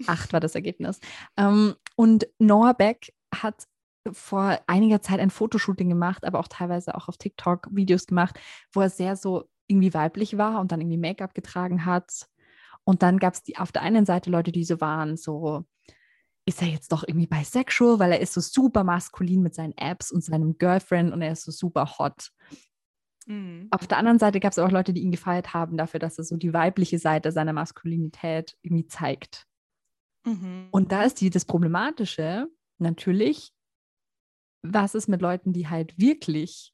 Acht 0.07 0.33
war 0.33 0.41
das 0.41 0.55
Ergebnis. 0.55 1.01
Ähm, 1.37 1.75
und 1.97 2.27
Noah 2.39 2.75
Beck 2.75 3.13
hat 3.35 3.67
vor 4.13 4.59
einiger 4.67 5.03
Zeit 5.03 5.21
ein 5.21 5.31
Fotoshooting 5.31 5.89
gemacht, 5.89 6.25
aber 6.25 6.39
auch 6.41 6.49
teilweise 6.49 6.95
auch 6.95 7.09
auf 7.09 7.19
TikTok 7.19 7.69
Videos 7.71 8.07
gemacht, 8.07 8.39
wo 8.73 8.81
er 8.81 8.91
sehr 8.91 9.17
so 9.17 9.49
irgendwie 9.67 9.95
weiblich 9.95 10.39
war 10.39 10.61
und 10.61 10.73
dann 10.73 10.81
irgendwie 10.81 10.99
Make-up 10.99 11.35
getragen 11.35 11.85
hat. 11.85 12.27
Und 12.85 13.03
dann 13.03 13.19
gab 13.19 13.35
es 13.35 13.43
die 13.43 13.59
auf 13.59 13.73
der 13.73 13.83
einen 13.83 14.07
Seite 14.07 14.31
Leute, 14.31 14.53
die 14.53 14.65
so 14.65 14.81
waren, 14.81 15.17
so, 15.17 15.65
ist 16.47 16.63
er 16.63 16.69
jetzt 16.69 16.93
doch 16.93 17.05
irgendwie 17.07 17.27
bisexual, 17.27 17.99
weil 17.99 18.13
er 18.13 18.21
ist 18.21 18.33
so 18.33 18.41
super 18.41 18.85
maskulin 18.85 19.43
mit 19.43 19.55
seinen 19.55 19.75
Abs 19.79 20.11
und 20.11 20.25
seinem 20.25 20.59
Girlfriend 20.59 21.13
und 21.13 21.23
er 21.23 21.33
ist 21.33 21.45
so 21.45 21.53
super 21.53 21.99
hot. 21.99 22.31
Mhm. 23.27 23.69
Auf 23.71 23.87
der 23.87 23.99
anderen 23.99 24.19
Seite 24.19 24.41
gab 24.41 24.53
es 24.53 24.59
auch 24.59 24.71
Leute, 24.71 24.93
die 24.93 25.03
ihn 25.03 25.13
gefeiert 25.13 25.55
haben 25.55 25.77
dafür, 25.77 26.01
dass 26.01 26.19
er 26.19 26.25
so 26.25 26.37
die 26.37 26.53
weibliche 26.53 26.99
Seite 26.99 27.31
seiner 27.31 27.53
Maskulinität 27.53 28.57
irgendwie 28.63 28.87
zeigt. 28.87 29.47
Mhm. 30.24 30.68
Und 30.70 30.92
da 30.92 31.02
ist 31.04 31.20
die, 31.20 31.30
das 31.30 31.44
Problematische 31.44 32.46
natürlich, 32.78 33.52
was 34.62 34.94
ist 34.94 35.09
mit 35.09 35.22
Leuten, 35.22 35.52
die 35.52 35.68
halt 35.68 35.98
wirklich 35.98 36.72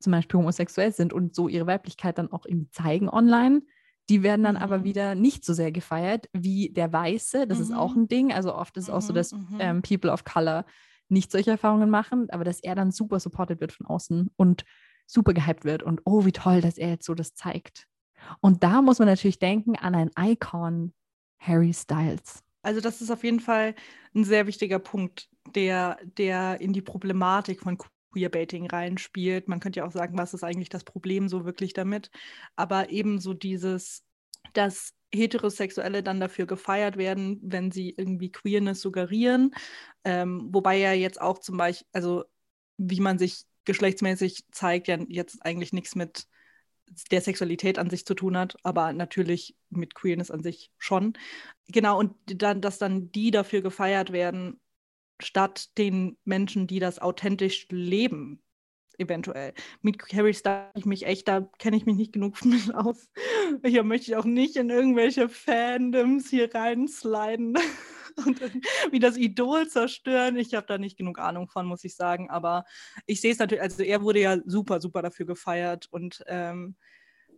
zum 0.00 0.12
Beispiel 0.12 0.38
homosexuell 0.38 0.92
sind 0.92 1.12
und 1.12 1.34
so 1.34 1.48
ihre 1.48 1.66
Weiblichkeit 1.66 2.18
dann 2.18 2.32
auch 2.32 2.46
irgendwie 2.46 2.70
zeigen 2.70 3.08
online. 3.08 3.62
Die 4.08 4.22
werden 4.22 4.42
dann 4.44 4.56
aber 4.56 4.78
Mhm. 4.78 4.84
wieder 4.84 5.14
nicht 5.14 5.44
so 5.44 5.52
sehr 5.52 5.72
gefeiert 5.72 6.28
wie 6.32 6.70
der 6.70 6.92
Weiße. 6.92 7.46
Das 7.46 7.60
ist 7.60 7.72
auch 7.72 7.94
Mhm. 7.94 8.02
ein 8.02 8.08
Ding. 8.08 8.32
Also 8.32 8.54
oft 8.54 8.76
ist 8.76 8.84
es 8.84 8.90
auch 8.90 9.02
so, 9.02 9.12
Mhm, 9.12 9.16
dass 9.16 9.32
mhm. 9.32 9.56
ähm, 9.58 9.82
People 9.82 10.10
of 10.10 10.24
Color 10.24 10.64
nicht 11.08 11.30
solche 11.30 11.50
Erfahrungen 11.50 11.90
machen, 11.90 12.28
aber 12.30 12.44
dass 12.44 12.60
er 12.60 12.74
dann 12.74 12.92
super 12.92 13.20
supported 13.20 13.60
wird 13.60 13.72
von 13.72 13.86
außen 13.86 14.30
und 14.36 14.64
super 15.06 15.34
gehypt 15.34 15.64
wird 15.64 15.82
und 15.82 16.00
oh, 16.04 16.24
wie 16.24 16.32
toll, 16.32 16.60
dass 16.60 16.78
er 16.78 16.88
jetzt 16.90 17.04
so 17.04 17.14
das 17.14 17.34
zeigt. 17.34 17.86
Und 18.40 18.62
da 18.62 18.80
muss 18.80 18.98
man 19.00 19.08
natürlich 19.08 19.38
denken 19.40 19.76
an 19.76 19.94
ein 19.94 20.10
Icon, 20.18 20.92
Harry 21.40 21.72
Styles. 21.72 22.42
Also 22.62 22.80
das 22.80 23.00
ist 23.00 23.10
auf 23.10 23.24
jeden 23.24 23.40
Fall 23.40 23.74
ein 24.14 24.24
sehr 24.24 24.46
wichtiger 24.46 24.78
Punkt, 24.78 25.28
der, 25.54 25.98
der 26.18 26.60
in 26.60 26.72
die 26.72 26.82
Problematik 26.82 27.60
von 27.60 27.78
Queerbaiting 28.12 28.66
reinspielt. 28.66 29.48
Man 29.48 29.60
könnte 29.60 29.80
ja 29.80 29.86
auch 29.86 29.92
sagen, 29.92 30.18
was 30.18 30.34
ist 30.34 30.44
eigentlich 30.44 30.68
das 30.68 30.84
Problem 30.84 31.28
so 31.28 31.44
wirklich 31.44 31.72
damit? 31.72 32.10
Aber 32.56 32.90
ebenso 32.90 33.34
dieses, 33.34 34.04
dass 34.52 34.94
Heterosexuelle 35.12 36.02
dann 36.02 36.20
dafür 36.20 36.46
gefeiert 36.46 36.96
werden, 36.96 37.40
wenn 37.42 37.70
sie 37.70 37.94
irgendwie 37.96 38.30
Queerness 38.30 38.80
suggerieren. 38.80 39.52
Ähm, 40.04 40.48
wobei 40.52 40.76
ja 40.78 40.92
jetzt 40.92 41.20
auch 41.20 41.38
zum 41.38 41.56
Beispiel, 41.56 41.86
also 41.92 42.24
wie 42.76 43.00
man 43.00 43.18
sich 43.18 43.44
geschlechtsmäßig 43.64 44.44
zeigt, 44.52 44.88
ja 44.88 44.98
jetzt 45.08 45.44
eigentlich 45.44 45.72
nichts 45.72 45.94
mit 45.94 46.26
der 47.10 47.20
Sexualität 47.20 47.78
an 47.78 47.90
sich 47.90 48.06
zu 48.06 48.14
tun 48.14 48.36
hat, 48.36 48.56
aber 48.62 48.92
natürlich 48.92 49.56
mit 49.70 49.94
Queerness 49.94 50.30
an 50.30 50.42
sich 50.42 50.70
schon. 50.78 51.14
Genau, 51.68 51.98
und 51.98 52.14
dann, 52.26 52.60
dass 52.60 52.78
dann 52.78 53.12
die 53.12 53.30
dafür 53.30 53.62
gefeiert 53.62 54.12
werden, 54.12 54.60
statt 55.20 55.76
den 55.78 56.16
Menschen, 56.24 56.66
die 56.66 56.80
das 56.80 56.98
authentisch 56.98 57.66
leben, 57.70 58.42
eventuell. 58.98 59.54
Mit 59.82 60.00
Harry 60.12 60.34
Styles 60.34 60.70
ich 60.74 60.84
mich 60.84 61.06
echt, 61.06 61.28
da 61.28 61.40
kenne 61.58 61.76
ich 61.76 61.86
mich 61.86 61.96
nicht 61.96 62.12
genug 62.12 62.42
mit 62.44 62.74
aus. 62.74 63.10
Hier 63.64 63.82
möchte 63.82 64.10
ich 64.10 64.16
auch 64.16 64.24
nicht 64.24 64.56
in 64.56 64.70
irgendwelche 64.70 65.28
Fandoms 65.28 66.30
hier 66.30 66.54
reinsliden 66.54 67.56
und 68.26 68.40
wie 68.90 68.98
das 68.98 69.16
Idol 69.16 69.68
zerstören. 69.68 70.36
Ich 70.36 70.54
habe 70.54 70.66
da 70.66 70.78
nicht 70.78 70.96
genug 70.96 71.18
Ahnung 71.18 71.48
von, 71.48 71.66
muss 71.66 71.84
ich 71.84 71.94
sagen. 71.94 72.30
Aber 72.30 72.64
ich 73.06 73.20
sehe 73.20 73.32
es 73.32 73.38
natürlich, 73.38 73.62
also 73.62 73.82
er 73.82 74.02
wurde 74.02 74.20
ja 74.20 74.38
super, 74.44 74.80
super 74.80 75.02
dafür 75.02 75.26
gefeiert 75.26 75.88
und 75.90 76.22
ähm, 76.26 76.76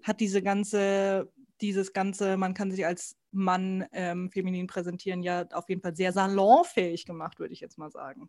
hat 0.02 0.20
diese 0.20 0.42
ganze, 0.42 1.30
dieses 1.60 1.92
ganze, 1.92 2.36
man 2.36 2.54
kann 2.54 2.70
sich 2.70 2.84
als 2.84 3.16
Mann 3.30 3.86
ähm, 3.92 4.30
feminin 4.30 4.66
präsentieren, 4.66 5.22
ja 5.22 5.46
auf 5.52 5.68
jeden 5.68 5.80
Fall 5.80 5.96
sehr 5.96 6.12
salonfähig 6.12 7.06
gemacht, 7.06 7.38
würde 7.38 7.54
ich 7.54 7.60
jetzt 7.60 7.78
mal 7.78 7.90
sagen. 7.90 8.28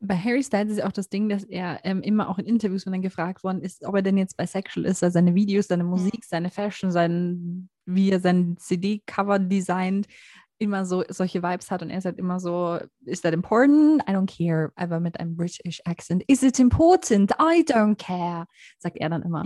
Bei 0.00 0.16
Harry 0.16 0.42
Styles 0.42 0.72
ist 0.72 0.78
ja 0.78 0.86
auch 0.86 0.92
das 0.92 1.08
Ding, 1.08 1.30
dass 1.30 1.44
er 1.44 1.80
ähm, 1.84 2.02
immer 2.02 2.28
auch 2.28 2.38
in 2.38 2.44
Interviews, 2.44 2.84
wenn 2.84 2.92
er 2.92 2.98
gefragt 2.98 3.42
worden 3.42 3.62
ist, 3.62 3.84
ob 3.84 3.94
er 3.94 4.02
denn 4.02 4.18
jetzt 4.18 4.36
bisexual 4.36 4.84
ist, 4.84 5.02
also 5.02 5.14
seine 5.14 5.34
Videos, 5.34 5.68
seine 5.68 5.84
Musik, 5.84 6.24
seine 6.24 6.50
Fashion, 6.50 6.90
sein, 6.90 7.70
wie 7.86 8.10
er 8.10 8.20
sein 8.20 8.56
CD-Cover 8.58 9.38
designt, 9.38 10.06
immer 10.58 10.84
so 10.86 11.04
solche 11.08 11.42
Vibes 11.42 11.70
hat 11.70 11.82
und 11.82 11.90
er 11.90 12.00
sagt 12.00 12.18
immer 12.18 12.38
so, 12.40 12.78
is 13.04 13.20
that 13.22 13.34
important? 13.34 14.02
I 14.08 14.12
don't 14.12 14.26
care. 14.26 14.72
Aber 14.76 15.00
mit 15.00 15.18
einem 15.20 15.36
British 15.36 15.80
Accent, 15.84 16.22
is 16.28 16.42
it 16.42 16.58
important? 16.58 17.32
I 17.32 17.62
don't 17.64 17.96
care, 17.96 18.46
sagt 18.78 18.96
er 18.98 19.08
dann 19.10 19.22
immer. 19.22 19.44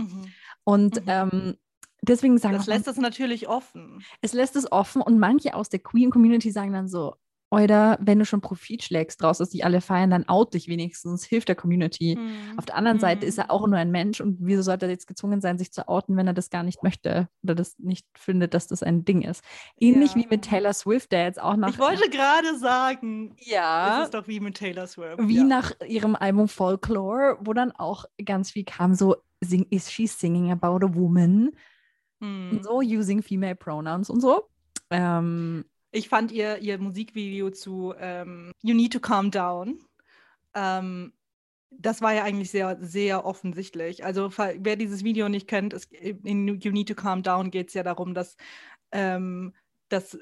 Und 0.63 0.95
Mhm. 1.05 1.07
ähm, 1.07 1.55
deswegen 2.01 2.37
sagen 2.37 2.55
Das 2.55 2.67
lässt 2.67 2.87
es 2.87 2.97
natürlich 2.97 3.47
offen. 3.49 4.03
es 4.21 4.33
lässt 4.33 4.55
es 4.55 4.71
offen 4.71 5.01
und 5.01 5.19
manche 5.19 5.55
aus 5.55 5.69
der 5.69 5.79
Queen-Community 5.79 6.51
sagen 6.51 6.73
dann 6.73 6.87
so, 6.87 7.15
oder 7.51 7.97
wenn 7.99 8.19
du 8.19 8.25
schon 8.25 8.41
Profit 8.41 8.83
schlägst 8.83 9.21
draus, 9.23 9.39
dass 9.39 9.49
die 9.49 9.63
alle 9.63 9.81
feiern, 9.81 10.11
dann 10.11 10.27
out 10.29 10.53
dich 10.53 10.67
wenigstens, 10.67 11.23
hilf 11.25 11.45
der 11.45 11.55
Community. 11.55 12.17
Auf 12.57 12.65
der 12.65 12.75
anderen 12.75 12.99
Seite 12.99 13.25
ist 13.25 13.39
er 13.39 13.49
auch 13.49 13.65
nur 13.65 13.77
ein 13.79 13.89
Mensch 13.89 14.21
und 14.21 14.37
wieso 14.39 14.61
sollte 14.61 14.85
er 14.85 14.91
jetzt 14.91 15.07
gezwungen 15.07 15.41
sein, 15.41 15.57
sich 15.57 15.71
zu 15.71 15.87
outen, 15.87 16.15
wenn 16.15 16.27
er 16.27 16.33
das 16.33 16.51
gar 16.51 16.61
nicht 16.61 16.83
möchte 16.83 17.27
oder 17.41 17.55
das 17.55 17.79
nicht 17.79 18.05
findet, 18.15 18.53
dass 18.53 18.67
das 18.67 18.83
ein 18.83 19.03
Ding 19.03 19.23
ist. 19.23 19.43
Ähnlich 19.79 20.11
Ja. 20.11 20.17
wie 20.21 20.27
mit 20.29 20.43
Taylor 20.43 20.73
Swift, 20.73 21.11
der 21.11 21.23
jetzt 21.23 21.41
auch 21.41 21.55
nach 21.55 21.69
Ich 21.69 21.79
wollte 21.79 22.09
gerade 22.11 22.55
sagen, 22.59 23.33
es 23.39 23.47
ja, 23.49 24.03
ist 24.03 24.13
doch 24.13 24.27
wie 24.27 24.39
mit 24.39 24.55
Taylor 24.55 24.85
Swift. 24.85 25.17
wie 25.27 25.37
ja. 25.37 25.43
nach 25.43 25.71
ihrem 25.87 26.15
Album 26.15 26.47
Folklore, 26.47 27.37
wo 27.41 27.53
dann 27.53 27.71
auch 27.71 28.05
ganz 28.23 28.51
viel 28.51 28.63
kam, 28.63 28.93
so 28.93 29.15
sing, 29.41 29.65
is 29.71 29.91
she 29.91 30.05
singing 30.05 30.51
about 30.51 30.85
a 30.85 30.93
woman 30.93 31.51
Hm. 32.21 32.49
und 32.51 32.63
so 32.63 32.79
using 32.81 33.23
female 33.23 33.55
pronouns 33.55 34.09
und 34.09 34.19
so. 34.21 34.43
Ähm, 34.91 35.63
Ich 35.91 36.09
fand 36.09 36.31
ihr, 36.31 36.59
ihr 36.59 36.77
Musikvideo 36.77 37.49
zu 37.49 37.93
ähm, 37.97 38.51
You 38.61 38.75
Need 38.75 38.93
to 38.93 38.99
Calm 38.99 39.31
Down. 39.31 39.79
Ähm, 40.53 41.13
das 41.71 42.01
war 42.01 42.13
ja 42.13 42.23
eigentlich 42.23 42.51
sehr, 42.51 42.77
sehr 42.81 43.25
offensichtlich. 43.25 44.03
Also, 44.03 44.31
wer 44.37 44.75
dieses 44.75 45.03
Video 45.03 45.29
nicht 45.29 45.47
kennt, 45.47 45.73
es, 45.73 45.85
in 45.85 46.47
You 46.59 46.71
Need 46.71 46.89
to 46.89 46.95
Calm 46.95 47.23
Down 47.23 47.51
geht 47.51 47.69
es 47.69 47.73
ja 47.73 47.83
darum, 47.83 48.13
dass, 48.13 48.37
ähm, 48.91 49.53
dass 49.89 50.17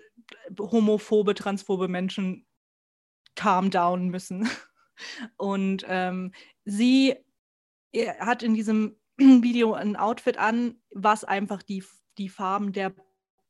homophobe, 0.59 1.35
transphobe 1.35 1.87
Menschen 1.87 2.45
calm 3.35 3.69
down 3.69 4.09
müssen. 4.09 4.49
Und 5.37 5.85
ähm, 5.87 6.33
sie 6.65 7.15
hat 8.19 8.43
in 8.43 8.53
diesem 8.53 8.97
Video 9.17 9.73
ein 9.73 9.95
Outfit 9.95 10.37
an, 10.37 10.81
was 10.91 11.23
einfach 11.23 11.63
die, 11.63 11.83
die 12.17 12.29
Farben 12.29 12.73
der 12.73 12.93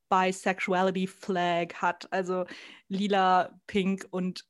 Bisexuality 0.08 1.06
Flag 1.06 1.74
hat. 1.74 2.12
Also 2.12 2.44
lila, 2.88 3.58
pink 3.66 4.06
und 4.10 4.44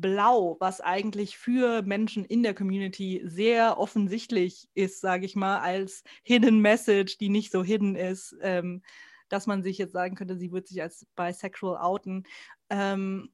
blau, 0.00 0.56
was 0.60 0.80
eigentlich 0.80 1.36
für 1.38 1.82
Menschen 1.82 2.24
in 2.24 2.42
der 2.42 2.54
Community 2.54 3.20
sehr 3.24 3.78
offensichtlich 3.78 4.68
ist, 4.74 5.00
sage 5.00 5.26
ich 5.26 5.34
mal, 5.34 5.58
als 5.58 6.04
Hidden 6.22 6.60
Message, 6.60 7.18
die 7.18 7.28
nicht 7.28 7.50
so 7.50 7.64
hidden 7.64 7.96
ist, 7.96 8.36
ähm, 8.40 8.82
dass 9.28 9.46
man 9.46 9.62
sich 9.62 9.76
jetzt 9.76 9.92
sagen 9.92 10.14
könnte, 10.14 10.36
sie 10.36 10.52
wird 10.52 10.68
sich 10.68 10.80
als 10.80 11.06
bisexual 11.16 11.76
outen. 11.78 12.24
Ähm, 12.70 13.30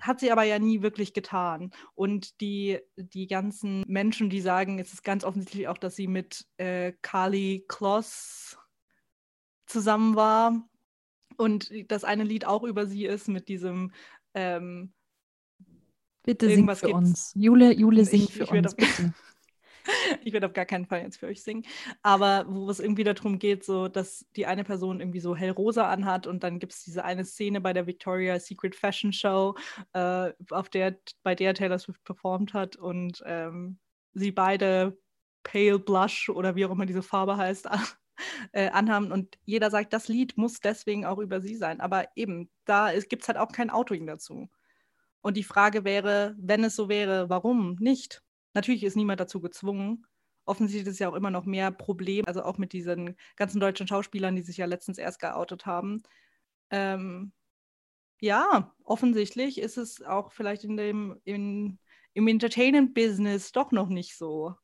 hat 0.00 0.20
sie 0.20 0.30
aber 0.30 0.42
ja 0.42 0.58
nie 0.58 0.82
wirklich 0.82 1.12
getan. 1.14 1.70
Und 1.94 2.40
die, 2.40 2.80
die 2.96 3.26
ganzen 3.26 3.82
Menschen, 3.86 4.30
die 4.30 4.40
sagen, 4.40 4.78
es 4.78 4.92
ist 4.92 5.04
ganz 5.04 5.24
offensichtlich 5.24 5.68
auch, 5.68 5.78
dass 5.78 5.96
sie 5.96 6.06
mit 6.06 6.46
äh, 6.58 6.92
Carly 7.02 7.64
Kloss 7.68 8.58
zusammen 9.66 10.16
war 10.16 10.68
und 11.38 11.70
das 11.88 12.04
eine 12.04 12.24
Lied 12.24 12.46
auch 12.46 12.62
über 12.62 12.86
sie 12.86 13.06
ist 13.06 13.28
mit 13.28 13.48
diesem 13.48 13.92
ähm, 14.34 14.92
Bitte 16.26 16.48
sing 16.48 16.68
für 16.74 16.86
gibt's. 16.86 16.92
uns. 16.92 17.32
Jule, 17.36 17.72
Jule 17.72 18.04
singt 18.04 18.30
für 18.30 18.42
ich 18.44 18.50
uns, 18.50 18.74
bitte. 18.74 19.14
ich 20.24 20.32
werde 20.32 20.46
auf 20.46 20.52
gar 20.52 20.64
keinen 20.64 20.86
Fall 20.86 21.02
jetzt 21.02 21.18
für 21.18 21.26
euch 21.26 21.42
singen. 21.42 21.64
Aber 22.02 22.44
wo 22.48 22.68
es 22.68 22.80
irgendwie 22.80 23.04
darum 23.04 23.38
geht, 23.38 23.64
so, 23.64 23.86
dass 23.86 24.26
die 24.34 24.44
eine 24.44 24.64
Person 24.64 24.98
irgendwie 25.00 25.20
so 25.20 25.36
hellrosa 25.36 25.88
anhat 25.88 26.26
und 26.26 26.42
dann 26.42 26.58
gibt 26.58 26.72
es 26.72 26.82
diese 26.82 27.04
eine 27.04 27.24
Szene 27.24 27.60
bei 27.60 27.72
der 27.72 27.86
Victoria's 27.86 28.46
Secret 28.46 28.74
Fashion 28.74 29.12
Show, 29.12 29.54
äh, 29.92 30.32
auf 30.50 30.68
der, 30.68 30.98
bei 31.22 31.36
der 31.36 31.54
Taylor 31.54 31.78
Swift 31.78 32.02
performt 32.02 32.52
hat 32.52 32.74
und 32.74 33.22
ähm, 33.24 33.78
sie 34.12 34.32
beide 34.32 34.98
Pale 35.44 35.78
Blush 35.78 36.28
oder 36.28 36.56
wie 36.56 36.66
auch 36.66 36.72
immer 36.72 36.86
diese 36.86 37.02
Farbe 37.02 37.36
heißt, 37.36 37.68
äh, 38.52 38.68
anhaben 38.70 39.12
und 39.12 39.38
jeder 39.44 39.70
sagt, 39.70 39.92
das 39.92 40.08
Lied 40.08 40.36
muss 40.36 40.60
deswegen 40.60 41.04
auch 41.04 41.18
über 41.18 41.40
sie 41.40 41.56
sein. 41.56 41.80
Aber 41.80 42.08
eben, 42.16 42.50
da 42.64 42.92
gibt 42.98 43.22
es 43.22 43.28
halt 43.28 43.38
auch 43.38 43.52
kein 43.52 43.70
Outing 43.70 44.06
dazu. 44.06 44.48
Und 45.20 45.36
die 45.36 45.44
Frage 45.44 45.84
wäre, 45.84 46.36
wenn 46.38 46.64
es 46.64 46.76
so 46.76 46.88
wäre, 46.88 47.28
warum 47.28 47.76
nicht? 47.80 48.22
Natürlich 48.54 48.84
ist 48.84 48.96
niemand 48.96 49.20
dazu 49.20 49.40
gezwungen. 49.40 50.06
Offensichtlich 50.44 50.86
ist 50.86 50.94
es 50.94 50.98
ja 51.00 51.08
auch 51.08 51.14
immer 51.14 51.32
noch 51.32 51.44
mehr 51.44 51.72
Problem, 51.72 52.24
also 52.26 52.44
auch 52.44 52.58
mit 52.58 52.72
diesen 52.72 53.16
ganzen 53.34 53.58
deutschen 53.60 53.88
Schauspielern, 53.88 54.36
die 54.36 54.42
sich 54.42 54.58
ja 54.58 54.66
letztens 54.66 54.98
erst 54.98 55.20
geoutet 55.20 55.66
haben. 55.66 56.02
Ähm, 56.70 57.32
ja, 58.20 58.72
offensichtlich 58.84 59.58
ist 59.58 59.76
es 59.76 60.02
auch 60.02 60.32
vielleicht 60.32 60.64
in 60.64 60.76
dem, 60.76 61.20
in, 61.24 61.78
im 62.14 62.28
Entertainment-Business 62.28 63.52
doch 63.52 63.72
noch 63.72 63.88
nicht 63.88 64.16
so. 64.16 64.54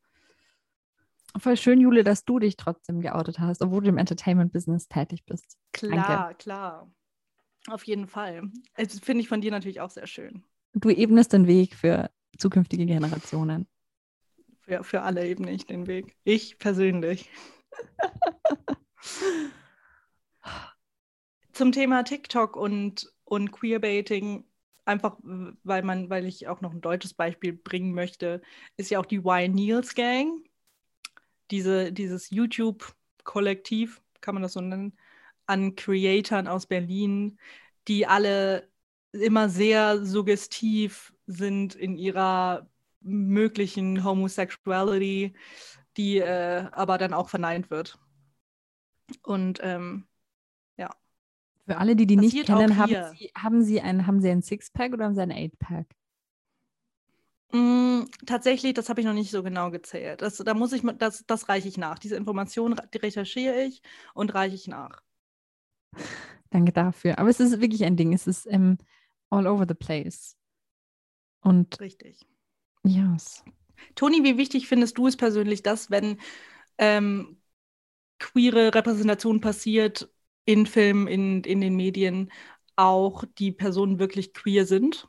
Voll 1.37 1.57
schön, 1.57 1.81
Jule, 1.81 2.03
dass 2.03 2.25
du 2.25 2.37
dich 2.39 2.57
trotzdem 2.57 3.01
geoutet 3.01 3.39
hast, 3.39 3.61
obwohl 3.63 3.81
du 3.81 3.89
im 3.89 3.97
Entertainment-Business 3.97 4.87
tätig 4.87 5.25
bist. 5.25 5.57
Klar, 5.71 6.27
Danke. 6.27 6.35
klar. 6.35 6.91
Auf 7.67 7.83
jeden 7.85 8.07
Fall. 8.07 8.51
Das 8.75 8.99
finde 8.99 9.21
ich 9.21 9.29
von 9.29 9.41
dir 9.41 9.51
natürlich 9.51 9.81
auch 9.81 9.89
sehr 9.89 10.05
schön. 10.07 10.43
Du 10.73 10.89
ebnest 10.89 11.33
den 11.33 11.47
Weg 11.47 11.75
für 11.75 12.11
zukünftige 12.37 12.85
Generationen. 12.85 13.67
Für, 14.61 14.83
für 14.83 15.01
alle 15.01 15.25
eben 15.27 15.43
nicht 15.43 15.69
den 15.69 15.87
Weg. 15.87 16.15
Ich 16.23 16.59
persönlich. 16.59 17.29
Zum 21.53 21.71
Thema 21.71 22.03
TikTok 22.03 22.55
und, 22.55 23.11
und 23.23 23.51
Queerbaiting, 23.51 24.45
einfach 24.85 25.17
weil 25.21 25.83
man, 25.83 26.09
weil 26.09 26.25
ich 26.25 26.47
auch 26.47 26.61
noch 26.61 26.71
ein 26.71 26.81
deutsches 26.81 27.13
Beispiel 27.13 27.53
bringen 27.53 27.93
möchte, 27.93 28.41
ist 28.77 28.89
ja 28.89 28.99
auch 28.99 29.05
die 29.05 29.17
Y 29.17 29.53
Niels 29.53 29.95
Gang. 29.95 30.43
Diese, 31.53 31.93
dieses 31.93 32.31
YouTube-Kollektiv, 32.31 34.01
kann 34.21 34.33
man 34.33 34.41
das 34.41 34.53
so 34.53 34.61
nennen, 34.61 34.97
an 35.45 35.75
Creatoren 35.75 36.47
aus 36.47 36.65
Berlin, 36.65 37.37
die 37.87 38.07
alle 38.07 38.67
immer 39.11 39.49
sehr 39.49 40.03
suggestiv 40.03 41.13
sind 41.27 41.75
in 41.75 41.95
ihrer 41.95 42.67
möglichen 43.01 44.03
Homosexuality, 44.03 45.35
die 45.95 46.17
äh, 46.17 46.65
aber 46.71 46.97
dann 46.97 47.13
auch 47.13 47.29
verneint 47.29 47.69
wird. 47.69 47.99
Und 49.21 49.59
ähm, 49.61 50.07
ja. 50.75 50.89
Für 51.67 51.77
alle, 51.77 51.95
die 51.95 52.07
die 52.07 52.15
Passiert 52.15 52.33
nicht 52.33 52.45
kennen, 52.47 52.77
haben 52.77 53.15
sie, 53.15 53.31
haben, 53.37 53.63
sie 53.63 53.79
ein, 53.79 54.07
haben 54.07 54.21
sie 54.21 54.31
ein 54.31 54.41
Sixpack 54.41 54.93
oder 54.93 55.05
haben 55.05 55.13
sie 55.13 55.21
ein 55.21 55.31
Eightpack? 55.31 55.85
Mm, 57.53 58.05
tatsächlich, 58.25 58.73
das 58.73 58.89
habe 58.89 58.99
ich 58.99 59.05
noch 59.05 59.13
nicht 59.13 59.29
so 59.29 59.43
genau 59.43 59.69
gezählt. 59.69 60.21
Das, 60.23 60.37
da 60.37 60.53
muss 60.55 60.73
ich, 60.73 60.81
das, 60.97 61.23
das 61.27 61.49
reiche 61.49 61.67
ich 61.67 61.77
nach. 61.77 61.99
Diese 61.99 62.15
Informationen 62.15 62.75
die 62.93 62.97
recherchiere 62.97 63.63
ich 63.63 63.81
und 64.15 64.33
reiche 64.33 64.55
ich 64.55 64.67
nach. 64.67 65.01
Danke 66.49 66.71
dafür. 66.71 67.19
Aber 67.19 67.29
es 67.29 67.39
ist 67.39 67.61
wirklich 67.61 67.83
ein 67.85 67.95
Ding. 67.95 68.11
Es 68.13 68.25
ist 68.27 68.47
ähm, 68.49 68.77
all 69.29 69.45
over 69.47 69.65
the 69.67 69.75
place. 69.75 70.35
Und 71.41 71.79
richtig. 71.79 72.19
Yes. 72.83 73.43
Toni, 73.95 74.23
wie 74.23 74.37
wichtig 74.37 74.67
findest 74.67 74.97
du 74.97 75.07
es 75.07 75.17
persönlich, 75.17 75.61
dass, 75.61 75.91
wenn 75.91 76.19
ähm, 76.79 77.37
queere 78.19 78.73
Repräsentation 78.73 79.41
passiert 79.41 80.09
in 80.45 80.65
Filmen, 80.65 81.07
in, 81.07 81.43
in 81.43 81.61
den 81.61 81.75
Medien, 81.75 82.31
auch 82.75 83.23
die 83.37 83.51
Personen 83.51 83.99
wirklich 83.99 84.33
queer 84.33 84.65
sind? 84.65 85.07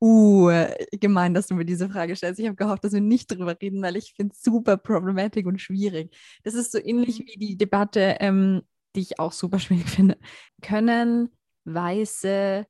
Uh, 0.00 0.52
gemein, 0.92 1.34
dass 1.34 1.48
du 1.48 1.54
mir 1.54 1.64
diese 1.64 1.88
Frage 1.88 2.14
stellst. 2.14 2.38
Ich 2.38 2.46
habe 2.46 2.54
gehofft, 2.54 2.84
dass 2.84 2.92
wir 2.92 3.00
nicht 3.00 3.32
drüber 3.32 3.56
reden, 3.60 3.82
weil 3.82 3.96
ich 3.96 4.14
finde 4.14 4.32
es 4.32 4.42
super 4.42 4.76
problematisch 4.76 5.44
und 5.44 5.60
schwierig. 5.60 6.16
Das 6.44 6.54
ist 6.54 6.70
so 6.70 6.78
ähnlich 6.78 7.18
mhm. 7.18 7.24
wie 7.26 7.38
die 7.38 7.56
Debatte, 7.56 8.16
ähm, 8.20 8.62
die 8.94 9.00
ich 9.00 9.18
auch 9.18 9.32
super 9.32 9.58
schwierig 9.58 9.88
finde. 9.88 10.16
Können 10.62 11.30
weiße 11.64 12.66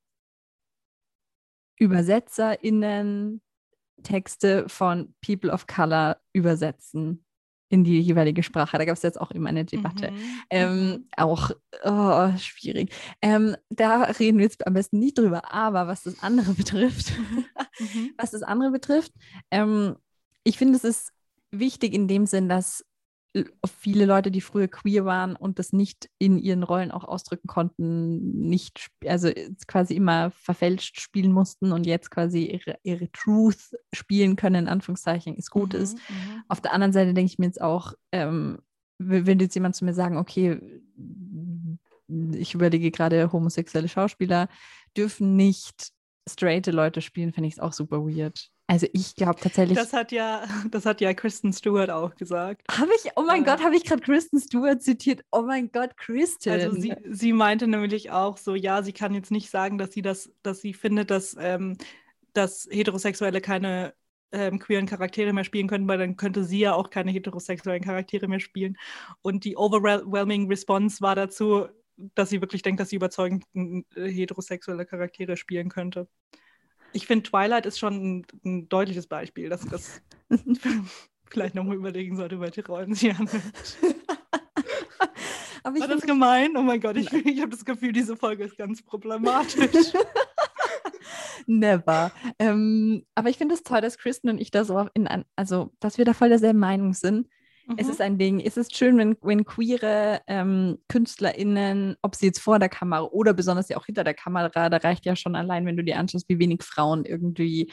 ÜbersetzerInnen 1.80 3.42
Texte 4.02 4.68
von 4.68 5.14
People 5.20 5.50
of 5.52 5.66
Color 5.66 6.16
übersetzen 6.32 7.24
in 7.68 7.84
die 7.84 8.00
jeweilige 8.00 8.42
Sprache. 8.42 8.78
Da 8.78 8.84
gab 8.84 8.96
es 8.96 9.02
jetzt 9.02 9.20
auch 9.20 9.30
immer 9.30 9.50
eine 9.50 9.64
Debatte. 9.64 10.10
Mhm. 10.10 10.18
Ähm, 10.50 10.86
mhm. 10.86 11.04
auch 11.16 11.50
oh, 11.84 12.36
schwierig. 12.38 12.92
Ähm, 13.22 13.56
da 13.68 14.04
reden 14.04 14.38
wir 14.38 14.44
jetzt 14.44 14.66
am 14.66 14.74
besten 14.74 14.98
nicht 14.98 15.18
drüber. 15.18 15.52
Aber 15.52 15.86
was 15.86 16.04
das 16.04 16.22
andere 16.22 16.52
betrifft, 16.54 17.12
mhm. 17.78 18.10
was 18.16 18.30
das 18.30 18.42
andere 18.42 18.70
betrifft, 18.70 19.12
ähm, 19.50 19.96
ich 20.44 20.56
finde, 20.56 20.76
es 20.76 20.84
ist 20.84 21.12
wichtig 21.50 21.94
in 21.94 22.08
dem 22.08 22.26
Sinn, 22.26 22.48
dass 22.48 22.84
viele 23.66 24.06
Leute, 24.06 24.30
die 24.30 24.40
früher 24.40 24.68
queer 24.68 25.04
waren 25.04 25.36
und 25.36 25.58
das 25.58 25.72
nicht 25.72 26.08
in 26.18 26.38
ihren 26.38 26.62
Rollen 26.62 26.90
auch 26.90 27.04
ausdrücken 27.04 27.46
konnten, 27.46 28.48
nicht, 28.48 28.88
also 29.06 29.30
quasi 29.66 29.94
immer 29.94 30.30
verfälscht 30.30 31.00
spielen 31.00 31.32
mussten 31.32 31.72
und 31.72 31.86
jetzt 31.86 32.10
quasi 32.10 32.46
ihre, 32.46 32.78
ihre 32.82 33.10
Truth 33.12 33.76
spielen 33.94 34.36
können, 34.36 34.64
in 34.64 34.68
Anführungszeichen, 34.68 35.36
ist 35.36 35.50
gut 35.50 35.74
mhm, 35.74 35.80
ist. 35.80 35.98
Mhm. 36.08 36.42
Auf 36.48 36.60
der 36.60 36.72
anderen 36.72 36.92
Seite 36.92 37.14
denke 37.14 37.30
ich 37.30 37.38
mir 37.38 37.46
jetzt 37.46 37.60
auch, 37.60 37.92
ähm, 38.12 38.58
will 38.98 39.40
jetzt 39.40 39.54
jemand 39.54 39.76
zu 39.76 39.84
mir 39.84 39.94
sagen, 39.94 40.16
okay, 40.16 40.60
ich 42.32 42.54
überlege 42.54 42.90
gerade, 42.90 43.32
homosexuelle 43.32 43.88
Schauspieler 43.88 44.48
dürfen 44.96 45.36
nicht 45.36 45.92
straighte 46.28 46.70
Leute 46.70 47.00
spielen, 47.00 47.32
finde 47.32 47.48
ich 47.48 47.54
es 47.54 47.60
auch 47.60 47.72
super 47.72 48.04
weird. 48.04 48.50
Also 48.70 48.86
ich 48.92 49.14
glaube 49.14 49.40
tatsächlich. 49.40 49.78
Das 49.78 49.94
hat 49.94 50.12
ja, 50.12 50.44
das 50.70 50.84
hat 50.84 51.00
ja 51.00 51.14
Kristen 51.14 51.52
Stewart 51.54 51.90
auch 51.90 52.14
gesagt. 52.14 52.62
Habe 52.70 52.90
ich, 52.96 53.10
oh 53.16 53.22
mein 53.22 53.42
äh, 53.42 53.46
Gott, 53.46 53.64
habe 53.64 53.74
ich 53.74 53.84
gerade 53.84 54.02
Kristen 54.02 54.38
Stewart 54.38 54.82
zitiert? 54.82 55.24
Oh 55.32 55.42
mein 55.42 55.72
Gott, 55.72 55.96
Kristen. 55.96 56.50
Also 56.50 56.72
sie, 56.72 56.94
sie 57.08 57.32
meinte 57.32 57.66
nämlich 57.66 58.10
auch 58.10 58.36
so, 58.36 58.54
ja, 58.54 58.82
sie 58.82 58.92
kann 58.92 59.14
jetzt 59.14 59.30
nicht 59.30 59.50
sagen, 59.50 59.78
dass 59.78 59.92
sie 59.92 60.02
das, 60.02 60.30
dass 60.42 60.60
sie 60.60 60.74
findet, 60.74 61.10
dass, 61.10 61.34
ähm, 61.40 61.78
dass 62.34 62.68
Heterosexuelle 62.70 63.40
keine 63.40 63.94
ähm, 64.32 64.58
queeren 64.58 64.84
Charaktere 64.84 65.32
mehr 65.32 65.44
spielen 65.44 65.66
können, 65.66 65.88
weil 65.88 65.98
dann 65.98 66.16
könnte 66.16 66.44
sie 66.44 66.58
ja 66.58 66.74
auch 66.74 66.90
keine 66.90 67.10
heterosexuellen 67.10 67.82
Charaktere 67.82 68.28
mehr 68.28 68.40
spielen. 68.40 68.76
Und 69.22 69.44
die 69.44 69.56
overwhelming 69.56 70.46
Response 70.46 71.00
war 71.00 71.14
dazu, 71.14 71.68
dass 71.96 72.28
sie 72.28 72.42
wirklich 72.42 72.60
denkt, 72.60 72.80
dass 72.80 72.90
sie 72.90 72.96
überzeugend 72.96 73.44
äh, 73.54 74.10
heterosexuelle 74.10 74.84
Charaktere 74.84 75.38
spielen 75.38 75.70
könnte. 75.70 76.06
Ich 76.92 77.06
finde, 77.06 77.28
Twilight 77.28 77.66
ist 77.66 77.78
schon 77.78 77.94
ein, 77.94 78.26
ein, 78.44 78.68
deutliches 78.68 79.06
Beispiel, 79.06 79.48
dass 79.48 79.64
das 79.66 80.00
vielleicht 81.26 81.54
nochmal 81.54 81.76
überlegen 81.76 82.16
sollte, 82.16 82.40
welche 82.40 82.64
Rollen 82.66 82.94
sie 82.94 83.10
annimmt. 83.10 83.42
Aber 85.62 85.80
War 85.80 85.88
das 85.88 86.02
gemein? 86.02 86.56
Oh 86.56 86.62
mein 86.62 86.80
Gott, 86.80 86.96
ich, 86.96 87.12
ich 87.12 87.40
habe 87.40 87.50
das 87.50 87.64
Gefühl, 87.64 87.92
diese 87.92 88.16
Folge 88.16 88.44
ist 88.44 88.56
ganz 88.56 88.82
problematisch. 88.82 89.92
Never. 91.46 92.12
Ähm, 92.38 93.04
aber 93.14 93.30
ich 93.30 93.38
finde 93.38 93.54
es 93.54 93.62
toll, 93.62 93.80
dass 93.80 93.98
Kristen 93.98 94.28
und 94.28 94.38
ich 94.38 94.50
da 94.50 94.64
so 94.64 94.88
in 94.94 95.08
also 95.36 95.72
dass 95.80 95.98
wir 95.98 96.04
da 96.04 96.12
voll 96.12 96.28
derselben 96.28 96.58
Meinung 96.58 96.92
sind. 96.94 97.28
Mhm. 97.68 97.74
Es 97.76 97.88
ist 97.88 98.00
ein 98.00 98.18
Ding. 98.18 98.40
Es 98.40 98.56
ist 98.56 98.76
schön, 98.76 98.96
wenn, 98.98 99.16
wenn 99.22 99.44
queere 99.44 100.22
ähm, 100.26 100.78
KünstlerInnen, 100.88 101.96
ob 102.02 102.14
sie 102.14 102.26
jetzt 102.26 102.40
vor 102.40 102.58
der 102.58 102.70
Kamera 102.70 103.02
oder 103.02 103.34
besonders 103.34 103.68
ja 103.68 103.76
auch 103.76 103.86
hinter 103.86 104.04
der 104.04 104.14
Kamera, 104.14 104.70
da 104.70 104.76
reicht 104.78 105.04
ja 105.04 105.14
schon 105.14 105.36
allein, 105.36 105.66
wenn 105.66 105.76
du 105.76 105.84
dir 105.84 105.98
anschaust, 105.98 106.28
wie 106.28 106.38
wenig 106.38 106.62
Frauen 106.62 107.04
irgendwie 107.04 107.70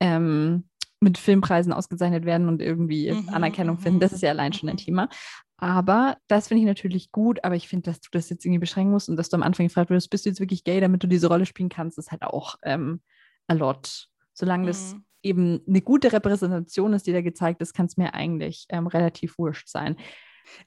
ähm, 0.00 0.68
mit 1.00 1.18
Filmpreisen 1.18 1.72
ausgezeichnet 1.72 2.24
werden 2.24 2.48
und 2.48 2.62
irgendwie 2.62 3.10
mhm, 3.10 3.28
Anerkennung 3.30 3.78
finden. 3.78 3.98
Das 3.98 4.12
ist 4.12 4.22
ja 4.22 4.30
allein 4.30 4.52
schon 4.52 4.68
ein 4.68 4.76
mhm. 4.76 4.80
Thema. 4.80 5.08
Aber 5.56 6.16
das 6.28 6.48
finde 6.48 6.60
ich 6.60 6.66
natürlich 6.66 7.12
gut, 7.12 7.44
aber 7.44 7.56
ich 7.56 7.68
finde, 7.68 7.90
dass 7.90 8.00
du 8.00 8.08
das 8.12 8.30
jetzt 8.30 8.44
irgendwie 8.44 8.60
beschränken 8.60 8.92
musst 8.92 9.08
und 9.08 9.16
dass 9.16 9.28
du 9.28 9.36
am 9.36 9.42
Anfang 9.42 9.66
gefragt 9.66 9.90
wirst, 9.90 10.10
bist 10.10 10.24
du 10.24 10.30
jetzt 10.30 10.40
wirklich 10.40 10.64
gay, 10.64 10.80
damit 10.80 11.02
du 11.02 11.06
diese 11.06 11.28
Rolle 11.28 11.46
spielen 11.46 11.68
kannst, 11.68 11.98
ist 11.98 12.10
halt 12.10 12.22
auch 12.22 12.56
ähm, 12.62 13.00
a 13.48 13.54
lot. 13.54 14.08
Solange 14.32 14.64
mhm. 14.64 14.66
das 14.68 14.96
eben 15.22 15.62
eine 15.66 15.82
gute 15.82 16.12
Repräsentation 16.12 16.92
ist, 16.92 17.06
die 17.06 17.12
da 17.12 17.20
gezeigt 17.20 17.60
ist, 17.62 17.74
kann 17.74 17.86
es 17.86 17.96
mir 17.96 18.14
eigentlich 18.14 18.66
ähm, 18.68 18.86
relativ 18.86 19.38
wurscht 19.38 19.68
sein. 19.68 19.96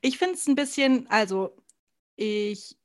Ich 0.01 0.17
finde 0.17 0.35
es 0.35 0.47
ein 0.47 0.55
bisschen, 0.55 1.07
also 1.09 1.57
ich 2.15 2.77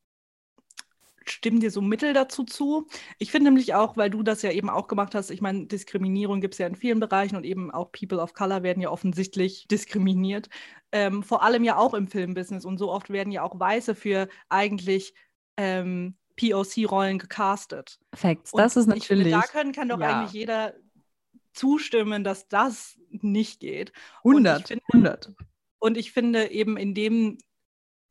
stimme 1.25 1.61
dir 1.61 1.71
so 1.71 1.81
mittel 1.81 2.13
dazu 2.13 2.45
zu. 2.45 2.89
Ich 3.19 3.31
finde 3.31 3.51
nämlich 3.51 3.75
auch, 3.75 3.97
weil 3.97 4.11
du 4.11 4.23
das 4.23 4.43
ja 4.43 4.51
eben 4.51 4.69
auch 4.69 4.89
gemacht 4.89 5.15
hast, 5.15 5.31
ich 5.31 5.41
meine, 5.41 5.67
Diskriminierung 5.67 6.41
gibt 6.41 6.55
es 6.55 6.59
ja 6.59 6.67
in 6.67 6.75
vielen 6.75 7.01
Bereichen 7.01 7.37
und 7.37 7.45
eben 7.45 7.71
auch 7.71 7.93
People 7.93 8.19
of 8.19 8.35
Color 8.35 8.63
werden 8.63 8.83
ja 8.83 8.91
offensichtlich 8.91 9.67
diskriminiert. 9.71 10.49
Ähm, 10.93 11.23
vor 11.23 11.43
allem 11.43 11.65
ja 11.65 11.77
auch 11.77 11.95
im 11.95 12.09
Filmbusiness 12.09 12.65
und 12.65 12.79
so 12.79 12.91
oft 12.91 13.11
werden 13.11 13.33
ja 13.33 13.43
auch 13.43 13.59
Weiße 13.59 13.95
für 13.95 14.29
eigentlich 14.49 15.15
ähm, 15.57 16.17
POC-Rollen 16.37 17.19
gecastet. 17.19 17.99
Facts, 18.15 18.53
das 18.53 18.77
ist 18.77 18.87
Und 18.87 18.97
ich 18.97 19.07
finde, 19.07 19.25
natürlich 19.25 19.47
da 19.47 19.53
können, 19.53 19.73
kann 19.73 19.89
doch 19.89 20.01
ja. 20.01 20.21
eigentlich 20.21 20.33
jeder 20.33 20.75
zustimmen, 21.61 22.25
dass 22.25 22.49
das 22.49 22.99
nicht 23.11 23.61
geht. 23.61 23.93
Und 24.23 24.47
ich 24.47 24.53
100, 24.53 24.69
finde- 24.69 24.85
100. 24.93 25.33
Und 25.79 25.97
ich 25.99 26.13
finde 26.13 26.51
eben 26.51 26.77
in 26.77 26.95
dem 26.95 27.39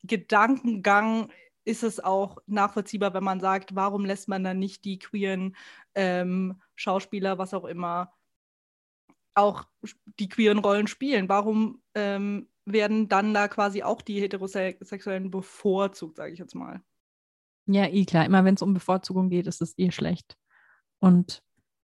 Gedankengang 0.03 1.31
ist 1.65 1.83
es 1.83 1.99
auch 1.99 2.37
nachvollziehbar, 2.45 3.13
wenn 3.13 3.23
man 3.23 3.39
sagt, 3.39 3.75
warum 3.75 4.05
lässt 4.05 4.27
man 4.27 4.43
dann 4.43 4.59
nicht 4.59 4.85
die 4.85 4.99
queeren 4.99 5.55
ähm, 5.95 6.61
Schauspieler, 6.75 7.37
was 7.37 7.53
auch 7.53 7.65
immer, 7.65 8.13
auch 9.33 9.65
die 10.19 10.29
queeren 10.29 10.59
Rollen 10.59 10.87
spielen? 10.87 11.27
Warum 11.27 11.81
ähm, 11.95 12.49
werden 12.65 13.09
dann 13.09 13.33
da 13.33 13.47
quasi 13.47 13.83
auch 13.83 14.01
die 14.01 14.21
Heterosexuellen 14.21 15.31
bevorzugt, 15.31 16.17
sage 16.17 16.33
ich 16.33 16.39
jetzt 16.39 16.55
mal? 16.55 16.81
Ja, 17.65 17.85
eh 17.87 18.05
klar. 18.05 18.25
Immer 18.25 18.45
wenn 18.45 18.55
es 18.55 18.61
um 18.61 18.73
Bevorzugung 18.73 19.29
geht, 19.29 19.47
ist 19.47 19.61
es 19.61 19.77
eh 19.77 19.91
schlecht. 19.91 20.37
Und 20.99 21.43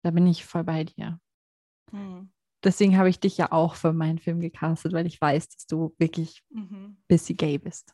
da 0.03 0.11
bin 0.11 0.27
ich 0.27 0.45
voll 0.45 0.63
bei 0.63 0.83
dir. 0.83 1.19
Hm. 1.91 2.29
Deswegen 2.63 2.97
habe 2.97 3.09
ich 3.09 3.19
dich 3.19 3.37
ja 3.37 3.51
auch 3.51 3.75
für 3.75 3.93
meinen 3.93 4.19
Film 4.19 4.41
gecastet, 4.41 4.91
weil 4.91 5.07
ich 5.07 5.19
weiß, 5.21 5.47
dass 5.49 5.65
du 5.65 5.95
wirklich 5.97 6.43
Mhm. 6.49 6.97
busy 7.07 7.33
gay 7.33 7.57
bist. 7.57 7.93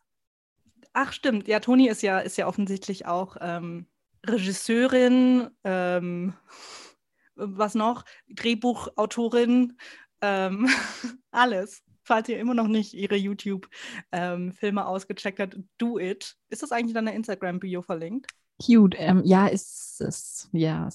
Ach, 0.93 1.12
stimmt. 1.13 1.47
Ja, 1.47 1.60
Toni 1.60 1.88
ist 1.88 2.01
ja, 2.01 2.19
ist 2.19 2.38
ja 2.38 2.47
offensichtlich 2.47 3.05
auch 3.05 3.38
ähm, 3.41 3.86
Regisseurin, 4.25 5.49
ähm, 5.63 6.34
was 7.36 7.75
noch? 7.75 8.05
Drehbuchautorin, 8.29 9.77
ähm, 10.21 10.67
alles. 11.31 11.84
Falls 12.08 12.29
ihr 12.29 12.39
immer 12.39 12.53
noch 12.53 12.67
nicht 12.67 12.93
ihre 12.93 13.15
YouTube-Filme 13.15 14.86
ausgecheckt 14.86 15.39
habt, 15.39 15.58
do 15.79 15.97
it. 15.97 16.36
Ist 16.49 16.62
das 16.62 16.71
eigentlich 16.71 16.89
in 16.89 16.93
deiner 17.05 17.13
Instagram-Bio 17.13 17.81
verlinkt? 17.81 18.31
Cute. 18.63 18.95
Ähm, 18.97 19.21
ja, 19.25 19.47
ist 19.47 19.99
es. 20.01 20.47
Ja. 20.53 20.88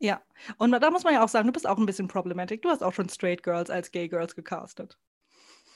Ja. 0.00 0.20
Und 0.56 0.72
da 0.72 0.90
muss 0.90 1.04
man 1.04 1.12
ja 1.12 1.22
auch 1.22 1.28
sagen, 1.28 1.46
du 1.46 1.52
bist 1.52 1.68
auch 1.68 1.78
ein 1.78 1.86
bisschen 1.86 2.08
problematic. 2.08 2.62
Du 2.62 2.70
hast 2.70 2.82
auch 2.82 2.92
schon 2.92 3.08
Straight 3.08 3.42
Girls 3.42 3.70
als 3.70 3.90
Gay 3.90 4.08
Girls 4.08 4.34
gecastet. 4.34 4.98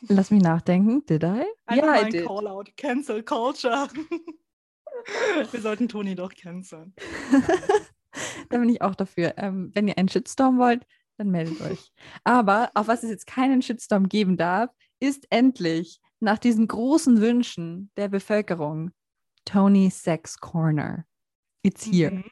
Lass 0.08 0.30
mich 0.30 0.42
nachdenken. 0.42 1.04
Did 1.06 1.22
I? 1.22 1.44
Einfach 1.66 1.87
Ja, 1.87 1.87
mal 1.87 2.04
ein. 2.04 2.12
Call-out. 2.12 2.76
Cancel 2.76 3.22
Culture. 3.22 3.88
Wir 5.52 5.60
sollten 5.60 5.88
Toni 5.88 6.14
doch 6.14 6.34
canceln. 6.34 6.94
da 8.48 8.58
bin 8.58 8.68
ich 8.68 8.80
auch 8.82 8.94
dafür. 8.94 9.34
Ähm, 9.37 9.70
wenn 9.74 9.88
ihr 9.88 9.98
einen 9.98 10.08
Shitstorm 10.08 10.58
wollt, 10.58 10.87
dann 11.18 11.30
meldet 11.30 11.60
euch. 11.60 11.92
Aber 12.24 12.70
auf 12.74 12.88
was 12.88 13.02
es 13.02 13.10
jetzt 13.10 13.26
keinen 13.26 13.62
Shitstorm 13.62 14.08
geben 14.08 14.37
darf, 14.37 14.70
ist 15.00 15.26
endlich 15.30 16.00
nach 16.20 16.38
diesen 16.38 16.66
großen 16.66 17.20
Wünschen 17.20 17.90
der 17.96 18.08
Bevölkerung 18.08 18.90
Tony 19.44 19.90
Sex 19.90 20.38
Corner. 20.38 21.04
It's 21.64 21.85
here. 21.85 22.11
Mhm. 22.11 22.24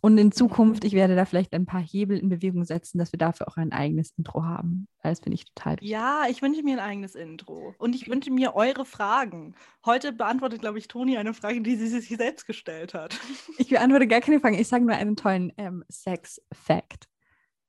Und 0.00 0.18
in 0.18 0.32
Zukunft, 0.32 0.84
ich 0.84 0.94
werde 0.94 1.14
da 1.14 1.26
vielleicht 1.26 1.52
ein 1.52 1.66
paar 1.66 1.82
Hebel 1.82 2.18
in 2.18 2.30
Bewegung 2.30 2.64
setzen, 2.64 2.98
dass 2.98 3.12
wir 3.12 3.18
dafür 3.18 3.46
auch 3.46 3.56
ein 3.56 3.72
eigenes 3.72 4.12
Intro 4.16 4.42
haben. 4.42 4.88
Das 5.02 5.20
finde 5.20 5.34
ich 5.34 5.44
total 5.44 5.74
wichtig. 5.74 5.90
Ja, 5.90 6.24
ich 6.28 6.40
wünsche 6.40 6.62
mir 6.62 6.78
ein 6.78 6.88
eigenes 6.88 7.14
Intro. 7.14 7.74
Und 7.78 7.94
ich 7.94 8.08
wünsche 8.08 8.30
mir 8.30 8.54
eure 8.54 8.84
Fragen. 8.84 9.54
Heute 9.84 10.12
beantwortet, 10.12 10.62
glaube 10.62 10.78
ich, 10.78 10.88
Toni 10.88 11.18
eine 11.18 11.34
Frage, 11.34 11.60
die 11.60 11.76
sie 11.76 11.88
sich 11.88 12.08
selbst 12.08 12.46
gestellt 12.46 12.94
hat. 12.94 13.18
Ich 13.58 13.68
beantworte 13.68 14.08
gar 14.08 14.20
keine 14.20 14.40
Fragen. 14.40 14.58
Ich 14.58 14.68
sage 14.68 14.84
nur 14.84 14.96
einen 14.96 15.16
tollen 15.16 15.52
ähm, 15.58 15.84
Sex-Fact. 15.88 17.06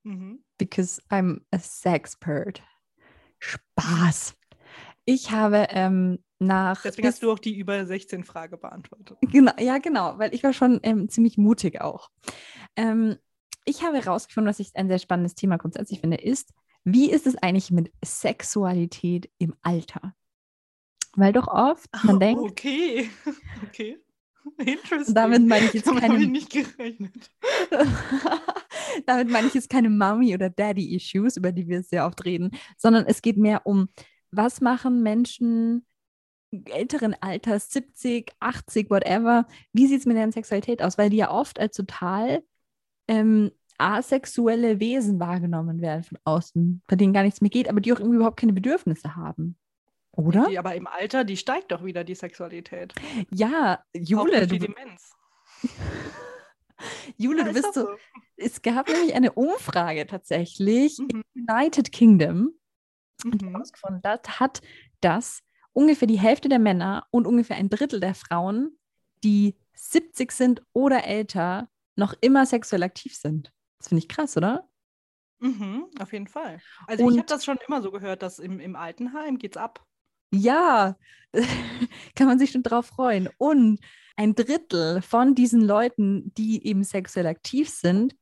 Mhm. 0.03 0.43
because 0.57 1.01
I'm 1.09 1.41
a 1.51 1.59
sexpert. 1.59 2.61
Spaß. 3.39 4.35
Ich 5.05 5.31
habe 5.31 5.67
ähm, 5.69 6.19
nach. 6.41 6.81
Deswegen 6.81 7.07
hast 7.07 7.23
du 7.23 7.31
auch 7.31 7.39
die 7.39 7.57
über 7.57 7.85
16 7.85 8.23
Frage 8.23 8.57
beantwortet. 8.57 9.17
Genau, 9.31 9.53
ja, 9.59 9.77
genau, 9.77 10.17
weil 10.17 10.33
ich 10.33 10.43
war 10.43 10.53
schon 10.53 10.79
ähm, 10.83 11.07
ziemlich 11.09 11.37
mutig 11.37 11.79
auch. 11.81 12.09
Ähm, 12.75 13.17
ich 13.65 13.83
habe 13.83 13.97
herausgefunden, 13.97 14.49
was 14.49 14.59
ich 14.59 14.75
ein 14.75 14.89
sehr 14.89 14.99
spannendes 14.99 15.35
Thema 15.35 15.57
grundsätzlich 15.57 16.01
finde, 16.01 16.17
ist, 16.17 16.51
wie 16.83 17.11
ist 17.11 17.27
es 17.27 17.35
eigentlich 17.35 17.71
mit 17.71 17.91
Sexualität 18.03 19.29
im 19.37 19.55
Alter? 19.61 20.15
Weil 21.15 21.33
doch 21.33 21.47
oft 21.47 21.89
man 22.03 22.19
denkt, 22.19 22.41
Okay. 22.41 23.09
Okay. 23.63 23.97
Interesting. 24.57 25.13
damit 25.13 25.47
meine 25.47 25.67
ich 25.67 25.73
jetzt 25.73 25.87
Damit 25.87 26.01
habe 26.03 26.15
ich 26.15 26.19
keine, 26.21 26.31
nicht 26.31 26.49
gerechnet. 26.49 27.31
damit 29.05 29.29
meine 29.29 29.47
ich 29.47 29.53
jetzt 29.53 29.69
keine 29.69 29.89
Mommy- 29.89 30.33
oder 30.33 30.49
Daddy-Issues, 30.49 31.37
über 31.37 31.51
die 31.51 31.67
wir 31.67 31.83
sehr 31.83 32.07
oft 32.07 32.25
reden, 32.25 32.49
sondern 32.75 33.05
es 33.05 33.21
geht 33.21 33.37
mehr 33.37 33.67
um, 33.67 33.89
was 34.31 34.59
machen 34.59 35.03
Menschen 35.03 35.85
älteren 36.65 37.15
Alters, 37.21 37.71
70, 37.71 38.31
80, 38.39 38.89
whatever, 38.89 39.47
wie 39.73 39.87
sieht 39.87 40.01
es 40.01 40.05
mit 40.05 40.17
deren 40.17 40.31
Sexualität 40.31 40.81
aus? 40.81 40.97
Weil 40.97 41.09
die 41.09 41.17
ja 41.17 41.31
oft 41.31 41.59
als 41.59 41.75
total 41.75 42.43
ähm, 43.07 43.51
asexuelle 43.77 44.79
Wesen 44.79 45.19
wahrgenommen 45.19 45.81
werden 45.81 46.03
von 46.03 46.17
außen, 46.23 46.83
bei 46.87 46.95
denen 46.95 47.13
gar 47.13 47.23
nichts 47.23 47.41
mehr 47.41 47.49
geht, 47.49 47.69
aber 47.69 47.81
die 47.81 47.93
auch 47.93 47.99
irgendwie 47.99 48.17
überhaupt 48.17 48.39
keine 48.39 48.53
Bedürfnisse 48.53 49.15
haben. 49.15 49.57
Oder? 50.11 50.47
Die, 50.49 50.59
aber 50.59 50.75
im 50.75 50.87
Alter, 50.87 51.23
die 51.23 51.37
steigt 51.37 51.71
doch 51.71 51.83
wieder, 51.83 52.03
die 52.03 52.15
Sexualität. 52.15 52.93
Ja, 53.33 53.75
Auch 53.75 53.83
Jule, 53.95 54.31
durch 54.45 54.47
die 54.49 54.59
du, 54.59 54.67
Demenz. 54.67 55.11
Jule, 57.17 57.39
Ja, 57.39 57.43
du 57.45 57.49
ist 57.51 57.61
bist 57.61 57.77
doch 57.77 57.83
so. 57.83 57.87
Es 58.37 58.61
gab 58.61 58.87
nämlich 58.89 59.13
eine 59.13 59.31
Umfrage 59.33 60.05
tatsächlich 60.07 60.97
Mhm. 60.99 61.07
im 61.09 61.23
United 61.47 61.91
Kingdom, 61.91 62.51
die 63.23 63.45
Mhm. 63.45 63.51
herausgefunden 63.51 64.01
hat, 64.03 64.39
hat, 64.39 64.61
dass 64.99 65.41
ungefähr 65.73 66.07
die 66.07 66.19
Hälfte 66.19 66.49
der 66.49 66.59
Männer 66.59 67.05
und 67.11 67.27
ungefähr 67.27 67.55
ein 67.57 67.69
Drittel 67.69 67.99
der 67.99 68.15
Frauen, 68.15 68.77
die 69.23 69.55
70 69.73 70.31
sind 70.31 70.61
oder 70.73 71.05
älter, 71.05 71.69
noch 71.95 72.13
immer 72.21 72.45
sexuell 72.45 72.83
aktiv 72.83 73.15
sind. 73.15 73.51
Das 73.77 73.89
finde 73.89 73.99
ich 73.99 74.09
krass, 74.09 74.37
oder? 74.37 74.67
Mhm, 75.39 75.87
auf 75.99 76.13
jeden 76.13 76.27
Fall. 76.27 76.61
Also 76.87 77.03
ich 77.03 77.09
habe 77.09 77.21
Und- 77.21 77.31
das 77.31 77.45
schon 77.45 77.57
immer 77.67 77.81
so 77.81 77.91
gehört, 77.91 78.21
dass 78.21 78.39
im, 78.39 78.59
im 78.59 78.75
Altenheim 78.75 79.37
geht's 79.37 79.57
ab. 79.57 79.85
Ja, 80.33 80.95
kann 82.15 82.27
man 82.27 82.39
sich 82.39 82.51
schon 82.51 82.63
drauf 82.63 82.85
freuen. 82.87 83.29
Und 83.37 83.79
ein 84.15 84.35
Drittel 84.35 85.01
von 85.01 85.35
diesen 85.35 85.61
Leuten, 85.61 86.31
die 86.35 86.65
eben 86.65 86.83
sexuell 86.83 87.25
aktiv 87.27 87.69
sind, 87.69 88.15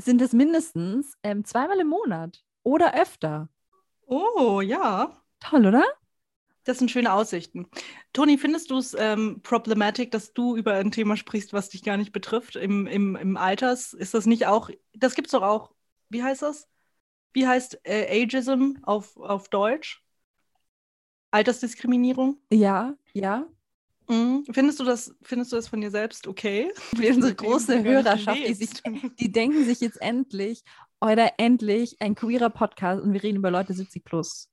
sind 0.00 0.20
es 0.22 0.32
mindestens 0.32 1.14
ähm, 1.22 1.44
zweimal 1.44 1.80
im 1.80 1.88
Monat 1.88 2.42
oder 2.62 2.94
öfter. 3.00 3.48
Oh, 4.06 4.60
ja. 4.60 5.20
Toll, 5.40 5.66
oder? 5.66 5.84
Das 6.64 6.78
sind 6.78 6.90
schöne 6.90 7.12
Aussichten. 7.12 7.66
Toni, 8.12 8.38
findest 8.38 8.70
du 8.70 8.78
es 8.78 8.94
ähm, 8.98 9.40
problematic, 9.42 10.10
dass 10.12 10.32
du 10.32 10.56
über 10.56 10.74
ein 10.74 10.92
Thema 10.92 11.16
sprichst, 11.16 11.52
was 11.52 11.68
dich 11.68 11.82
gar 11.82 11.96
nicht 11.96 12.12
betrifft 12.12 12.56
im, 12.56 12.86
im, 12.86 13.16
im 13.16 13.36
Alters? 13.36 13.92
Ist 13.92 14.14
das 14.14 14.26
nicht 14.26 14.46
auch, 14.46 14.70
das 14.94 15.14
gibt 15.14 15.26
es 15.28 15.32
doch 15.32 15.42
auch, 15.42 15.72
wie 16.08 16.22
heißt 16.22 16.42
das? 16.42 16.68
Wie 17.32 17.46
heißt 17.46 17.80
äh, 17.84 18.22
Ageism 18.22 18.76
auf, 18.82 19.16
auf 19.16 19.48
Deutsch? 19.48 20.04
Altersdiskriminierung? 21.30 22.38
Ja, 22.52 22.94
ja. 23.12 23.46
Mhm. 24.08 24.44
Findest 24.50 24.78
du 24.78 24.84
das, 24.84 25.14
findest 25.22 25.52
du 25.52 25.56
das 25.56 25.68
von 25.68 25.80
dir 25.80 25.90
selbst 25.90 26.26
okay? 26.26 26.70
Für 26.76 26.96
unsere 26.96 27.30
Mit 27.30 27.40
dem 27.40 27.46
große 27.46 27.82
Hörerschaft, 27.82 28.46
die, 28.46 28.54
sich, 28.54 28.70
die 29.18 29.32
denken 29.32 29.64
sich 29.64 29.80
jetzt 29.80 30.00
endlich, 30.00 30.62
oder 31.00 31.32
endlich 31.38 32.00
ein 32.00 32.14
queerer 32.14 32.50
Podcast 32.50 33.02
und 33.02 33.12
wir 33.12 33.22
reden 33.22 33.38
über 33.38 33.50
Leute 33.50 33.74
70 33.74 34.04
plus. 34.04 34.48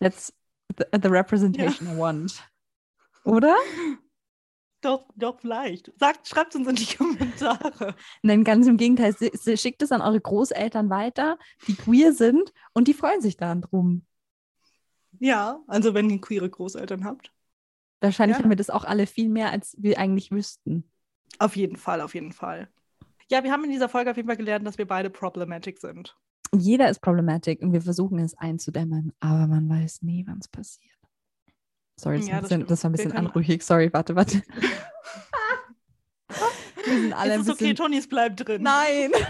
That's 0.00 0.32
the, 0.78 0.84
the 1.02 1.08
representation 1.08 1.88
I 1.88 1.98
want. 1.98 2.42
Oder? 3.24 3.54
Doch, 4.80 5.08
doch, 5.16 5.40
vielleicht. 5.40 5.92
Sagt, 5.98 6.28
schreibt 6.28 6.54
uns 6.54 6.68
in 6.68 6.76
die 6.76 6.86
Kommentare. 6.96 7.94
Nein, 8.22 8.44
ganz 8.44 8.66
im 8.66 8.76
Gegenteil. 8.76 9.14
Schickt 9.56 9.82
es 9.82 9.92
an 9.92 10.00
eure 10.00 10.20
Großeltern 10.20 10.88
weiter, 10.88 11.38
die 11.66 11.74
queer 11.74 12.12
sind 12.12 12.52
und 12.74 12.88
die 12.88 12.94
freuen 12.94 13.20
sich 13.20 13.36
dann 13.36 13.62
drum. 13.62 14.06
Ja, 15.18 15.60
also 15.66 15.94
wenn 15.94 16.08
ihr 16.10 16.20
queere 16.20 16.48
Großeltern 16.48 17.04
habt. 17.04 17.32
Wahrscheinlich 18.00 18.36
Gerne. 18.36 18.44
haben 18.44 18.50
wir 18.50 18.56
das 18.56 18.70
auch 18.70 18.84
alle 18.84 19.08
viel 19.08 19.28
mehr, 19.28 19.50
als 19.50 19.74
wir 19.78 19.98
eigentlich 19.98 20.30
wüssten. 20.30 20.88
Auf 21.40 21.56
jeden 21.56 21.76
Fall, 21.76 22.00
auf 22.00 22.14
jeden 22.14 22.32
Fall. 22.32 22.68
Ja, 23.28 23.42
wir 23.42 23.50
haben 23.50 23.64
in 23.64 23.70
dieser 23.70 23.88
Folge 23.88 24.10
auf 24.10 24.16
jeden 24.16 24.28
Fall 24.28 24.36
gelernt, 24.36 24.66
dass 24.66 24.78
wir 24.78 24.86
beide 24.86 25.10
problematic 25.10 25.78
sind. 25.78 26.16
Jeder 26.54 26.88
ist 26.88 27.00
problematisch 27.00 27.58
und 27.60 27.72
wir 27.72 27.82
versuchen 27.82 28.18
es 28.18 28.36
einzudämmen, 28.36 29.12
aber 29.20 29.46
man 29.46 29.68
weiß 29.68 30.02
nie, 30.02 30.24
wann 30.26 30.38
es 30.38 30.48
passiert. 30.48 30.94
Sorry, 31.98 32.18
das, 32.18 32.28
Ja, 32.28 32.32
war 32.34 32.38
ein 32.38 32.42
das 32.42 32.48
bisschen, 32.50 32.66
das 32.66 32.84
war 32.84 32.90
ein 32.90 32.92
bisschen 32.92 33.12
anrüchig. 33.12 33.62
Sorry, 33.62 33.92
warte, 33.92 34.14
warte. 34.14 34.42
wir 36.84 37.00
sind 37.00 37.12
alle 37.12 37.34
es 37.34 37.40
ist 37.42 37.50
okay, 37.50 37.58
bisschen... 37.58 37.76
Tonis 37.76 38.08
bleibt 38.08 38.46
drin. 38.46 38.62
Nein! 38.62 39.10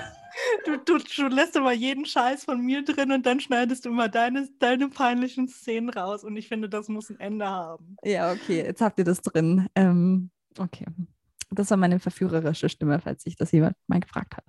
Du, 0.64 0.76
du, 0.76 0.98
du 0.98 1.26
lässt 1.26 1.56
immer 1.56 1.72
jeden 1.72 2.06
Scheiß 2.06 2.44
von 2.44 2.60
mir 2.60 2.84
drin 2.84 3.10
und 3.10 3.26
dann 3.26 3.40
schneidest 3.40 3.84
du 3.84 3.88
immer 3.90 4.08
deine, 4.08 4.48
deine 4.60 4.88
peinlichen 4.88 5.48
Szenen 5.48 5.90
raus. 5.90 6.22
Und 6.22 6.36
ich 6.36 6.46
finde, 6.46 6.68
das 6.68 6.88
muss 6.88 7.10
ein 7.10 7.18
Ende 7.18 7.46
haben. 7.46 7.96
Ja, 8.04 8.32
okay, 8.32 8.62
jetzt 8.62 8.80
habt 8.80 8.98
ihr 8.98 9.04
das 9.04 9.20
drin. 9.20 9.68
Ähm, 9.74 10.30
okay. 10.58 10.86
Das 11.50 11.70
war 11.70 11.76
meine 11.76 11.98
verführerische 11.98 12.68
Stimme, 12.68 13.00
falls 13.00 13.24
sich 13.24 13.36
das 13.36 13.50
jemand 13.50 13.76
mal 13.88 13.98
gefragt 14.00 14.36
hat. 14.36 14.44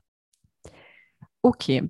Okay. 1.41 1.89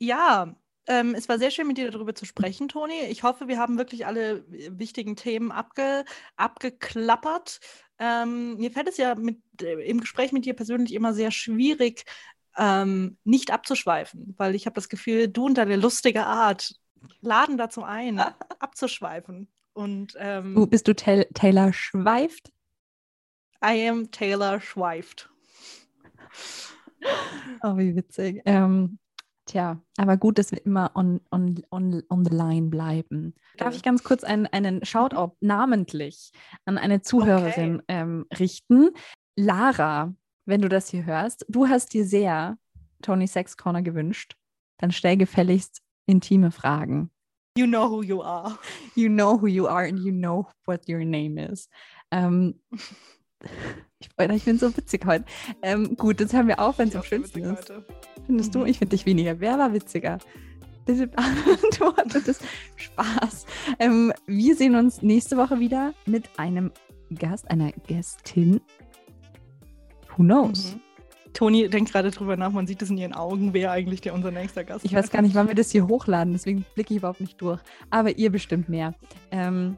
Ja, 0.00 0.56
Ähm, 0.86 1.14
es 1.14 1.28
war 1.28 1.38
sehr 1.38 1.50
schön, 1.52 1.68
mit 1.68 1.76
dir 1.78 1.90
darüber 1.90 2.14
zu 2.14 2.24
sprechen, 2.24 2.66
Toni. 2.68 2.94
Ich 3.10 3.22
hoffe, 3.22 3.46
wir 3.48 3.58
haben 3.58 3.78
wirklich 3.78 4.06
alle 4.06 4.44
wichtigen 4.48 5.14
Themen 5.14 5.52
abge 5.52 6.04
abgeklappert. 6.36 7.60
Ähm, 7.98 8.56
mir 8.56 8.72
fällt 8.72 8.88
es 8.88 8.96
ja 8.96 9.14
mit, 9.14 9.38
äh, 9.62 9.74
im 9.88 10.00
Gespräch 10.00 10.32
mit 10.32 10.46
dir 10.46 10.54
persönlich 10.54 10.94
immer 10.94 11.12
sehr 11.14 11.30
schwierig, 11.30 12.04
ähm, 12.56 13.18
nicht 13.24 13.52
abzuschweifen, 13.52 14.34
weil 14.38 14.54
ich 14.56 14.66
habe 14.66 14.74
das 14.74 14.88
Gefühl, 14.88 15.28
du 15.28 15.46
und 15.46 15.58
deine 15.58 15.76
lustige 15.76 16.24
Art 16.26 16.74
laden 17.20 17.58
dazu 17.58 17.84
ein, 17.84 18.18
abzuschweifen. 18.58 19.48
Und, 19.74 20.14
ähm, 20.18 20.54
du, 20.54 20.66
bist 20.66 20.88
du 20.88 20.94
Taylor 20.96 21.72
Schweift? 21.72 22.50
I 23.64 23.88
am 23.88 24.10
Taylor 24.10 24.60
Schweift. 24.60 25.30
Oh, 27.62 27.76
wie 27.76 27.94
witzig. 27.96 28.42
Ähm, 28.44 28.98
tja, 29.50 29.80
aber 29.96 30.16
gut, 30.16 30.38
dass 30.38 30.52
wir 30.52 30.64
immer 30.64 30.92
on, 30.94 31.20
on, 31.30 31.62
on, 31.70 32.02
on 32.08 32.24
the 32.24 32.34
line 32.34 32.68
bleiben. 32.68 33.34
Darf 33.56 33.74
ich 33.74 33.82
ganz 33.82 34.02
kurz 34.04 34.24
einen, 34.24 34.46
einen 34.46 34.84
Shoutout 34.84 35.36
namentlich 35.40 36.32
an 36.64 36.78
eine 36.78 37.02
Zuhörerin 37.02 37.76
okay. 37.76 37.84
ähm, 37.88 38.26
richten? 38.38 38.90
Lara, 39.36 40.14
wenn 40.46 40.62
du 40.62 40.68
das 40.68 40.88
hier 40.88 41.04
hörst, 41.04 41.44
du 41.48 41.68
hast 41.68 41.92
dir 41.94 42.04
sehr 42.04 42.58
Tony 43.02 43.26
Sex 43.26 43.56
Corner 43.56 43.82
gewünscht. 43.82 44.36
Dann 44.78 44.92
stell 44.92 45.16
gefälligst 45.16 45.82
intime 46.06 46.50
Fragen. 46.50 47.10
You 47.56 47.66
know 47.66 47.90
who 47.90 48.02
you 48.02 48.22
are. 48.22 48.58
You 48.94 49.08
know 49.08 49.40
who 49.40 49.46
you 49.46 49.66
are 49.66 49.86
and 49.86 49.98
you 49.98 50.12
know 50.12 50.48
what 50.66 50.88
your 50.88 51.04
name 51.04 51.38
is. 51.38 51.68
Ähm, 52.10 52.60
ich, 54.00 54.30
ich 54.30 54.44
bin 54.44 54.58
so 54.58 54.76
witzig 54.76 55.04
heute. 55.06 55.24
Ähm, 55.62 55.96
gut, 55.96 56.20
jetzt 56.20 56.32
hören 56.32 56.48
wir 56.48 56.58
auf, 56.58 56.78
wenn 56.78 56.88
es 56.88 56.96
am 56.96 57.02
schönsten 57.02 57.40
ist. 57.44 57.70
Heute. 57.70 57.84
Findest 58.26 58.54
mhm. 58.54 58.60
du? 58.60 58.64
Ich 58.66 58.78
finde 58.78 58.96
dich 58.96 59.06
weniger. 59.06 59.40
Wer 59.40 59.58
war 59.58 59.72
witziger? 59.72 60.18
Du 60.86 61.06
hattest 61.96 62.42
Spaß. 62.76 63.46
Ähm, 63.78 64.12
wir 64.26 64.56
sehen 64.56 64.74
uns 64.74 65.02
nächste 65.02 65.36
Woche 65.36 65.60
wieder 65.60 65.94
mit 66.06 66.28
einem 66.36 66.72
Gast, 67.16 67.50
einer 67.50 67.70
Gästin. 67.86 68.60
Who 70.16 70.22
knows? 70.22 70.74
Mhm. 70.74 70.80
Toni 71.32 71.68
denkt 71.68 71.92
gerade 71.92 72.10
drüber 72.10 72.36
nach, 72.36 72.50
man 72.50 72.66
sieht 72.66 72.82
es 72.82 72.90
in 72.90 72.98
ihren 72.98 73.12
Augen, 73.12 73.52
wer 73.52 73.70
eigentlich 73.70 74.00
der 74.00 74.14
unser 74.14 74.32
nächster 74.32 74.64
Gast 74.64 74.84
ist. 74.84 74.90
Ich 74.90 74.96
weiß 74.96 75.10
gar 75.10 75.22
nicht, 75.22 75.34
wann 75.36 75.46
wir 75.46 75.54
das 75.54 75.70
hier 75.70 75.86
hochladen, 75.86 76.32
deswegen 76.32 76.64
blicke 76.74 76.92
ich 76.92 76.98
überhaupt 76.98 77.20
nicht 77.20 77.40
durch. 77.40 77.60
Aber 77.90 78.18
ihr 78.18 78.30
bestimmt 78.30 78.68
mehr. 78.68 78.94
Ähm, 79.30 79.76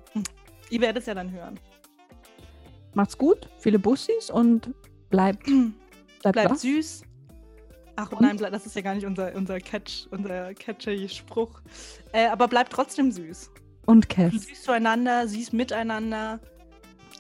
ihr 0.71 0.81
werdet 0.81 1.03
es 1.03 1.07
ja 1.07 1.15
dann 1.15 1.31
hören. 1.31 1.59
Macht's 2.95 3.17
gut, 3.17 3.49
viele 3.59 3.79
Bussis 3.79 4.31
und 4.31 4.71
bleibt, 5.11 5.45
bleibt, 6.23 6.33
bleibt 6.33 6.59
süß. 6.59 7.03
Ach 7.97 8.11
und? 8.13 8.23
nein, 8.23 8.37
das 8.39 8.67
ist 8.67 8.75
ja 8.75 8.83
gar 8.83 8.95
nicht 8.95 9.07
unser, 9.07 9.35
unser 9.35 9.59
Catch, 9.61 10.07
unser 10.11 10.55
catchy 10.55 11.09
Spruch. 11.09 11.61
Äh, 12.13 12.27
aber 12.27 12.49
bleibt 12.49 12.73
trotzdem 12.73 13.11
süß. 13.11 13.51
Und 13.87 14.09
Cass. 14.09 14.33
Süß 14.33 14.63
zueinander, 14.63 15.27
süß 15.29 15.53
miteinander. 15.53 16.41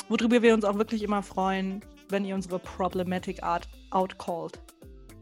Worüber 0.08 0.42
wir 0.42 0.54
uns 0.54 0.64
auch 0.64 0.78
wirklich 0.78 1.02
immer 1.02 1.22
freuen, 1.22 1.84
wenn 2.08 2.24
ihr 2.24 2.34
unsere 2.34 2.58
Problematic 2.58 3.42
Art 3.42 3.68
outcalled. 3.90 4.60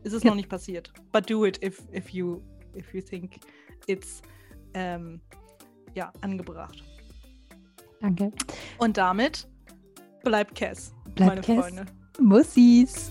Ist 0.02 0.12
es 0.12 0.22
ja. 0.22 0.30
noch 0.30 0.36
nicht 0.36 0.48
passiert. 0.48 0.92
But 1.12 1.28
do 1.28 1.44
it 1.44 1.62
if, 1.64 1.82
if 1.92 2.10
you 2.10 2.40
if 2.76 2.94
you 2.94 3.00
think 3.00 3.40
it's 3.86 4.22
ähm, 4.74 5.20
ja, 5.94 6.12
angebracht. 6.20 6.82
Danke. 8.00 8.32
Und 8.78 8.96
damit 8.96 9.48
Bleibt 10.22 10.54
Cass, 10.54 10.92
Bleibt 11.14 11.18
meine 11.18 11.40
Cass. 11.40 11.66
Freunde. 11.66 11.86
Mussis. 12.18 13.10